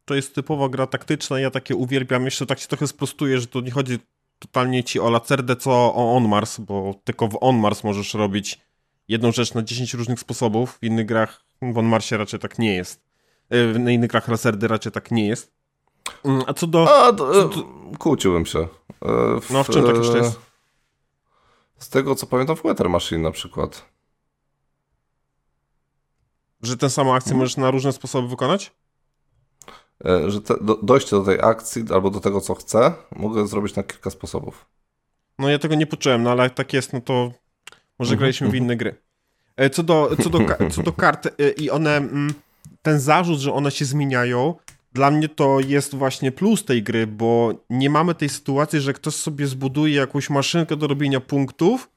To 0.05 0.15
jest 0.15 0.35
typowa 0.35 0.69
gra 0.69 0.87
taktyczna, 0.87 1.41
ja 1.41 1.51
takie 1.51 1.77
uwielbiam. 1.77 2.25
Jeszcze 2.25 2.47
tak 2.47 2.59
się 2.59 2.69
trochę 2.69 2.87
sprostuję, 2.87 3.39
że 3.39 3.47
to 3.47 3.61
nie 3.61 3.71
chodzi 3.71 3.99
totalnie 4.39 4.85
ci 4.85 5.01
o 5.01 5.11
Lacerdę, 5.11 5.57
co 5.57 5.71
o 5.71 6.17
On 6.17 6.29
Mars, 6.29 6.59
bo 6.61 6.95
tylko 7.05 7.29
w 7.29 7.39
On 7.41 7.59
Mars 7.59 7.85
możesz 7.85 8.15
robić 8.15 8.61
jedną 9.09 9.33
rzecz 9.33 9.55
na 9.55 9.63
10 9.63 9.95
różnych 9.95 10.21
sposobów. 10.21 10.79
W 10.81 10.83
innych 10.83 11.07
grach 11.07 11.45
W 11.63 11.79
On 11.79 11.87
Marsie 11.87 12.17
raczej 12.17 12.41
tak 12.41 12.59
nie 12.59 12.75
jest. 12.75 13.01
Y, 13.55 13.79
na 13.79 13.91
innych 13.91 14.11
grach 14.11 14.29
Laserdy 14.29 14.69
raczej 14.69 14.93
tak 14.93 15.11
nie 15.11 15.27
jest. 15.27 15.53
Mm, 16.25 16.43
a 16.47 16.55
co 16.55 16.67
do... 16.67 17.05
A, 17.07 17.13
to, 17.13 17.51
kłóciłbym 17.99 18.47
się. 18.47 18.69
W, 19.41 19.51
no 19.51 19.65
w 19.65 19.69
czym 19.69 19.87
tak 19.87 19.97
jeszcze 19.97 20.19
jest? 20.19 20.41
Z 21.79 21.89
tego 21.89 22.15
co 22.15 22.27
pamiętam 22.27 22.57
w 22.57 22.63
Weather 22.63 22.89
Machine 22.89 23.23
na 23.23 23.31
przykład. 23.31 23.85
Że 26.63 26.77
tę 26.77 26.91
samą 26.91 27.15
akcję 27.15 27.31
hmm. 27.31 27.41
możesz 27.41 27.57
na 27.57 27.71
różne 27.71 27.93
sposoby 27.93 28.29
wykonać? 28.29 28.73
E, 30.05 30.31
że 30.31 30.41
te, 30.41 30.55
do, 30.61 30.75
dojście 30.83 31.11
do 31.11 31.23
tej 31.23 31.41
akcji 31.43 31.85
albo 31.95 32.11
do 32.11 32.21
tego, 32.21 32.41
co 32.41 32.55
chcę, 32.55 32.95
mogę 33.17 33.47
zrobić 33.47 33.77
na 33.77 33.83
kilka 33.83 34.11
sposobów. 34.11 34.67
No 35.39 35.51
ja 35.51 35.59
tego 35.59 35.75
nie 35.75 35.87
poczułem, 35.87 36.23
no 36.23 36.31
ale 36.31 36.43
jak 36.43 36.55
tak 36.55 36.73
jest, 36.73 36.93
no 36.93 37.01
to 37.01 37.33
może 37.99 38.13
mhm, 38.13 38.19
graliśmy 38.19 38.49
w 38.49 38.55
inne 38.55 38.77
gry. 38.77 38.95
E, 39.57 39.71
co 39.71 39.83
do, 39.83 40.17
co 40.23 40.31
do, 40.31 40.41
co 40.71 40.83
do 40.83 40.93
kart 41.03 41.27
e, 41.27 41.51
i 41.51 41.71
one, 41.71 41.97
mm, 41.97 42.35
ten 42.83 43.01
zarzut, 43.01 43.39
że 43.39 43.53
one 43.53 43.71
się 43.71 43.85
zmieniają, 43.85 44.55
dla 44.93 45.11
mnie 45.11 45.29
to 45.29 45.61
jest 45.61 45.95
właśnie 45.95 46.33
plus 46.33 46.65
tej 46.65 46.83
gry, 46.83 47.07
bo 47.07 47.55
nie 47.71 47.91
mamy 47.91 48.15
tej 48.15 48.29
sytuacji, 48.29 48.81
że 48.81 48.93
ktoś 48.93 49.15
sobie 49.15 49.47
zbuduje 49.47 49.95
jakąś 49.95 50.31
maszynkę 50.31 50.77
do 50.77 50.87
robienia 50.87 51.21
punktów 51.21 51.91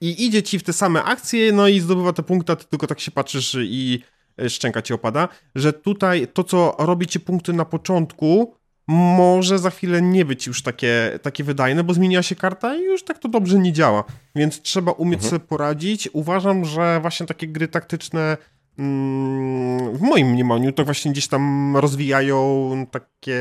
i 0.00 0.26
idzie 0.26 0.42
ci 0.42 0.58
w 0.58 0.62
te 0.62 0.72
same 0.72 1.04
akcje, 1.04 1.52
no 1.52 1.68
i 1.68 1.80
zdobywa 1.80 2.12
te 2.12 2.22
punkty, 2.22 2.52
a 2.52 2.56
ty 2.56 2.64
tylko 2.64 2.86
tak 2.86 3.00
się 3.00 3.10
patrzysz 3.10 3.56
i 3.60 4.02
e, 4.40 4.50
szczęka 4.50 4.82
ci 4.82 4.94
opada, 4.94 5.28
że 5.54 5.72
tutaj 5.72 6.28
to, 6.28 6.44
co 6.44 6.76
robi 6.78 7.06
ci 7.06 7.20
punkty 7.20 7.52
na 7.52 7.64
początku, 7.64 8.54
może 8.92 9.58
za 9.58 9.70
chwilę 9.70 10.02
nie 10.02 10.24
być 10.24 10.46
już 10.46 10.62
takie, 10.62 11.18
takie 11.22 11.44
wydajne, 11.44 11.84
bo 11.84 11.94
zmieniła 11.94 12.22
się 12.22 12.36
karta 12.36 12.76
i 12.76 12.82
już 12.82 13.04
tak 13.04 13.18
to 13.18 13.28
dobrze 13.28 13.58
nie 13.58 13.72
działa. 13.72 14.04
Więc 14.34 14.62
trzeba 14.62 14.92
umieć 14.92 15.18
mhm. 15.18 15.30
sobie 15.30 15.48
poradzić. 15.48 16.08
Uważam, 16.12 16.64
że 16.64 16.98
właśnie 17.00 17.26
takie 17.26 17.48
gry 17.48 17.68
taktyczne 17.68 18.36
mm, 18.78 19.96
w 19.96 20.00
moim 20.00 20.26
mniemaniu 20.26 20.72
to 20.72 20.84
właśnie 20.84 21.12
gdzieś 21.12 21.28
tam 21.28 21.76
rozwijają 21.76 22.70
takie, 22.90 23.40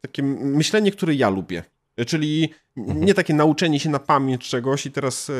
takie 0.00 0.22
myślenie, 0.22 0.92
które 0.92 1.14
ja 1.14 1.30
lubię. 1.30 1.62
Czyli 2.06 2.50
mhm. 2.76 3.00
nie 3.00 3.14
takie 3.14 3.34
nauczenie 3.34 3.80
się 3.80 3.90
na 3.90 3.98
pamięć 3.98 4.48
czegoś 4.48 4.86
i 4.86 4.90
teraz 4.90 5.30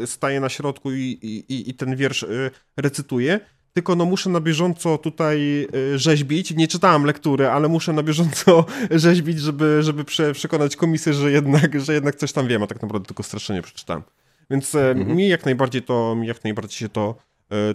e, 0.00 0.06
staję 0.06 0.40
na 0.40 0.48
środku 0.48 0.92
i, 0.92 1.18
i, 1.48 1.70
i 1.70 1.74
ten 1.74 1.96
wiersz 1.96 2.22
e, 2.22 2.50
recytuję, 2.76 3.40
tylko 3.74 3.96
no 3.96 4.04
muszę 4.04 4.30
na 4.30 4.40
bieżąco 4.40 4.98
tutaj 4.98 5.68
e, 5.94 5.98
rzeźbić. 5.98 6.54
Nie 6.54 6.68
czytałem 6.68 7.04
lektury, 7.04 7.48
ale 7.48 7.68
muszę 7.68 7.92
na 7.92 8.02
bieżąco 8.02 8.64
rzeźbić, 8.90 9.40
żeby, 9.40 9.82
żeby 9.82 10.04
prze, 10.04 10.32
przekonać 10.32 10.76
komisję, 10.76 11.14
że 11.14 11.32
jednak, 11.32 11.80
że 11.80 11.94
jednak 11.94 12.14
coś 12.14 12.32
tam 12.32 12.48
wiem, 12.48 12.62
a 12.62 12.66
tak 12.66 12.82
naprawdę 12.82 13.06
tylko 13.06 13.22
straszenie 13.22 13.62
przeczytałem. 13.62 14.02
Więc 14.50 14.74
mhm. 14.74 15.16
mi 15.16 15.28
jak 15.28 15.44
najbardziej 15.44 15.82
to, 15.82 16.14
mi 16.14 16.26
jak 16.26 16.44
najbardziej 16.44 16.78
się 16.78 16.88
to, 16.88 17.14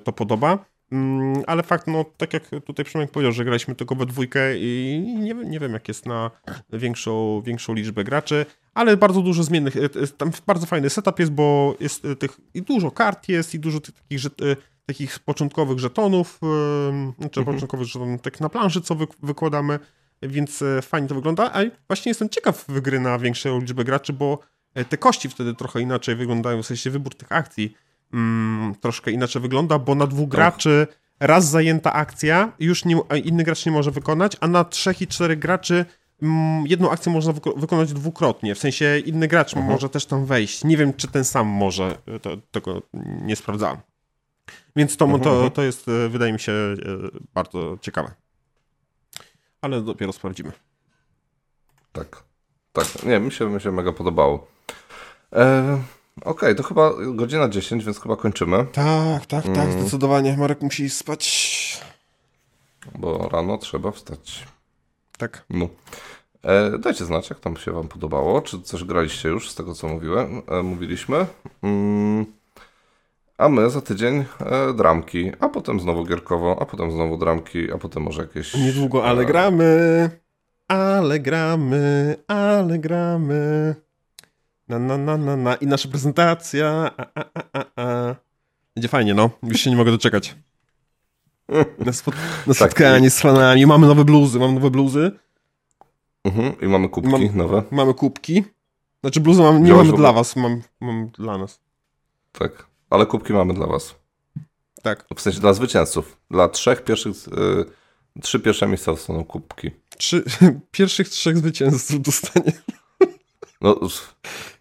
to 0.04 0.14
podoba. 0.14 0.66
Mm, 0.92 1.44
ale 1.48 1.64
fakt, 1.64 1.88
no 1.88 2.06
tak 2.18 2.34
jak 2.34 2.50
tutaj 2.66 2.86
Przemek 2.86 3.12
powiedział, 3.12 3.32
że 3.32 3.46
graliśmy 3.46 3.76
tylko 3.76 3.96
we 3.96 4.06
dwójkę 4.06 4.58
i 4.58 5.04
nie, 5.20 5.34
nie 5.34 5.60
wiem 5.60 5.74
jak 5.74 5.88
jest 5.88 6.06
na 6.06 6.32
większą, 6.74 7.42
większą 7.42 7.74
liczbę 7.74 8.04
graczy, 8.04 8.46
ale 8.74 8.98
bardzo 8.98 9.22
dużo 9.22 9.44
zmiennych, 9.44 9.78
e, 9.78 9.84
e, 9.84 10.08
tam 10.18 10.32
bardzo 10.48 10.66
fajny 10.66 10.90
setup 10.90 11.20
jest, 11.20 11.32
bo 11.32 11.76
jest 11.80 12.06
e, 12.06 12.16
tych 12.16 12.38
i 12.54 12.62
dużo 12.62 12.92
kart 12.92 13.30
jest 13.30 13.56
i 13.56 13.60
dużo 13.60 13.80
tych 13.80 13.96
takich, 13.96 14.20
takich 14.90 15.20
początkowych 15.20 15.80
żetonów, 15.80 16.40
znaczy 17.18 17.40
mhm. 17.40 17.56
początkowych 17.56 17.88
żetonów 17.88 18.22
tak 18.22 18.40
na 18.40 18.50
planszy, 18.50 18.82
co 18.82 18.96
wy, 18.96 19.08
wykładamy, 19.24 19.80
więc 20.22 20.64
fajnie 20.82 21.08
to 21.08 21.16
wygląda, 21.16 21.52
a 21.54 21.60
właśnie 21.88 22.10
jestem 22.10 22.30
ciekaw 22.30 22.66
gry 22.82 23.00
na 23.00 23.20
większą 23.20 23.60
liczbę 23.60 23.84
graczy, 23.84 24.14
bo 24.14 24.40
te 24.90 24.98
kości 24.98 25.30
wtedy 25.30 25.54
trochę 25.54 25.82
inaczej 25.82 26.16
wyglądają, 26.16 26.64
w 26.64 26.66
sensie 26.66 26.90
wybór 26.90 27.16
tych 27.16 27.32
akcji 27.32 27.78
mm, 28.14 28.76
troszkę 28.76 29.12
inaczej 29.12 29.42
wygląda, 29.42 29.80
bo 29.80 29.96
na 29.96 30.08
dwóch 30.08 30.30
tak. 30.30 30.36
graczy 30.36 30.88
raz 31.20 31.50
zajęta 31.50 31.94
akcja, 31.94 32.52
już 32.60 32.86
nie, 32.86 33.00
inny 33.24 33.44
gracz 33.44 33.66
nie 33.66 33.72
może 33.72 33.92
wykonać, 33.92 34.38
a 34.40 34.48
na 34.48 34.64
trzech 34.64 35.02
i 35.02 35.08
czterech 35.08 35.40
graczy 35.40 35.86
mm, 36.22 36.68
jedną 36.68 36.92
akcję 36.92 37.12
można 37.12 37.34
wyko 37.34 37.54
wykonać 37.54 37.94
dwukrotnie. 37.94 38.56
W 38.56 38.60
sensie 38.60 39.00
inny 39.06 39.28
gracz 39.28 39.54
mhm. 39.54 39.74
może 39.74 39.90
też 39.90 40.06
tam 40.06 40.26
wejść. 40.26 40.64
Nie 40.64 40.78
wiem, 40.78 40.94
czy 40.94 41.08
ten 41.08 41.26
sam 41.26 41.48
może, 41.48 41.98
to, 42.22 42.38
tego 42.52 42.82
nie 43.22 43.36
sprawdzałem. 43.36 43.78
Więc 44.76 44.98
to, 44.98 45.06
mhm. 45.06 45.24
to, 45.24 45.34
mhm. 45.34 45.52
to 45.52 45.64
jest, 45.64 45.88
e, 45.88 46.10
wydaje 46.10 46.34
mi 46.34 46.40
się, 46.40 46.52
e, 46.52 46.76
bardzo 47.34 47.78
ciekawe. 47.82 48.12
Ale 49.62 49.82
dopiero 49.82 50.14
sprawdzimy. 50.14 50.52
Tak. 51.92 52.24
Tak. 52.74 53.04
Nie, 53.04 53.20
mi 53.20 53.32
się, 53.32 53.50
mi 53.50 53.62
się 53.62 53.72
mega 53.72 53.92
podobało. 53.92 54.48
E 55.34 55.84
Okej, 56.22 56.32
okay, 56.32 56.56
to 56.56 56.64
chyba 56.64 56.92
godzina 57.14 57.50
10, 57.50 57.86
więc 57.86 58.00
chyba 58.00 58.16
kończymy. 58.16 58.66
Tak, 58.72 59.26
tak, 59.26 59.44
tak, 59.44 59.56
mm. 59.56 59.82
zdecydowanie. 59.82 60.38
Marek 60.38 60.62
musi 60.62 60.90
spać. 60.90 61.82
Bo 63.00 63.30
rano 63.30 63.58
trzeba 63.58 63.92
wstać. 63.92 64.46
Tak. 65.18 65.46
No. 65.50 65.70
E, 66.44 66.78
dajcie 66.78 67.06
znać, 67.06 67.30
jak 67.30 67.40
tam 67.40 67.58
się 67.58 67.72
wam 67.72 67.88
podobało. 67.88 68.42
Czy 68.42 68.62
coś 68.62 68.84
graliście 68.84 69.30
już 69.30 69.50
z 69.50 69.56
tego, 69.56 69.74
co 69.74 69.88
mówiłem, 69.88 70.42
e, 70.48 70.64
mówiliśmy. 70.64 71.26
Mm. 71.64 72.26
A 73.40 73.50
my 73.50 73.70
za 73.70 73.82
tydzień 73.82 74.26
e, 74.40 74.74
dramki, 74.74 75.32
a 75.40 75.50
potem 75.50 75.80
znowu 75.80 76.06
gierkowo, 76.06 76.58
a 76.62 76.66
potem 76.66 76.92
znowu 76.92 77.18
dramki, 77.18 77.72
a 77.72 77.78
potem 77.78 78.04
może 78.04 78.22
jakieś... 78.22 78.56
Niedługo, 78.56 79.06
ale 79.06 79.26
gramy. 79.26 80.10
Ale 80.68 81.20
gramy, 81.20 82.16
ale 82.28 82.80
gramy. 82.80 83.76
Na, 84.68 84.80
na, 84.80 84.98
na, 84.98 85.18
na, 85.18 85.36
na. 85.36 85.56
I 85.56 85.68
nasza 85.68 85.90
prezentacja. 85.90 86.92
A, 86.98 87.06
a, 87.16 87.24
a, 87.54 87.66
a. 87.76 88.16
Będzie 88.76 88.88
fajnie, 88.88 89.14
no. 89.14 89.30
Już 89.44 89.60
się 89.62 89.70
nie 89.70 89.76
mogę 89.76 89.92
doczekać. 89.92 90.36
Na, 91.86 91.94
spot 91.94 92.16
na 92.48 92.54
tak. 92.54 92.56
spotkanie 92.56 93.10
tak. 93.10 93.18
z 93.18 93.22
fanami. 93.22 93.66
Mamy 93.66 93.88
nowe 93.88 94.06
bluzy, 94.06 94.40
mamy 94.40 94.54
nowe 94.54 94.72
bluzy. 94.72 95.12
Mhm. 96.24 96.62
I 96.62 96.68
mamy 96.68 96.90
kubki 96.90 97.12
mam, 97.12 97.38
nowe. 97.38 97.64
Mamy 97.72 97.94
kubki. 97.94 98.44
Znaczy 99.02 99.20
bluzy 99.20 99.42
mam, 99.42 99.64
nie 99.64 99.74
mamy 99.74 99.94
dla 99.94 100.14
was, 100.14 100.36
mam, 100.36 100.62
mam 100.82 101.08
dla 101.08 101.38
nas. 101.38 101.60
Tak, 102.32 102.69
ale 102.90 103.06
kubki 103.06 103.34
mamy 103.34 103.54
dla 103.54 103.68
was. 103.68 103.96
Tak. 104.84 105.06
W 105.16 105.22
sensie 105.22 105.40
dla 105.40 105.54
zwycięzców. 105.54 106.18
Dla 106.32 106.50
trzech 106.50 106.84
pierwszych, 106.84 107.16
y, 108.18 108.22
trzy 108.22 108.40
pierwsze 108.40 108.68
miejsca 108.68 108.92
dostaną 108.92 109.26
kubki. 109.26 109.72
Trzy, 109.98 110.24
pierwszych 110.72 111.10
trzech 111.10 111.38
zwycięzców 111.38 112.02
dostanie. 112.02 112.52
No, 113.62 113.80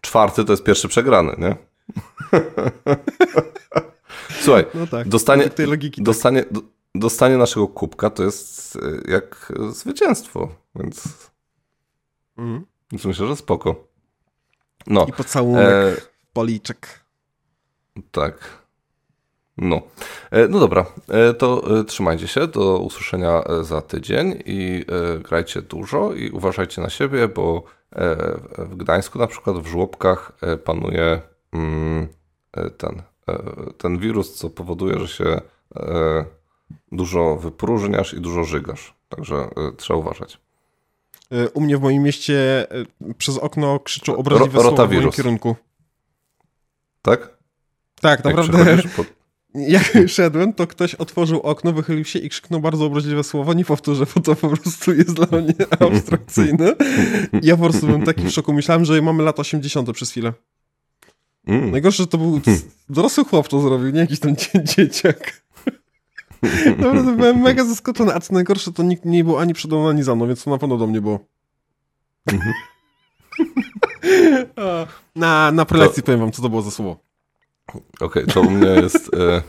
czwarty 0.00 0.44
to 0.44 0.52
jest 0.52 0.64
pierwszy 0.64 0.88
przegrany, 0.88 1.36
nie? 1.38 1.56
Słuchaj, 4.42 4.66
no 4.74 4.86
tak, 4.86 5.08
dostanie, 5.08 5.50
tej 5.50 5.66
logiki, 5.66 5.96
tak. 5.96 6.04
dostanie, 6.04 6.42
tak. 6.42 6.62
dostanie 6.94 7.36
naszego 7.36 7.68
kubka 7.68 8.10
to 8.10 8.24
jest 8.24 8.76
e, 8.76 9.10
jak 9.12 9.52
zwycięstwo, 9.70 10.48
więc, 10.74 11.08
więc 12.92 13.04
myślę, 13.04 13.26
że 13.26 13.36
spoko. 13.36 13.88
No. 14.86 15.06
I 15.08 15.12
pocałunek, 15.12 15.68
e, 15.68 15.96
policzek. 16.32 17.00
Tak. 18.10 18.58
No. 19.56 19.82
E, 20.30 20.48
no 20.48 20.60
dobra, 20.60 20.86
e, 21.08 21.34
to 21.34 21.62
trzymajcie 21.84 22.28
się, 22.28 22.46
do 22.46 22.78
usłyszenia 22.78 23.42
za 23.62 23.82
tydzień 23.82 24.42
i 24.46 24.84
grajcie 25.22 25.62
dużo 25.62 26.12
i 26.12 26.30
uważajcie 26.30 26.82
na 26.82 26.90
siebie, 26.90 27.28
bo 27.28 27.64
E, 27.92 28.16
w 28.58 28.76
Gdańsku 28.76 29.18
na 29.18 29.26
przykład 29.26 29.58
w 29.58 29.66
żłobkach 29.66 30.32
e, 30.40 30.56
panuje 30.56 31.20
mm, 31.52 32.08
e, 32.52 32.70
ten, 32.70 33.02
ten 33.78 33.98
wirus, 33.98 34.34
co 34.34 34.50
powoduje, 34.50 34.98
że 34.98 35.08
się 35.08 35.40
dużo 36.92 37.36
wypróżniasz 37.36 38.14
i 38.14 38.20
dużo 38.20 38.44
żygasz. 38.44 38.94
Także 39.08 39.48
trzeba 39.76 39.98
uważać. 39.98 40.38
U 41.54 41.60
mnie 41.60 41.78
w 41.78 41.80
moim 41.80 42.02
mieście 42.02 42.66
przez 43.18 43.38
okno 43.38 43.80
krzyczą 43.80 44.16
obraźliwe 44.16 44.62
Ro, 44.62 44.68
słowa 44.68 44.86
w 44.86 44.92
moim 44.92 45.10
kierunku. 45.10 45.56
Tak? 47.02 47.37
Tak, 48.00 48.24
naprawdę. 48.24 48.82
pod... 48.96 49.06
Jak 49.54 49.92
szedłem, 50.06 50.52
to 50.52 50.66
ktoś 50.66 50.94
otworzył 50.94 51.40
okno, 51.40 51.72
wychylił 51.72 52.04
się 52.04 52.18
i 52.18 52.28
krzyknął 52.28 52.60
bardzo 52.60 52.84
obraźliwe 52.84 53.24
słowo. 53.24 53.54
Nie 53.54 53.64
powtórzę, 53.64 54.06
bo 54.14 54.20
to 54.20 54.36
po 54.36 54.48
prostu 54.48 54.94
jest 54.94 55.12
dla 55.12 55.40
mnie 55.40 55.54
abstrakcyjne. 55.88 56.74
Ja 57.42 57.56
po 57.56 57.62
prostu 57.62 57.86
byłem 57.86 58.04
taki 58.04 58.24
w 58.24 58.30
szoku. 58.30 58.52
Myślałem, 58.52 58.84
że 58.84 59.02
mamy 59.02 59.22
lata 59.22 59.40
80. 59.40 59.92
przez 59.92 60.10
chwilę. 60.10 60.32
Mm. 61.46 61.70
Najgorsze, 61.70 62.02
że 62.02 62.06
to 62.06 62.18
był 62.18 62.40
dorosły 62.88 63.24
chłop 63.24 63.48
to 63.48 63.60
zrobił, 63.60 63.90
nie 63.90 64.00
jakiś 64.00 64.20
tam 64.20 64.36
dzieciak. 64.64 65.42
Naprawdę 66.78 67.16
byłem 67.16 67.40
mega 67.40 67.64
zaskoczony. 67.64 68.14
A 68.14 68.20
co 68.20 68.34
najgorsze, 68.34 68.72
to 68.72 68.82
nikt 68.82 69.04
nie 69.04 69.24
był 69.24 69.38
ani 69.38 69.54
przede 69.54 69.76
mną, 69.76 69.88
ani 69.88 70.02
za 70.02 70.14
mną, 70.14 70.26
więc 70.26 70.44
to 70.44 70.50
na 70.50 70.58
pewno 70.58 70.76
do 70.76 70.86
mnie 70.86 71.00
było. 71.00 71.20
Mhm. 72.32 72.52
na, 75.16 75.52
na 75.52 75.64
prelekcji 75.64 76.02
to... 76.02 76.06
powiem 76.06 76.20
wam, 76.20 76.32
co 76.32 76.42
to 76.42 76.48
było 76.48 76.62
za 76.62 76.70
słowo. 76.70 77.07
Okej, 77.68 77.80
okay, 78.00 78.26
to 78.26 78.40
u 78.40 78.50
mnie 78.50 78.68
jest... 78.68 79.10
E, 79.14 79.42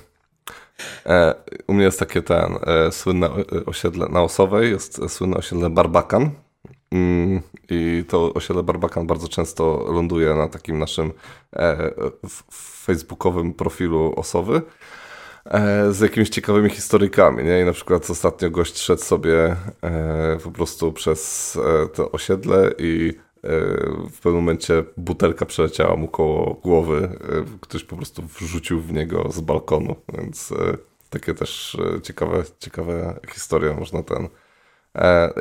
e, 1.06 1.36
u 1.68 1.74
mnie 1.74 1.84
jest 1.84 2.00
takie 2.00 2.22
ten 2.22 2.58
e, 2.62 2.92
słynne 2.92 3.30
osiedle 3.66 4.08
na 4.10 4.22
Osowej, 4.22 4.72
jest 4.72 5.02
słynne 5.08 5.38
osiedle 5.38 5.70
Barbakan. 5.70 6.32
Mm, 6.92 7.42
I 7.70 8.06
to 8.08 8.34
osiedle 8.34 8.64
Barbakan 8.64 9.08
bardzo 9.08 9.28
często 9.28 9.86
ląduje 9.92 10.34
na 10.34 10.48
takim 10.48 10.80
naszym 10.80 11.12
e, 11.56 11.92
facebookowym 12.86 13.54
profilu 13.54 14.14
Osowy. 14.16 14.62
e, 15.46 15.92
z 15.94 16.00
jakimiś 16.00 16.30
ciekawymi 16.30 16.70
historykami, 16.70 17.44
nie? 17.44 17.62
I 17.62 17.66
na 17.66 17.74
przykład 17.74 18.10
ostatnio 18.10 18.50
gość 18.52 18.78
szedł 18.78 19.02
sobie 19.02 19.56
e, 19.84 20.38
po 20.44 20.52
prostu 20.52 20.94
przez 20.94 21.56
e, 21.84 21.88
to 21.88 22.12
osiedle 22.12 22.72
i 22.78 23.14
e, 23.18 23.29
w 24.12 24.20
pewnym 24.24 24.36
momencie 24.36 24.84
butelka 24.98 25.46
przeleciała 25.46 25.96
mu 25.96 26.08
koło 26.08 26.54
głowy. 26.54 27.10
E, 27.22 27.58
ktoś 27.62 27.84
po 27.84 27.96
prostu 27.96 28.24
wrzucił 28.40 28.82
w 28.82 28.94
niego 28.94 29.32
z 29.32 29.42
balkonu, 29.42 29.96
więc 30.18 30.52
e, 30.52 30.78
takie 31.10 31.34
też 31.34 31.78
e, 31.98 32.02
ciekawe, 32.02 32.44
ciekawe 32.60 33.20
historie 33.34 33.74
można 33.74 34.04
ten... 34.04 34.28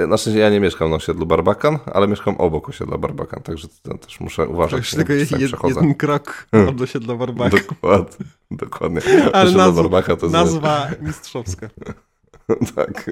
Na 0.09 0.16
szczęście 0.16 0.41
ja 0.41 0.51
nie 0.51 0.61
mieszkam 0.61 0.91
na 0.91 0.97
osiedlu 0.97 1.27
Barbakan, 1.27 1.79
ale 1.87 2.09
mieszkam 2.09 2.37
obok 2.37 2.69
osiedla 2.69 2.99
Barbakan, 2.99 3.43
także 3.43 3.69
też 4.01 4.20
muszę 4.20 4.49
uważać. 4.49 4.93
Nie? 4.93 4.97
tylko 4.97 5.12
Jak 5.12 5.31
jed, 5.31 5.49
przechodzę. 5.49 5.75
jeden 5.75 5.95
krok 5.95 6.47
od 6.69 6.81
osiedla 6.81 7.15
Barbaka. 7.15 7.57
Dokładnie, 7.57 8.27
dokładnie. 8.51 9.01
Ale 9.33 9.45
Osiedle 9.45 9.65
nazwa, 9.65 9.83
Barbaka 9.83 10.16
to 10.16 10.27
jest... 10.27 10.33
nazwa 10.33 10.89
mistrzowska. 11.01 11.69
tak. 12.77 13.11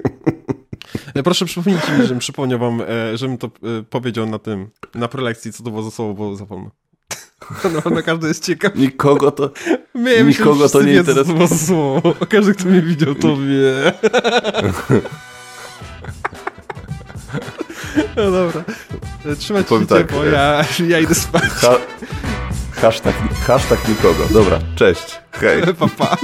E, 1.15 1.23
Proszę 1.23 1.45
przypomnijcie 1.45 1.93
mi, 1.93 2.03
żebym 2.03 2.19
przypomniał 2.19 2.59
wam, 2.59 2.81
e, 2.81 3.17
żebym 3.17 3.39
to 3.39 3.47
e, 3.47 3.51
powiedział 3.91 4.27
na 4.27 4.39
tym, 4.39 4.71
na 4.95 5.09
prelekcji, 5.09 5.53
co 5.53 5.63
to 5.63 5.71
było 5.71 5.83
za 5.83 5.91
słowo, 5.91 6.15
bo 6.15 6.37
zapomnę. 6.37 6.71
No, 7.85 7.91
na 7.91 8.03
każdy 8.03 8.29
jest 8.29 8.45
ciekaw. 8.45 8.75
Nikogo 8.75 9.31
to... 9.31 9.51
My, 9.95 10.25
Nikogo 10.25 10.69
to 10.69 10.83
nie 10.83 11.03
za 11.03 11.49
słowo. 11.49 12.15
Każdy, 12.29 12.55
kto 12.55 12.65
mnie 12.65 12.83
widział, 12.83 13.15
to 13.15 13.37
wie. 13.37 13.93
No 18.17 18.31
dobra. 18.31 18.65
Trzymajcie 19.39 19.69
się 19.69 19.69
Powiem 19.69 19.87
tak, 19.87 19.99
ciepło, 19.99 20.25
ja, 20.25 20.65
ja 20.89 21.01
idę 21.01 21.15
spać. 21.15 21.43
Ha... 21.43 21.77
Hashtag, 22.73 23.15
hashtag 23.47 23.89
nikogo. 23.89 24.25
Dobra, 24.31 24.59
cześć. 24.75 25.21
Hej. 25.33 25.63
Pa, 25.79 25.89
pa. 25.89 26.17